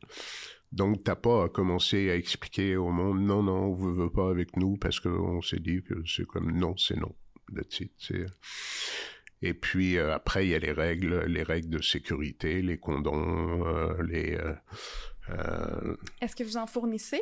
Donc, 0.72 1.04
t'as 1.04 1.16
pas 1.16 1.46
à 1.46 1.50
commencer 1.50 2.10
à 2.10 2.16
expliquer 2.16 2.78
au 2.78 2.90
monde, 2.90 3.22
non, 3.22 3.44
non, 3.44 3.66
on 3.66 3.74
veut 3.74 4.10
pas 4.10 4.30
avec 4.30 4.56
nous, 4.58 4.78
parce 4.78 5.00
qu'on 5.00 5.42
s'est 5.42 5.60
dit 5.60 5.84
que 5.84 5.96
c'est 6.06 6.26
comme 6.26 6.52
non, 6.52 6.76
c'est 6.78 6.98
non. 6.98 7.14
C'est, 7.70 8.26
et 9.46 9.54
puis 9.54 9.98
euh, 9.98 10.16
après, 10.16 10.48
il 10.48 10.52
y 10.52 10.56
a 10.56 10.60
les 10.60 10.72
règles, 10.72 11.26
les 11.28 11.44
règles 11.44 11.70
de 11.70 11.82
sécurité, 11.82 12.62
les 12.62 12.78
condoms, 12.78 13.68
euh, 13.68 14.02
les. 14.02 14.40
Euh, 15.30 15.98
Est-ce 16.22 16.34
que 16.34 16.46
vous 16.46 16.56
en 16.56 16.66
fournissez? 16.66 17.22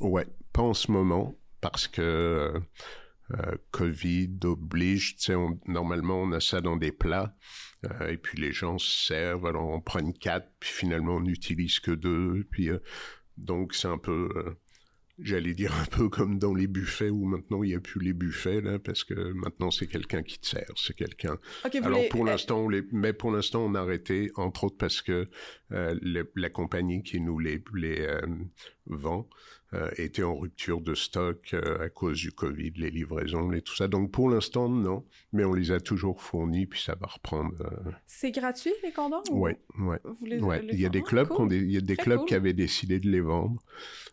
Ouais, 0.00 0.26
pas 0.52 0.62
en 0.62 0.74
ce 0.74 0.90
moment 0.90 1.36
parce 1.60 1.86
que 1.86 2.52
Covid 3.70 4.38
oblige. 4.42 5.14
Sais, 5.18 5.36
normalement, 5.68 6.22
on 6.22 6.32
a 6.32 6.40
ça 6.40 6.60
dans 6.60 6.76
des 6.76 6.90
plats. 6.90 7.32
et 8.08 8.16
puis 8.16 8.40
les 8.40 8.52
gens 8.52 8.78
se 8.78 9.06
servent, 9.06 9.46
alors 9.46 9.68
on 9.68 9.80
prend 9.80 10.10
quatre, 10.12 10.48
puis 10.58 10.70
finalement 10.70 11.16
on 11.16 11.20
n'utilise 11.20 11.78
que 11.78 11.92
deux. 11.92 12.44
Puis 12.50 12.70
donc 13.36 13.74
c'est 13.74 13.88
un 13.88 13.98
peu 13.98 14.56
j'allais 15.22 15.54
dire 15.54 15.74
un 15.80 15.84
peu 15.84 16.08
comme 16.08 16.38
dans 16.38 16.54
les 16.54 16.66
buffets 16.66 17.10
où 17.10 17.24
maintenant 17.24 17.62
il 17.62 17.68
n'y 17.68 17.74
a 17.74 17.80
plus 17.80 18.00
les 18.00 18.12
buffets 18.12 18.60
là 18.60 18.78
parce 18.78 19.04
que 19.04 19.14
maintenant 19.32 19.70
c'est 19.70 19.86
quelqu'un 19.86 20.22
qui 20.22 20.38
te 20.38 20.46
sert, 20.46 20.72
c'est 20.76 20.94
quelqu'un. 20.96 21.38
Alors 21.82 22.02
pour 22.10 22.24
l'instant, 22.24 22.68
les... 22.68 22.82
mais 22.92 23.12
pour 23.12 23.30
l'instant 23.30 23.64
on 23.64 23.74
a 23.74 23.80
arrêté 23.80 24.30
entre 24.36 24.64
autres 24.64 24.76
parce 24.78 25.02
que 25.02 25.28
euh, 25.72 26.24
la 26.34 26.50
compagnie 26.50 27.02
qui 27.02 27.20
nous 27.20 27.38
les 27.38 27.62
les 27.74 28.00
euh, 28.00 28.20
vend 28.86 29.28
euh, 29.74 29.90
était 29.96 30.22
en 30.22 30.36
rupture 30.36 30.82
de 30.82 30.94
stock 30.94 31.54
euh, 31.54 31.82
à 31.82 31.88
cause 31.88 32.18
du 32.18 32.30
Covid, 32.30 32.72
les 32.76 32.90
livraisons 32.90 33.50
et 33.52 33.62
tout 33.62 33.74
ça. 33.74 33.88
Donc 33.88 34.10
pour 34.10 34.28
l'instant, 34.28 34.68
non, 34.68 35.06
mais 35.32 35.44
on 35.44 35.54
les 35.54 35.70
a 35.70 35.80
toujours 35.80 36.20
fournis, 36.20 36.66
puis 36.66 36.82
ça 36.82 36.94
va 36.94 37.06
reprendre. 37.06 37.54
Euh. 37.62 37.90
C'est 38.06 38.32
gratuit 38.32 38.74
les 38.82 38.92
condoms 38.92 39.22
Oui, 39.30 39.52
ouais. 39.78 39.98
ouais. 40.40 40.66
il 40.70 40.78
y 40.78 40.84
a 40.84 40.90
des 40.90 41.00
clubs, 41.00 41.30
il 41.50 41.70
y 41.70 41.78
a 41.78 41.80
des 41.80 41.96
clubs 41.96 42.26
qui 42.26 42.34
avaient 42.34 42.52
décidé 42.52 43.00
de 43.00 43.08
les 43.08 43.22
vendre, 43.22 43.62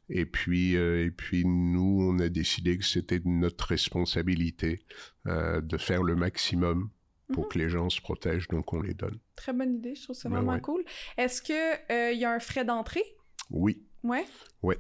et 0.08 0.26
puis 0.26 0.76
et 0.76 1.12
puis 1.12 1.44
nous, 1.46 2.08
on 2.10 2.20
a 2.20 2.30
décidé 2.30 2.78
que 2.78 2.86
c'était 2.86 3.20
notre 3.26 3.66
responsabilité 3.66 4.86
de 5.26 5.78
faire 5.78 6.04
le 6.04 6.16
maximum 6.16 6.90
pour 7.34 7.44
mhm. 7.44 7.50
que 7.50 7.60
les 7.60 7.70
gens 7.70 7.90
se 7.90 8.00
protègent, 8.00 8.48
donc 8.48 8.72
on 8.72 8.82
les 8.82 8.94
donne. 8.94 9.20
Très 9.36 9.52
bonne 9.52 9.76
idée, 9.76 9.94
je 9.94 10.04
trouve 10.04 10.16
ça 10.16 10.30
ben 10.30 10.38
vraiment 10.38 10.60
cool. 10.62 10.86
Est-ce 11.18 11.42
que 11.42 12.14
il 12.14 12.20
y 12.20 12.24
a 12.24 12.32
un 12.32 12.40
frais 12.40 12.64
d'entrée? 12.64 13.04
Oui. 13.50 13.84
Ouais. 14.04 14.26
Ouais. 14.64 14.78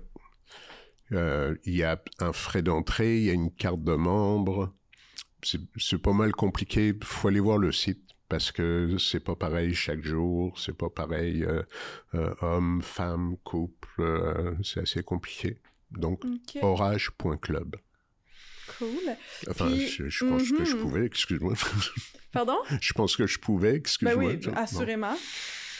Euh, 1.11 1.55
il 1.65 1.75
y 1.75 1.83
a 1.83 2.01
un 2.19 2.33
frais 2.33 2.61
d'entrée, 2.61 3.17
il 3.17 3.23
y 3.23 3.29
a 3.29 3.33
une 3.33 3.51
carte 3.51 3.83
de 3.83 3.95
membre. 3.95 4.73
C'est 5.43 6.01
pas 6.01 6.13
mal 6.13 6.31
compliqué. 6.33 6.93
Faut 7.01 7.29
aller 7.29 7.39
voir 7.39 7.57
le 7.57 7.71
site 7.71 8.01
parce 8.27 8.51
que 8.51 8.97
c'est 8.99 9.21
pas 9.21 9.35
pareil 9.35 9.73
chaque 9.73 10.03
jour. 10.03 10.57
C'est 10.59 10.77
pas 10.77 10.89
pareil 10.89 11.43
euh, 11.43 11.63
euh, 12.13 12.33
homme, 12.41 12.81
femme, 12.81 13.37
couple. 13.43 14.57
C'est 14.63 14.81
assez 14.81 15.03
compliqué. 15.03 15.57
Donc 15.91 16.23
orage.club. 16.61 17.77
Cool. 18.77 18.89
Enfin, 19.49 19.69
je, 19.75 20.25
pense 20.25 20.51
que 20.51 20.63
je 20.63 20.75
mhm. 20.75 20.81
pouvais, 20.81 21.05
excuse-moi. 21.05 21.53
Pardon? 22.31 22.57
je 22.81 22.93
pense 22.93 23.15
que 23.15 23.25
je 23.25 23.39
pouvais, 23.39 23.75
excuse-moi. 23.75 24.15
Ben 24.15 24.39
oui, 24.45 24.53
assurément. 24.55 25.17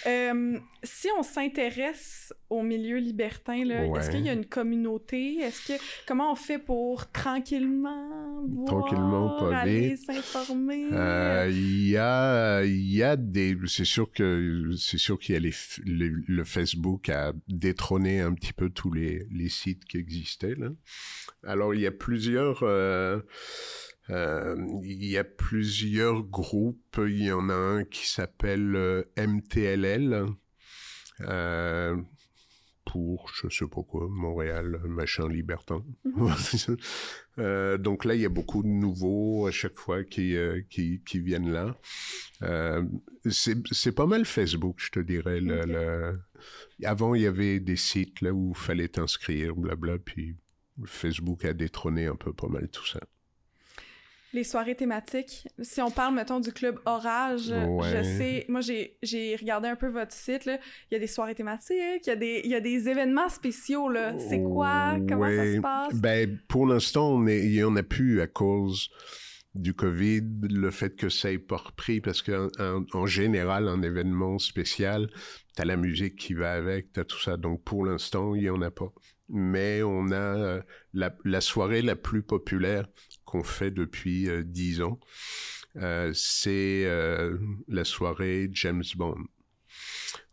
Euh, 0.08 0.58
si 0.84 1.08
on 1.18 1.24
s'intéresse 1.24 2.34
au 2.50 2.62
milieu 2.64 2.98
libertin, 2.98 3.54
est-ce 3.98 4.10
qu'il 4.12 4.26
y 4.26 4.30
a 4.30 4.34
une 4.34 4.46
communauté? 4.46 5.38
Est-ce 5.40 5.68
que 5.68 5.74
comment 6.08 6.32
on 6.32 6.36
fait 6.36 6.58
pour 6.60 7.12
tranquillement 7.12 8.44
voir, 8.48 8.66
Tranquillement, 8.68 9.40
pas 9.40 9.58
aller 9.58 9.96
s'informer? 9.98 10.86
Euh, 10.94 11.50
Il 11.52 11.90
y 11.90 11.98
a, 11.98 12.64
il 12.64 12.94
y 12.94 13.04
a 13.04 13.16
des, 13.16 13.58
c'est 13.68 13.86
sûr 13.86 14.10
que, 14.12 14.72
c'est 14.78 14.98
sûr 14.98 15.20
qu'il 15.20 15.34
y 15.34 15.38
a 15.38 15.42
les, 15.42 15.52
f- 15.52 15.82
les- 15.86 16.12
le 16.28 16.44
Facebook 16.44 17.10
a 17.10 17.34
détrôné 17.48 18.22
un 18.22 18.34
petit 18.34 18.54
peu 18.54 18.70
tous 18.70 18.94
les, 18.94 19.28
les 19.32 19.50
sites 19.50 19.86
qui 19.86 19.98
existaient, 19.98 20.56
là. 20.56 20.70
Alors, 21.46 21.74
il 21.74 21.82
y 21.82 21.88
a 21.88 21.92
plusieurs, 21.92 22.64
euh, 22.64 23.20
euh, 24.10 24.56
il 24.84 25.06
y 25.06 25.18
a 25.18 25.24
plusieurs 25.24 26.24
groupes. 26.24 26.98
Il 26.98 27.24
y 27.24 27.32
en 27.32 27.50
a 27.50 27.54
un 27.54 27.84
qui 27.84 28.08
s'appelle 28.08 28.76
euh, 28.76 29.04
MTLL, 29.18 30.28
euh, 31.22 31.96
pour, 32.86 33.32
je 33.34 33.48
sais 33.50 33.68
pas 33.68 33.84
quoi, 33.84 34.08
Montréal, 34.10 34.82
machin 34.86 35.28
libertin. 35.28 35.84
Euh, 37.38 37.78
donc 37.78 38.04
là, 38.04 38.16
il 38.16 38.22
y 38.22 38.26
a 38.26 38.30
beaucoup 38.30 38.64
de 38.64 38.68
nouveaux 38.68 39.48
à 39.48 39.52
chaque 39.52 39.78
fois 39.78 40.04
qui, 40.04 40.36
euh, 40.36 40.62
qui, 40.70 41.02
qui 41.06 41.20
viennent 41.22 41.50
là. 41.50 41.80
Euh, 42.42 42.84
c'est 43.30 43.94
pas 43.94 44.08
mal 44.08 44.26
Facebook, 44.26 44.76
je 44.80 44.90
te 44.90 45.00
dirais. 45.00 45.40
Avant, 46.84 47.16
il 47.16 47.22
y 47.22 47.28
avait 47.28 47.62
des 47.62 47.78
sites 47.78 48.20
là 48.20 48.34
où 48.34 48.52
il 48.54 48.60
fallait 48.60 48.90
t'inscrire, 48.90 49.56
blabla, 49.56 50.00
puis 50.00 50.36
Facebook 50.84 51.46
a 51.46 51.54
détrôné 51.54 52.08
un 52.08 52.18
peu 52.18 52.34
pas 52.34 52.50
mal 52.50 52.68
tout 52.68 52.86
ça. 52.86 53.00
Les 54.34 54.44
soirées 54.44 54.76
thématiques. 54.76 55.48
Si 55.62 55.82
on 55.82 55.90
parle, 55.90 56.14
mettons, 56.16 56.40
du 56.40 56.52
club 56.54 56.80
Orage, 56.86 57.50
Ouais. 57.50 57.90
je 57.90 58.04
sais, 58.04 58.46
moi, 58.48 58.62
j'ai, 58.62 59.36
regardé 59.40 59.68
un 59.68 59.76
peu 59.76 59.88
votre 59.88 60.12
site, 60.14 60.46
là. 60.46 60.60
Il 60.90 60.94
y 60.94 60.98
a 60.98 61.00
des 61.00 61.08
soirées 61.08 61.34
thématiques, 61.36 62.06
il 62.06 62.10
y 62.10 62.12
a 62.12 62.16
des, 62.16 62.42
il 62.44 62.52
y 62.52 62.56
a 62.56 62.62
des 62.62 62.90
événements 62.90 63.30
spéciaux, 63.30 63.90
là. 63.90 64.18
C'est 64.20 64.42
quoi? 64.42 64.98
Comment 65.08 65.30
ça 65.30 65.46
se 65.56 65.60
passe? 65.60 65.96
Ben, 65.96 66.38
pour 66.48 66.68
l'instant, 66.68 67.12
on 67.14 67.26
est, 67.28 67.40
il 67.40 67.56
y 67.56 67.64
en 67.64 67.76
a 67.76 67.84
plus 67.84 68.22
à 68.22 68.28
cause 68.28 68.90
du 69.56 69.74
Covid, 69.74 70.22
le 70.44 70.70
fait 70.70 70.96
que 70.96 71.10
ça 71.10 71.32
ait 71.32 71.40
pas 71.40 71.58
repris, 71.58 72.00
parce 72.02 72.22
qu'en 72.22 72.50
en, 72.60 72.86
en 72.94 73.06
général, 73.08 73.68
un 73.68 73.82
événement 73.82 74.38
spécial, 74.38 75.10
t'as 75.56 75.66
la 75.66 75.76
musique 75.76 76.16
qui 76.18 76.36
va 76.36 76.54
avec, 76.54 76.94
t'as 76.94 77.04
tout 77.04 77.20
ça. 77.20 77.36
Donc, 77.36 77.64
pour 77.64 77.84
l'instant, 77.84 78.36
il 78.36 78.44
y 78.44 78.50
en 78.50 78.62
a 78.62 78.70
pas. 78.70 78.94
Mais 79.30 79.84
on 79.84 80.12
a 80.12 80.16
euh, 80.16 80.62
la, 80.94 81.42
soirée 81.42 81.82
la 81.82 81.96
plus 81.96 82.24
populaire 82.24 82.88
qu'on 83.26 83.44
fait 83.44 83.72
depuis 83.72 84.28
euh, 84.28 84.44
dix 84.44 84.82
ans. 84.82 85.00
Euh, 85.76 86.12
c'est 86.14 86.88
la 87.68 87.84
soirée 87.86 88.50
James 88.54 88.84
Bond. 88.96 89.24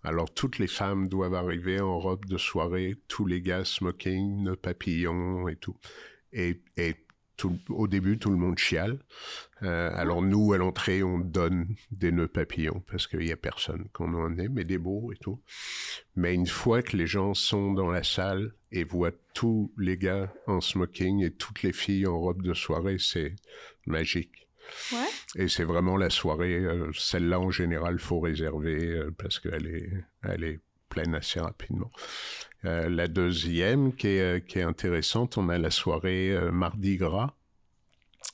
Alors, 0.02 0.32
toutes 0.32 0.58
les 0.58 0.68
femmes 0.68 1.08
doivent 1.08 1.34
arriver 1.34 1.80
en 1.80 1.98
robe 1.98 2.24
de 2.26 2.38
soirée, 2.38 2.96
tous 3.08 3.26
les 3.26 3.42
gars 3.42 3.64
smoking, 3.64 4.54
papillons 4.56 5.48
et 5.48 5.56
tout. 5.56 5.76
Et, 6.32 6.62
et 6.76 6.94
tout, 7.36 7.58
au 7.68 7.86
début, 7.86 8.18
tout 8.18 8.30
le 8.30 8.36
monde 8.36 8.58
chiale. 8.58 8.98
Euh, 9.62 9.90
alors, 9.94 10.22
nous, 10.22 10.52
à 10.52 10.58
l'entrée, 10.58 11.02
on 11.02 11.18
donne 11.18 11.74
des 11.90 12.12
nœuds 12.12 12.28
papillons 12.28 12.82
parce 12.90 13.06
qu'il 13.06 13.26
y 13.26 13.32
a 13.32 13.36
personne 13.36 13.88
qu'on 13.92 14.12
en 14.14 14.36
ait, 14.38 14.48
mais 14.48 14.64
des 14.64 14.78
beaux 14.78 15.12
et 15.12 15.16
tout. 15.16 15.40
Mais 16.14 16.34
une 16.34 16.46
fois 16.46 16.82
que 16.82 16.96
les 16.96 17.06
gens 17.06 17.34
sont 17.34 17.72
dans 17.72 17.90
la 17.90 18.02
salle 18.02 18.52
et 18.72 18.84
voient 18.84 19.12
tous 19.34 19.72
les 19.78 19.96
gars 19.96 20.32
en 20.46 20.60
smoking 20.60 21.24
et 21.24 21.30
toutes 21.30 21.62
les 21.62 21.72
filles 21.72 22.06
en 22.06 22.18
robe 22.18 22.42
de 22.42 22.54
soirée, 22.54 22.96
c'est 22.98 23.34
magique. 23.86 24.48
Ouais. 24.92 25.42
Et 25.44 25.48
c'est 25.48 25.64
vraiment 25.64 25.96
la 25.96 26.10
soirée. 26.10 26.56
euh, 26.56 26.90
Celle-là, 26.92 27.38
en 27.38 27.50
général, 27.50 27.98
faut 27.98 28.20
réserver 28.20 28.84
euh, 28.86 29.10
parce 29.16 29.38
qu'elle 29.38 29.66
est, 29.66 29.90
elle 30.22 30.44
est 30.44 30.60
pleine 30.88 31.14
assez 31.14 31.40
rapidement. 31.40 31.90
Euh, 32.64 32.88
la 32.88 33.06
deuxième, 33.06 33.94
qui 33.94 34.08
est, 34.08 34.20
euh, 34.20 34.40
qui 34.40 34.58
est 34.58 34.62
intéressante, 34.62 35.38
on 35.38 35.48
a 35.48 35.58
la 35.58 35.70
soirée 35.70 36.32
euh, 36.32 36.50
Mardi 36.50 36.96
Gras, 36.96 37.34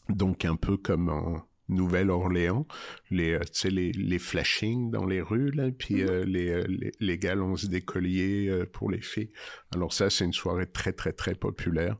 donc 0.08 0.44
un 0.44 0.56
peu 0.56 0.76
comme 0.76 1.08
en 1.08 1.46
Nouvelle-Orléans, 1.68 2.66
les, 3.10 3.38
les, 3.64 3.92
les 3.92 4.18
flashings 4.18 4.90
dans 4.90 5.06
les 5.06 5.20
rues, 5.20 5.50
là, 5.52 5.70
puis 5.70 6.02
euh, 6.02 6.24
les, 6.24 6.62
les, 6.64 6.92
les 7.00 7.82
colliers 7.82 8.48
euh, 8.48 8.66
pour 8.66 8.90
les 8.90 9.00
filles. 9.00 9.30
Alors 9.74 9.92
ça, 9.92 10.10
c'est 10.10 10.24
une 10.24 10.32
soirée 10.32 10.66
très, 10.66 10.92
très, 10.92 11.12
très 11.12 11.34
populaire. 11.34 11.96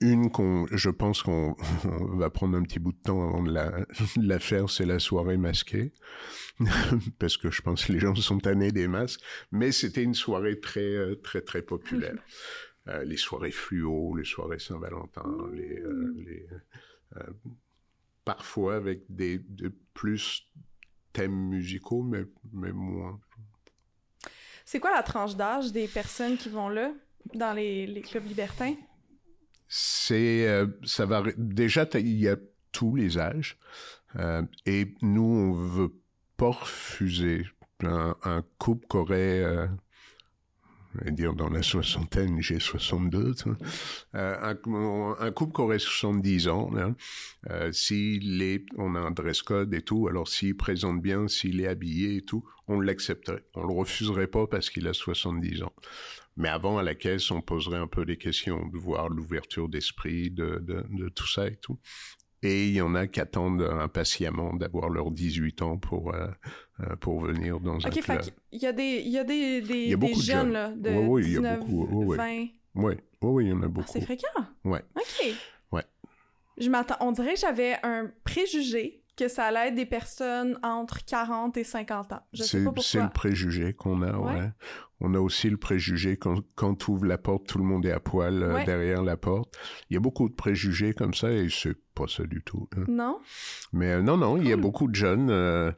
Une 0.00 0.30
qu'on, 0.30 0.66
je 0.70 0.90
pense 0.90 1.22
qu'on 1.22 1.56
on 1.84 2.16
va 2.18 2.30
prendre 2.30 2.56
un 2.56 2.62
petit 2.62 2.78
bout 2.78 2.92
de 2.92 3.02
temps 3.02 3.28
avant 3.28 3.42
de 3.42 3.50
la, 3.50 3.70
de 4.16 4.28
la 4.28 4.38
faire, 4.38 4.70
c'est 4.70 4.86
la 4.86 5.00
soirée 5.00 5.36
masquée. 5.36 5.92
Parce 7.18 7.36
que 7.36 7.50
je 7.50 7.62
pense 7.62 7.86
que 7.86 7.92
les 7.92 7.98
gens 7.98 8.14
sont 8.14 8.38
tannés 8.38 8.70
des 8.70 8.86
masques. 8.86 9.20
Mais 9.50 9.72
c'était 9.72 10.02
une 10.02 10.14
soirée 10.14 10.60
très, 10.60 10.80
euh, 10.80 11.16
très, 11.16 11.40
très 11.40 11.62
populaire. 11.62 12.14
Euh, 12.88 13.04
les 13.04 13.18
soirées 13.18 13.50
fluo, 13.50 14.14
les 14.16 14.24
soirées 14.24 14.58
Saint-Valentin, 14.58 15.26
les, 15.52 15.78
euh, 15.78 16.14
les, 16.16 16.46
euh, 17.16 17.22
parfois 18.24 18.76
avec 18.76 19.02
des, 19.10 19.38
des 19.38 19.68
plus 19.92 20.50
thèmes 21.12 21.48
musicaux, 21.48 22.02
mais, 22.02 22.24
mais 22.52 22.72
moins. 22.72 23.20
C'est 24.64 24.80
quoi 24.80 24.92
la 24.94 25.02
tranche 25.02 25.36
d'âge 25.36 25.70
des 25.70 25.86
personnes 25.86 26.38
qui 26.38 26.48
vont 26.48 26.70
là, 26.70 26.92
dans 27.34 27.52
les, 27.52 27.86
les 27.86 28.00
clubs 28.00 28.26
libertins? 28.26 28.74
C'est, 29.68 30.48
euh, 30.48 30.66
ça 30.84 31.06
va, 31.06 31.22
déjà, 31.36 31.86
il 31.94 32.18
y 32.18 32.28
a 32.28 32.36
tous 32.72 32.96
les 32.96 33.18
âges. 33.18 33.58
Euh, 34.16 34.42
et 34.66 34.94
nous, 35.02 35.22
on 35.22 35.52
veut 35.52 35.94
pas 36.36 36.50
refuser 36.50 37.46
un, 37.82 38.44
couple 38.58 38.86
qui 38.88 38.96
aurait, 38.96 39.42
euh, 39.42 39.66
dire 41.10 41.34
dans 41.34 41.48
la 41.48 41.62
soixantaine, 41.62 42.40
j'ai 42.40 42.58
62, 42.58 43.34
tu 43.34 43.44
vois. 43.44 43.58
Euh, 44.14 44.54
un, 44.54 45.16
un 45.20 45.30
couple 45.32 45.54
qui 45.54 45.60
aurait 45.60 45.78
70 45.78 46.48
ans, 46.48 46.70
là, 46.72 46.94
on 47.50 48.94
a 48.94 48.98
un 48.98 49.10
dress 49.10 49.42
code 49.42 49.74
et 49.74 49.82
tout, 49.82 50.08
alors 50.08 50.28
s'il 50.28 50.56
présente 50.56 51.02
bien, 51.02 51.28
s'il 51.28 51.60
est 51.60 51.68
habillé 51.68 52.16
et 52.16 52.22
tout, 52.22 52.44
on 52.66 52.80
l'accepterait. 52.80 53.44
On 53.54 53.66
le 53.66 53.74
refuserait 53.74 54.26
pas 54.26 54.46
parce 54.46 54.70
qu'il 54.70 54.88
a 54.88 54.92
70 54.92 55.62
ans. 55.62 55.72
Mais 56.38 56.48
avant, 56.48 56.78
à 56.78 56.82
la 56.82 56.94
caisse, 56.94 57.30
on 57.32 57.40
poserait 57.42 57.76
un 57.78 57.86
peu 57.88 58.04
des 58.06 58.16
questions, 58.16 58.64
de 58.68 58.78
voir 58.78 59.08
l'ouverture 59.08 59.68
d'esprit, 59.68 60.30
de, 60.30 60.58
de, 60.60 60.84
de 60.88 61.08
tout 61.10 61.26
ça 61.26 61.48
et 61.48 61.56
tout. 61.56 61.78
Et 62.42 62.68
il 62.68 62.74
y 62.74 62.80
en 62.80 62.94
a 62.94 63.08
qui 63.08 63.18
attendent 63.20 63.62
impatiemment 63.62 64.54
d'avoir 64.54 64.88
leurs 64.88 65.10
18 65.10 65.62
ans 65.62 65.76
pour, 65.76 66.14
euh, 66.14 66.28
euh, 66.80 66.94
pour 66.96 67.20
venir 67.20 67.58
dans 67.58 67.84
un 67.84 67.88
Ok, 67.88 68.00
club. 68.00 68.20
qu'il 68.20 68.62
y 68.62 68.66
a 68.66 68.72
des, 68.72 69.02
il 69.04 69.10
y 69.10 69.18
a 69.18 69.24
des, 69.24 69.60
des, 69.60 69.74
Il 69.74 69.90
y 69.90 69.94
a 69.94 69.96
des 69.96 70.14
jeunes, 70.14 70.22
jeunes. 70.22 70.52
là, 70.52 70.68
de 70.70 70.90
il 71.20 71.32
y 71.32 71.36
a 71.36 71.40
19, 71.40 71.58
beaucoup, 71.58 71.86
ouais, 72.04 72.06
ouais. 72.06 72.16
20. 72.16 72.46
Oui, 72.76 72.94
oui, 73.22 73.44
il 73.46 73.48
y 73.48 73.52
en 73.52 73.62
a 73.62 73.64
Ah, 73.64 73.68
beaucoup. 73.68 73.88
c'est 73.92 74.00
fréquent? 74.02 74.28
Ouais. 74.64 74.84
Ok. 74.94 75.34
Ouais. 75.72 75.82
Je 76.56 76.68
m'attends, 76.70 76.94
on 77.00 77.10
dirait 77.10 77.34
que 77.34 77.40
j'avais 77.40 77.76
un 77.82 78.12
préjugé 78.22 78.97
que 79.18 79.28
ça 79.28 79.44
allait 79.44 79.68
être 79.68 79.74
des 79.74 79.86
personnes 79.86 80.58
entre 80.62 81.04
40 81.04 81.56
et 81.56 81.64
50 81.64 82.12
ans. 82.12 82.20
Je 82.32 82.42
sais 82.42 82.58
C'est 82.82 83.02
le 83.02 83.10
préjugé 83.10 83.72
qu'on 83.74 84.02
a, 84.02 84.16
ouais. 84.16 84.34
Ouais. 84.40 84.50
On 85.00 85.14
a 85.14 85.20
aussi 85.20 85.48
le 85.50 85.56
préjugé 85.56 86.16
quand, 86.16 86.40
quand 86.56 86.74
tu 86.74 86.90
ouvres 86.90 87.04
la 87.06 87.18
porte, 87.18 87.46
tout 87.46 87.58
le 87.58 87.64
monde 87.64 87.86
est 87.86 87.92
à 87.92 88.00
poil 88.00 88.42
euh, 88.42 88.64
derrière 88.64 89.02
la 89.02 89.16
porte. 89.16 89.56
Il 89.90 89.94
y 89.94 89.96
a 89.96 90.00
beaucoup 90.00 90.28
de 90.28 90.34
préjugés 90.34 90.92
comme 90.94 91.14
ça 91.14 91.30
et 91.30 91.48
c'est 91.50 91.76
pas 91.94 92.06
ça 92.08 92.24
du 92.24 92.42
tout. 92.42 92.68
hein. 92.76 92.84
Non? 92.88 93.20
Mais 93.72 93.92
euh, 93.92 94.02
non, 94.02 94.16
non, 94.16 94.36
il 94.36 94.48
y 94.48 94.52
a 94.52 94.56
beaucoup 94.56 94.88
de 94.88 94.94
jeunes. 94.96 95.28
euh, 95.30 95.70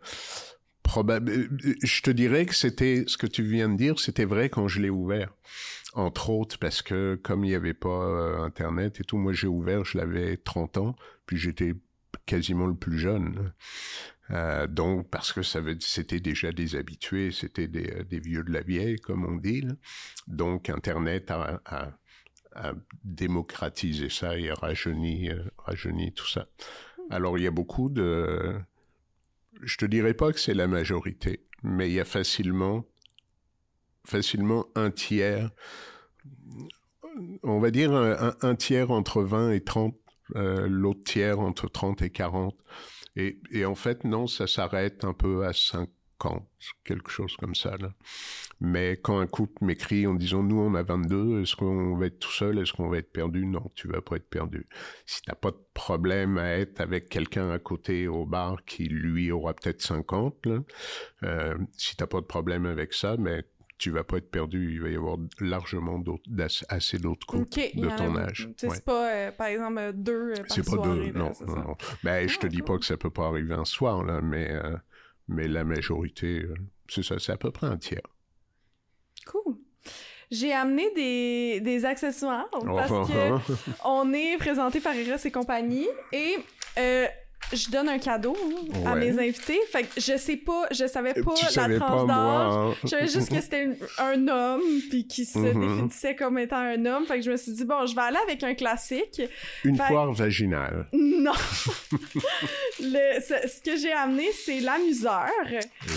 probab- 0.85 1.29
euh, 1.29 1.49
Je 1.83 2.03
te 2.03 2.11
dirais 2.11 2.47
que 2.47 2.55
c'était 2.55 3.05
ce 3.07 3.17
que 3.19 3.27
tu 3.27 3.43
viens 3.43 3.69
de 3.69 3.77
dire, 3.77 3.99
c'était 4.01 4.25
vrai 4.25 4.49
quand 4.49 4.69
je 4.69 4.81
l'ai 4.81 4.91
ouvert. 4.91 5.31
Entre 5.95 6.31
autres 6.31 6.57
parce 6.59 6.83
que 6.83 7.19
comme 7.23 7.45
il 7.45 7.49
n'y 7.49 7.55
avait 7.55 7.75
pas 7.75 8.39
Internet 8.45 9.01
et 9.01 9.05
tout, 9.05 9.19
moi 9.19 9.33
j'ai 9.33 9.49
ouvert, 9.49 9.85
je 9.85 9.99
l'avais 9.99 10.37
30 10.37 10.77
ans, 10.79 10.95
puis 11.27 11.37
j'étais 11.37 11.75
quasiment 12.27 12.67
le 12.67 12.75
plus 12.75 12.99
jeune. 12.99 13.53
Euh, 14.33 14.67
donc 14.67 15.09
parce 15.11 15.33
que 15.33 15.43
ça 15.43 15.61
c'était 15.81 16.21
déjà 16.21 16.53
des 16.53 16.77
habitués, 16.77 17.33
c'était 17.33 17.67
des, 17.67 17.91
euh, 17.91 18.05
des 18.05 18.21
vieux 18.21 18.45
de 18.45 18.53
la 18.53 18.63
vieille, 18.63 18.97
comme 18.97 19.25
on 19.25 19.37
dit. 19.37 19.67
Donc 20.27 20.71
Internet 20.71 21.31
a, 21.31 21.93
démocratisé 23.05 24.09
ça 24.09 24.37
et 24.37 24.51
rajeuni, 24.51 25.31
euh, 25.31 25.43
rajeuni 25.59 26.13
tout 26.13 26.27
ça. 26.27 26.49
Alors 27.09 27.39
il 27.39 27.45
y 27.45 27.47
a 27.47 27.53
beaucoup 27.53 27.89
de... 27.89 28.57
Je 29.63 29.77
te 29.77 29.85
dirais 29.85 30.15
pas 30.15 30.33
que 30.33 30.41
c'est 30.41 30.55
la 30.55 30.67
majorité, 30.67 31.47
mais 31.63 31.89
il 31.89 31.95
y 31.95 32.01
a 32.01 32.05
facilement, 32.05 32.85
facilement 34.05 34.67
un 34.75 34.91
tiers, 34.91 35.51
on 37.43 37.61
va 37.61 37.71
dire 37.71 37.93
un 37.93 38.55
tiers 38.55 38.91
entre 38.91 39.23
20 39.23 39.53
et 39.53 39.61
30, 39.63 39.95
euh, 40.37 40.67
l'autre 40.69 41.05
tiers 41.05 41.41
entre 41.41 41.69
30 41.69 42.03
et 42.03 42.11
40. 42.11 42.55
Et, 43.17 43.65
en 43.65 43.75
fait, 43.75 44.05
non, 44.05 44.27
ça 44.27 44.47
s'arrête 44.47 45.05
un 45.05 45.13
peu 45.13 45.45
à 45.45 45.53
50, 45.53 45.93
quelque 46.85 47.11
chose 47.11 47.37
comme 47.37 47.55
ça. 47.55 47.77
Là. 47.77 47.93
Mais 48.61 48.99
quand 49.03 49.19
un 49.19 49.27
couple 49.27 49.65
m'écrit 49.65 50.07
en 50.07 50.15
disant 50.15 50.43
nous 50.43 50.61
on 50.61 50.75
a 50.75 50.83
22, 50.83 51.43
est-ce 51.43 51.57
qu'on 51.57 51.97
va 51.97 52.07
être 52.07 52.19
tout 52.19 52.31
seul, 52.31 52.59
est-ce 52.59 52.73
qu'on 52.73 52.89
va 52.89 52.99
être 52.99 53.13
perdu? 53.13 53.47
Non, 53.47 53.71
tu 53.75 53.89
vas 53.89 54.01
pas 54.01 54.17
être 54.17 54.29
perdu. 54.29 54.69
Si 55.07 55.23
t'as 55.23 55.35
pas 55.35 55.51
de 55.51 55.61
problème 55.75 56.39
à 56.39 56.51
être 56.59 56.81
avec 56.81 57.09
quelqu'un 57.09 57.51
à 57.51 57.59
côté 57.59 58.07
au 58.07 58.27
bar 58.27 58.65
qui 58.65 58.85
lui 58.85 59.33
aura 59.33 59.55
peut-être 59.55 59.83
50, 59.83 60.47
là, 60.47 60.59
euh, 61.25 61.59
si 61.77 61.97
t'as 61.97 62.07
pas 62.07 62.21
de 62.21 62.27
problème 62.27 62.67
avec 62.67 62.95
ça, 62.95 63.17
mais 63.19 63.45
tu 63.81 63.91
vas 63.91 64.05
pas 64.05 64.19
être 64.19 64.31
perdu. 64.31 64.75
Il 64.75 64.83
va 64.83 64.91
y 64.91 64.97
avoir 64.97 65.17
largement 65.41 65.99
d'autres, 65.99 66.31
assez 66.69 66.99
d'autres 66.99 67.27
couples 67.27 67.49
de 67.49 67.97
ton 67.97 68.15
âge. 68.17 68.51
C'est 68.57 68.85
pas, 68.85 69.11
euh, 69.11 69.33
par 69.33 69.47
exemple, 69.47 69.79
euh, 69.79 69.93
deux 69.93 70.35
par 70.35 70.45
C'est 70.51 70.67
pas 70.67 70.77
deux, 70.77 71.11
non, 71.13 71.33
non, 71.47 71.57
non. 71.57 71.77
Ben, 72.05 72.29
je 72.29 72.39
te 72.39 72.47
dis 72.47 72.61
pas 72.61 72.77
que 72.79 72.85
ça 72.85 72.99
peut 72.99 73.11
pas 73.11 73.27
arriver 73.27 73.55
un 73.55 73.65
soir, 73.65 74.05
là, 74.05 74.21
mais, 74.21 74.51
euh, 74.51 74.77
mais 75.29 75.49
la 75.49 75.65
majorité, 75.65 76.45
c'est 76.89 77.03
ça, 77.03 77.19
c'est 77.19 77.33
à 77.33 77.39
peu 77.39 77.51
près 77.51 77.69
un 77.69 77.79
tiers. 77.79 78.03
Cool. 79.27 79.57
J'ai 80.31 80.53
amené 80.53 80.93
des, 80.95 81.61
des 81.61 81.85
accessoires 81.87 82.49
parce 82.51 82.91
oh, 82.93 83.05
que 83.05 83.33
oh, 83.33 83.41
oh. 83.49 83.53
on 83.85 84.13
est 84.13 84.37
présenté 84.37 84.81
par 84.81 84.95
Eros 84.95 85.17
et 85.25 85.31
compagnie 85.31 85.89
et 86.13 86.37
je 87.53 87.69
donne 87.71 87.89
un 87.89 87.99
cadeau 87.99 88.37
à 88.87 88.95
mes 88.95 89.11
invités. 89.19 89.59
Fait 89.71 89.83
que 89.83 90.01
je 90.01 90.17
sais 90.17 90.37
pas, 90.37 90.67
je 90.71 90.87
savais 90.87 91.15
pas 91.15 91.35
la 91.57 91.79
tranche 91.79 92.07
d'âge. 92.07 92.53
Hein. 92.53 92.75
Je 92.85 92.89
savais 92.89 93.09
juste 93.09 93.29
que 93.29 93.41
c'était 93.41 93.71
un 93.99 94.29
homme 94.29 94.63
puis 94.89 95.07
qui 95.07 95.25
se 95.25 95.39
mm-hmm. 95.39 95.61
définissait 95.61 96.17
comme 96.17 96.39
étant 96.39 96.59
un 96.59 96.85
homme. 96.87 97.07
Fait 97.07 97.17
que 97.17 97.23
je 97.23 97.31
me 97.31 97.37
suis 97.37 97.53
dit 97.53 97.65
bon, 97.65 97.87
je 97.87 97.95
vais 97.95 98.03
aller 98.03 98.19
avec 98.25 98.43
un 98.45 98.55
classique. 98.55 99.23
Une 99.65 99.77
poire 99.77 100.13
vaginale. 100.13 100.87
Non. 100.93 101.33
ce, 102.79 103.63
que 103.63 103.77
j'ai 103.77 103.93
amené, 103.93 104.31
c'est 104.33 104.61
l'amuseur. 104.61 105.31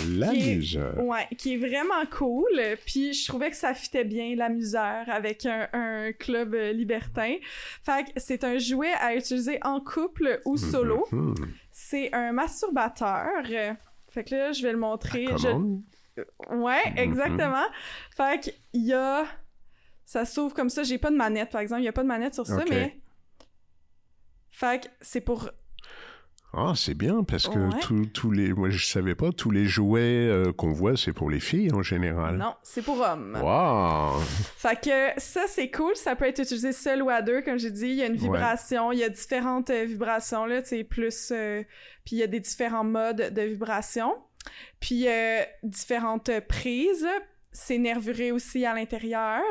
L'amuseur. 0.08 0.98
Ouais, 1.04 1.28
qui 1.38 1.54
est 1.54 1.58
vraiment 1.58 2.04
cool. 2.10 2.60
Puis 2.84 3.12
je 3.14 3.28
trouvais 3.28 3.50
que 3.50 3.56
ça 3.56 3.74
fitait 3.74 4.04
bien 4.04 4.34
l'amuseur 4.34 5.04
avec 5.08 5.46
un, 5.46 5.68
un, 5.72 6.12
club 6.12 6.54
libertin. 6.54 7.34
Fait 7.84 8.04
que 8.04 8.10
c'est 8.16 8.44
un 8.44 8.58
jouet 8.58 8.92
à 9.00 9.14
utiliser 9.14 9.58
en 9.62 9.80
couple 9.80 10.40
ou 10.44 10.56
solo. 10.56 11.06
Mm-hmm. 11.12 11.33
C'est 11.70 12.12
un 12.14 12.32
masturbateur. 12.32 13.44
Fait 14.08 14.24
que 14.24 14.34
là, 14.34 14.52
je 14.52 14.62
vais 14.62 14.72
le 14.72 14.78
montrer. 14.78 15.26
Ah, 15.30 15.36
je... 15.36 15.48
Ouais, 16.54 16.82
mm-hmm. 16.84 16.98
exactement. 16.98 17.66
Fait 18.16 18.40
qu'il 18.40 18.84
y 18.86 18.92
a... 18.92 19.24
Ça 20.04 20.24
s'ouvre 20.24 20.54
comme 20.54 20.70
ça. 20.70 20.82
J'ai 20.82 20.98
pas 20.98 21.10
de 21.10 21.16
manette, 21.16 21.50
par 21.50 21.60
exemple. 21.60 21.82
Il 21.82 21.86
y 21.86 21.88
a 21.88 21.92
pas 21.92 22.02
de 22.02 22.08
manette 22.08 22.34
sur 22.34 22.46
ça, 22.46 22.64
mais... 22.68 23.00
Fait 24.50 24.84
que 24.84 24.88
c'est 25.00 25.20
pour 25.20 25.50
ah, 26.56 26.72
c'est 26.76 26.94
bien 26.94 27.24
parce 27.24 27.48
que 27.48 28.04
tous 28.06 28.30
les, 28.30 28.52
moi 28.52 28.70
je 28.70 28.84
savais 28.84 29.14
pas, 29.14 29.32
tous 29.32 29.50
les 29.50 29.66
jouets 29.66 30.00
euh, 30.02 30.52
qu'on 30.52 30.72
voit, 30.72 30.96
c'est 30.96 31.12
pour 31.12 31.30
les 31.30 31.40
filles 31.40 31.72
en 31.72 31.82
général. 31.82 32.36
Non, 32.36 32.54
c'est 32.62 32.82
pour 32.82 33.00
hommes. 33.00 33.38
Wow. 33.42 34.20
Fait 34.56 34.80
que 34.80 35.20
ça 35.20 35.42
c'est 35.48 35.70
cool, 35.70 35.96
ça 35.96 36.14
peut 36.14 36.26
être 36.26 36.40
utilisé 36.40 36.72
seul 36.72 37.02
ou 37.02 37.10
à 37.10 37.22
deux, 37.22 37.42
comme 37.42 37.58
j'ai 37.58 37.70
dit. 37.70 37.88
Il 37.88 37.96
y 37.96 38.02
a 38.02 38.06
une 38.06 38.16
vibration, 38.16 38.92
il 38.92 38.98
y 38.98 39.04
a 39.04 39.08
différentes 39.08 39.70
euh, 39.70 39.84
vibrations 39.84 40.46
là, 40.46 40.62
tu 40.62 40.84
plus, 40.84 41.30
euh, 41.32 41.62
puis 42.04 42.16
il 42.16 42.18
y 42.18 42.22
a 42.22 42.26
des 42.26 42.40
différents 42.40 42.84
modes 42.84 43.32
de 43.34 43.42
vibration, 43.42 44.14
puis 44.80 45.06
différentes 45.62 46.30
prises 46.48 47.06
nervuré 47.78 48.32
aussi 48.32 48.64
à 48.66 48.74
l'intérieur. 48.74 49.42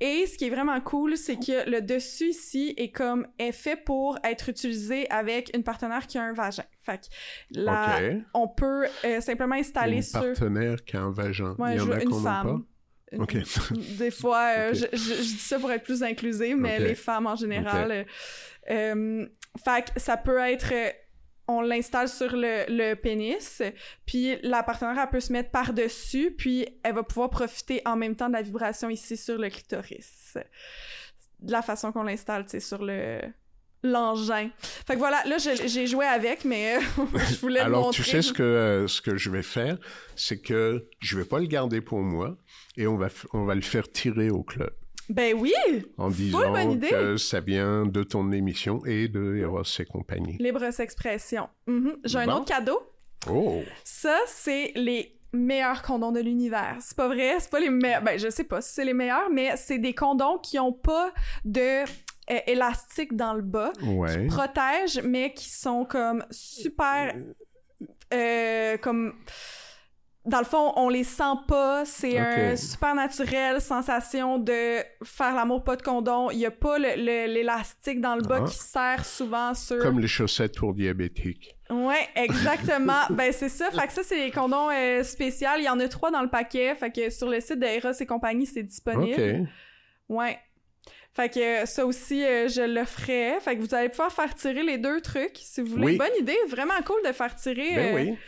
Et 0.00 0.26
ce 0.26 0.38
qui 0.38 0.46
est 0.46 0.50
vraiment 0.50 0.80
cool, 0.80 1.16
c'est 1.16 1.36
que 1.36 1.68
le 1.68 1.80
dessus 1.80 2.28
ici 2.28 2.74
est 2.76 2.90
comme 2.90 3.26
est 3.38 3.52
fait 3.52 3.76
pour 3.76 4.18
être 4.24 4.48
utilisé 4.48 5.10
avec 5.10 5.50
une 5.54 5.62
partenaire 5.62 6.06
qui 6.06 6.18
a 6.18 6.22
un 6.22 6.32
vagin. 6.32 6.64
Fait 6.80 6.98
que 6.98 7.60
là, 7.60 7.98
on 8.34 8.48
peut 8.48 8.86
euh, 9.04 9.20
simplement 9.20 9.54
installer 9.54 10.02
sur... 10.02 10.22
Une 10.22 10.34
partenaire 10.34 10.84
qui 10.84 10.96
a 10.96 11.02
un 11.02 11.10
vagin. 11.10 11.54
Ouais, 11.58 11.74
Il 11.74 11.78
y 11.78 11.80
en 11.80 11.90
a 11.90 12.02
une 12.02 12.22
femme. 12.22 12.62
Pas? 12.62 12.66
Des 13.98 14.10
fois, 14.10 14.48
euh, 14.56 14.74
je, 14.74 14.86
je, 14.92 15.22
dis 15.22 15.38
ça 15.38 15.58
pour 15.58 15.70
être 15.70 15.84
plus 15.84 16.02
inclusif, 16.02 16.56
mais 16.56 16.78
les 16.78 16.94
femmes 16.94 17.26
en 17.26 17.36
général. 17.36 17.90
Euh, 17.90 18.04
euh, 18.70 19.26
fait 19.62 19.92
que 19.92 20.00
ça 20.00 20.16
peut 20.16 20.38
être 20.38 20.72
on 21.46 21.60
l'installe 21.60 22.08
sur 22.08 22.30
le, 22.34 22.94
pénis, 22.94 23.62
puis 24.06 24.36
la 24.42 24.62
partenaire, 24.62 24.98
elle 25.02 25.10
peut 25.10 25.20
se 25.20 25.32
mettre 25.32 25.50
par-dessus, 25.50 26.34
puis 26.36 26.66
elle 26.82 26.94
va 26.94 27.02
pouvoir 27.02 27.30
profiter 27.30 27.82
en 27.84 27.96
même 27.96 28.16
temps 28.16 28.28
de 28.28 28.34
la 28.34 28.42
vibration 28.42 28.88
ici 28.88 29.16
sur 29.16 29.38
le 29.38 29.48
clitoris. 29.50 30.38
De 31.40 31.52
la 31.52 31.62
façon 31.62 31.92
qu'on 31.92 32.04
l'installe, 32.04 32.44
c'est 32.48 32.60
sur 32.60 32.84
le 32.84 33.20
l'engin. 33.82 34.48
Fait 34.86 34.94
que 34.94 34.98
voilà, 34.98 35.22
là 35.26 35.36
j'ai 35.38 35.86
joué 35.86 36.06
avec, 36.06 36.46
mais 36.46 36.78
je 37.30 37.38
voulais 37.40 37.60
Alors, 37.60 37.86
montrer. 37.86 38.02
tu 38.02 38.08
sais 38.08 38.22
ce 38.22 38.32
que 38.32 38.42
euh, 38.42 38.88
ce 38.88 39.02
que 39.02 39.16
je 39.16 39.28
vais 39.28 39.42
faire, 39.42 39.76
c'est 40.16 40.40
que 40.40 40.88
je 41.00 41.18
vais 41.18 41.26
pas 41.26 41.38
le 41.38 41.46
garder 41.46 41.82
pour 41.82 42.00
moi 42.00 42.38
et 42.78 42.86
on 42.86 42.96
va 42.96 43.08
on 43.34 43.44
va 43.44 43.54
le 43.54 43.60
faire 43.60 43.90
tirer 43.92 44.30
au 44.30 44.42
club. 44.42 44.72
Ben 45.08 45.34
oui! 45.38 45.52
En 45.98 46.08
disant 46.08 46.52
que 46.80 47.16
ça 47.16 47.40
vient 47.40 47.86
de 47.86 48.02
ton 48.02 48.32
émission 48.32 48.84
et 48.86 49.08
de 49.08 49.36
Eros 49.36 49.62
et 49.78 49.84
compagnie. 49.84 50.36
Libre 50.38 50.64
expression. 50.80 51.48
Mhm. 51.66 51.96
J'ai 52.04 52.18
un 52.18 52.28
autre 52.28 52.46
cadeau. 52.46 52.80
Oh! 53.30 53.62
Ça, 53.84 54.18
c'est 54.26 54.72
les 54.74 55.18
meilleurs 55.32 55.82
condoms 55.82 56.12
de 56.12 56.20
l'univers. 56.20 56.76
C'est 56.80 56.96
pas 56.96 57.08
vrai, 57.08 57.36
c'est 57.38 57.50
pas 57.50 57.60
les 57.60 57.70
meilleurs. 57.70 58.02
Ben, 58.02 58.18
je 58.18 58.30
sais 58.30 58.44
pas 58.44 58.60
si 58.60 58.72
c'est 58.74 58.84
les 58.84 58.94
meilleurs, 58.94 59.30
mais 59.30 59.56
c'est 59.56 59.78
des 59.78 59.94
condoms 59.94 60.38
qui 60.38 60.58
ont 60.58 60.72
pas 60.72 61.12
de 61.44 61.82
euh, 62.30 62.38
élastique 62.46 63.16
dans 63.16 63.34
le 63.34 63.42
bas, 63.42 63.72
ouais. 63.82 64.22
qui 64.22 64.26
protègent, 64.26 65.02
mais 65.04 65.34
qui 65.34 65.50
sont 65.50 65.84
comme 65.84 66.24
super. 66.30 67.14
Euh, 68.12 68.76
comme 68.78 69.14
dans 70.26 70.38
le 70.38 70.44
fond, 70.44 70.72
on 70.76 70.88
les 70.88 71.04
sent 71.04 71.34
pas. 71.46 71.84
C'est 71.84 72.18
un 72.18 72.56
super 72.56 72.94
naturel 72.94 73.60
sensation 73.60 74.38
de 74.38 74.78
faire 75.02 75.34
l'amour 75.34 75.62
pas 75.62 75.76
de 75.76 75.82
condom. 75.82 76.30
Il 76.30 76.38
y 76.38 76.46
a 76.46 76.50
pas 76.50 76.78
l'élastique 76.78 78.00
dans 78.00 78.16
le 78.16 78.22
bas 78.22 78.40
ah. 78.42 78.48
qui 78.48 78.56
sert 78.56 79.04
souvent 79.04 79.52
sur. 79.54 79.78
Comme 79.80 80.00
les 80.00 80.08
chaussettes 80.08 80.56
pour 80.56 80.72
diabétiques. 80.72 81.56
Ouais, 81.70 82.08
exactement. 82.14 83.02
ben 83.10 83.32
c'est 83.32 83.50
ça. 83.50 83.70
Fait 83.70 83.86
que 83.86 83.92
ça 83.92 84.02
c'est 84.02 84.24
les 84.24 84.30
condoms 84.30 84.70
euh, 84.70 85.02
spéciaux. 85.02 85.48
Il 85.58 85.64
y 85.64 85.68
en 85.68 85.78
a 85.78 85.88
trois 85.88 86.10
dans 86.10 86.22
le 86.22 86.30
paquet. 86.30 86.74
Fait 86.74 86.90
que 86.90 87.10
sur 87.10 87.28
le 87.28 87.40
site 87.40 87.58
d'Eros 87.58 87.92
et 87.98 88.06
compagnie 88.06 88.46
c'est 88.46 88.62
disponible. 88.62 89.42
Ok. 89.42 89.48
Ouais. 90.08 90.38
Fait 91.12 91.28
que 91.28 91.66
ça 91.66 91.86
aussi, 91.86 92.24
euh, 92.24 92.48
je 92.48 92.62
le 92.62 92.84
ferai. 92.84 93.38
Fait 93.40 93.56
que 93.56 93.60
vous 93.60 93.72
allez 93.74 93.88
pouvoir 93.88 94.10
faire 94.10 94.34
tirer 94.34 94.62
les 94.62 94.78
deux 94.78 95.00
trucs 95.00 95.36
si 95.36 95.60
vous 95.60 95.76
voulez. 95.76 95.96
Bonne 95.96 96.16
idée, 96.18 96.36
vraiment 96.48 96.74
cool 96.84 97.00
de 97.06 97.12
faire 97.12 97.34
tirer. 97.36 97.74
Ben 97.74 97.94
euh, 97.94 97.94
oui 97.94 98.18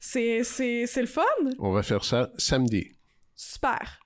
c'est, 0.00 0.44
c'est, 0.44 0.86
c'est 0.86 1.00
le 1.00 1.06
fun. 1.06 1.22
On 1.58 1.72
va 1.72 1.82
faire 1.82 2.04
ça 2.04 2.30
samedi. 2.36 2.92
Super. 3.34 4.00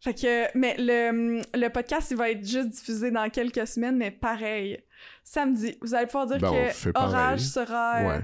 Fait 0.00 0.14
que, 0.14 0.58
mais 0.58 0.76
le, 0.78 1.42
le 1.58 1.68
podcast, 1.68 2.10
il 2.10 2.16
va 2.16 2.30
être 2.30 2.46
juste 2.46 2.68
diffusé 2.68 3.10
dans 3.10 3.28
quelques 3.30 3.66
semaines, 3.66 3.96
mais 3.96 4.10
pareil. 4.10 4.82
Samedi, 5.24 5.76
vous 5.82 5.94
allez 5.94 6.06
pouvoir 6.06 6.26
dire 6.26 6.38
ben, 6.38 6.52
que 6.52 6.90
Orage 6.94 7.40
sera... 7.40 8.00
Euh, 8.00 8.08
ouais. 8.08 8.20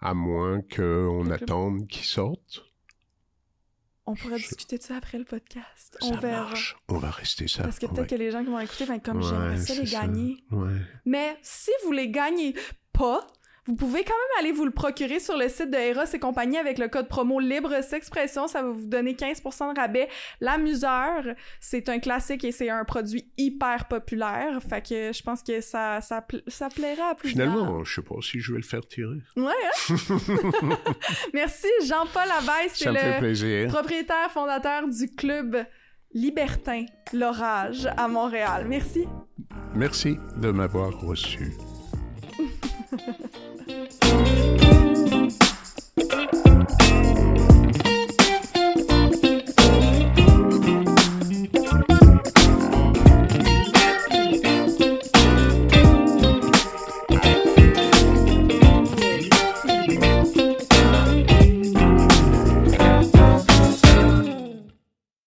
À 0.00 0.14
moins 0.14 0.60
qu'on 0.62 1.30
attende 1.30 1.86
qu'il 1.86 2.04
sorte. 2.04 2.64
On 4.04 4.16
pourra 4.16 4.36
discuter 4.36 4.78
de 4.78 4.82
ça 4.82 4.96
après 4.96 5.16
le 5.16 5.24
podcast. 5.24 5.96
Ça 6.00 6.06
on 6.06 6.16
verra. 6.16 6.42
Marche. 6.42 6.76
On 6.88 6.98
va 6.98 7.10
rester 7.10 7.46
ça. 7.46 7.62
Parce 7.62 7.78
que 7.78 7.86
peut-être 7.86 8.10
que 8.10 8.16
les 8.16 8.32
gens 8.32 8.42
qui 8.42 8.50
vont 8.50 8.58
écouter 8.58 8.82
être 8.82 9.04
comme 9.04 9.22
j'aimerais 9.22 9.58
ça 9.58 9.74
les 9.74 9.88
gagner. 9.88 10.44
Ouais. 10.50 10.80
Mais 11.04 11.36
si 11.42 11.70
vous 11.84 11.92
les 11.92 12.10
gagnez 12.10 12.54
pas, 12.92 13.24
vous 13.66 13.76
pouvez 13.76 14.02
quand 14.02 14.14
même 14.14 14.44
aller 14.44 14.52
vous 14.52 14.64
le 14.64 14.72
procurer 14.72 15.20
sur 15.20 15.36
le 15.36 15.48
site 15.48 15.70
de 15.70 15.76
Eros 15.76 16.02
et 16.12 16.18
compagnie 16.18 16.58
avec 16.58 16.78
le 16.78 16.88
code 16.88 17.06
promo 17.06 17.38
Libre 17.38 17.80
S'Expression. 17.82 18.48
Ça 18.48 18.62
va 18.62 18.70
vous 18.70 18.86
donner 18.86 19.14
15% 19.14 19.72
de 19.74 19.80
rabais. 19.80 20.08
L'amuseur, 20.40 21.22
c'est 21.60 21.88
un 21.88 22.00
classique 22.00 22.42
et 22.42 22.50
c'est 22.50 22.70
un 22.70 22.84
produit 22.84 23.30
hyper 23.38 23.86
populaire. 23.86 24.60
Fait 24.68 24.82
que 24.82 25.12
je 25.12 25.22
pense 25.22 25.44
que 25.44 25.60
ça, 25.60 26.00
ça, 26.00 26.26
ça 26.48 26.68
plaira 26.70 27.10
à 27.10 27.14
plusieurs. 27.14 27.52
Finalement, 27.52 27.84
je 27.84 27.94
sais 27.94 28.02
pas 28.02 28.16
si 28.20 28.40
je 28.40 28.52
vais 28.52 28.58
le 28.58 28.64
faire 28.64 28.84
tirer. 28.84 29.18
Ouais, 29.36 29.52
hein? 29.90 29.94
Merci. 31.32 31.68
Jean-Paul 31.86 32.30
Abaye, 32.38 32.68
c'est 32.72 32.90
le 32.90 33.68
propriétaire 33.68 34.30
fondateur 34.32 34.88
du 34.88 35.08
club 35.08 35.64
libertin 36.14 36.84
L'Orage 37.12 37.88
à 37.96 38.08
Montréal. 38.08 38.66
Merci. 38.68 39.06
Merci 39.74 40.18
de 40.36 40.50
m'avoir 40.50 41.00
reçu. 41.00 41.52
Thank 43.64 44.46
you. 44.46 44.51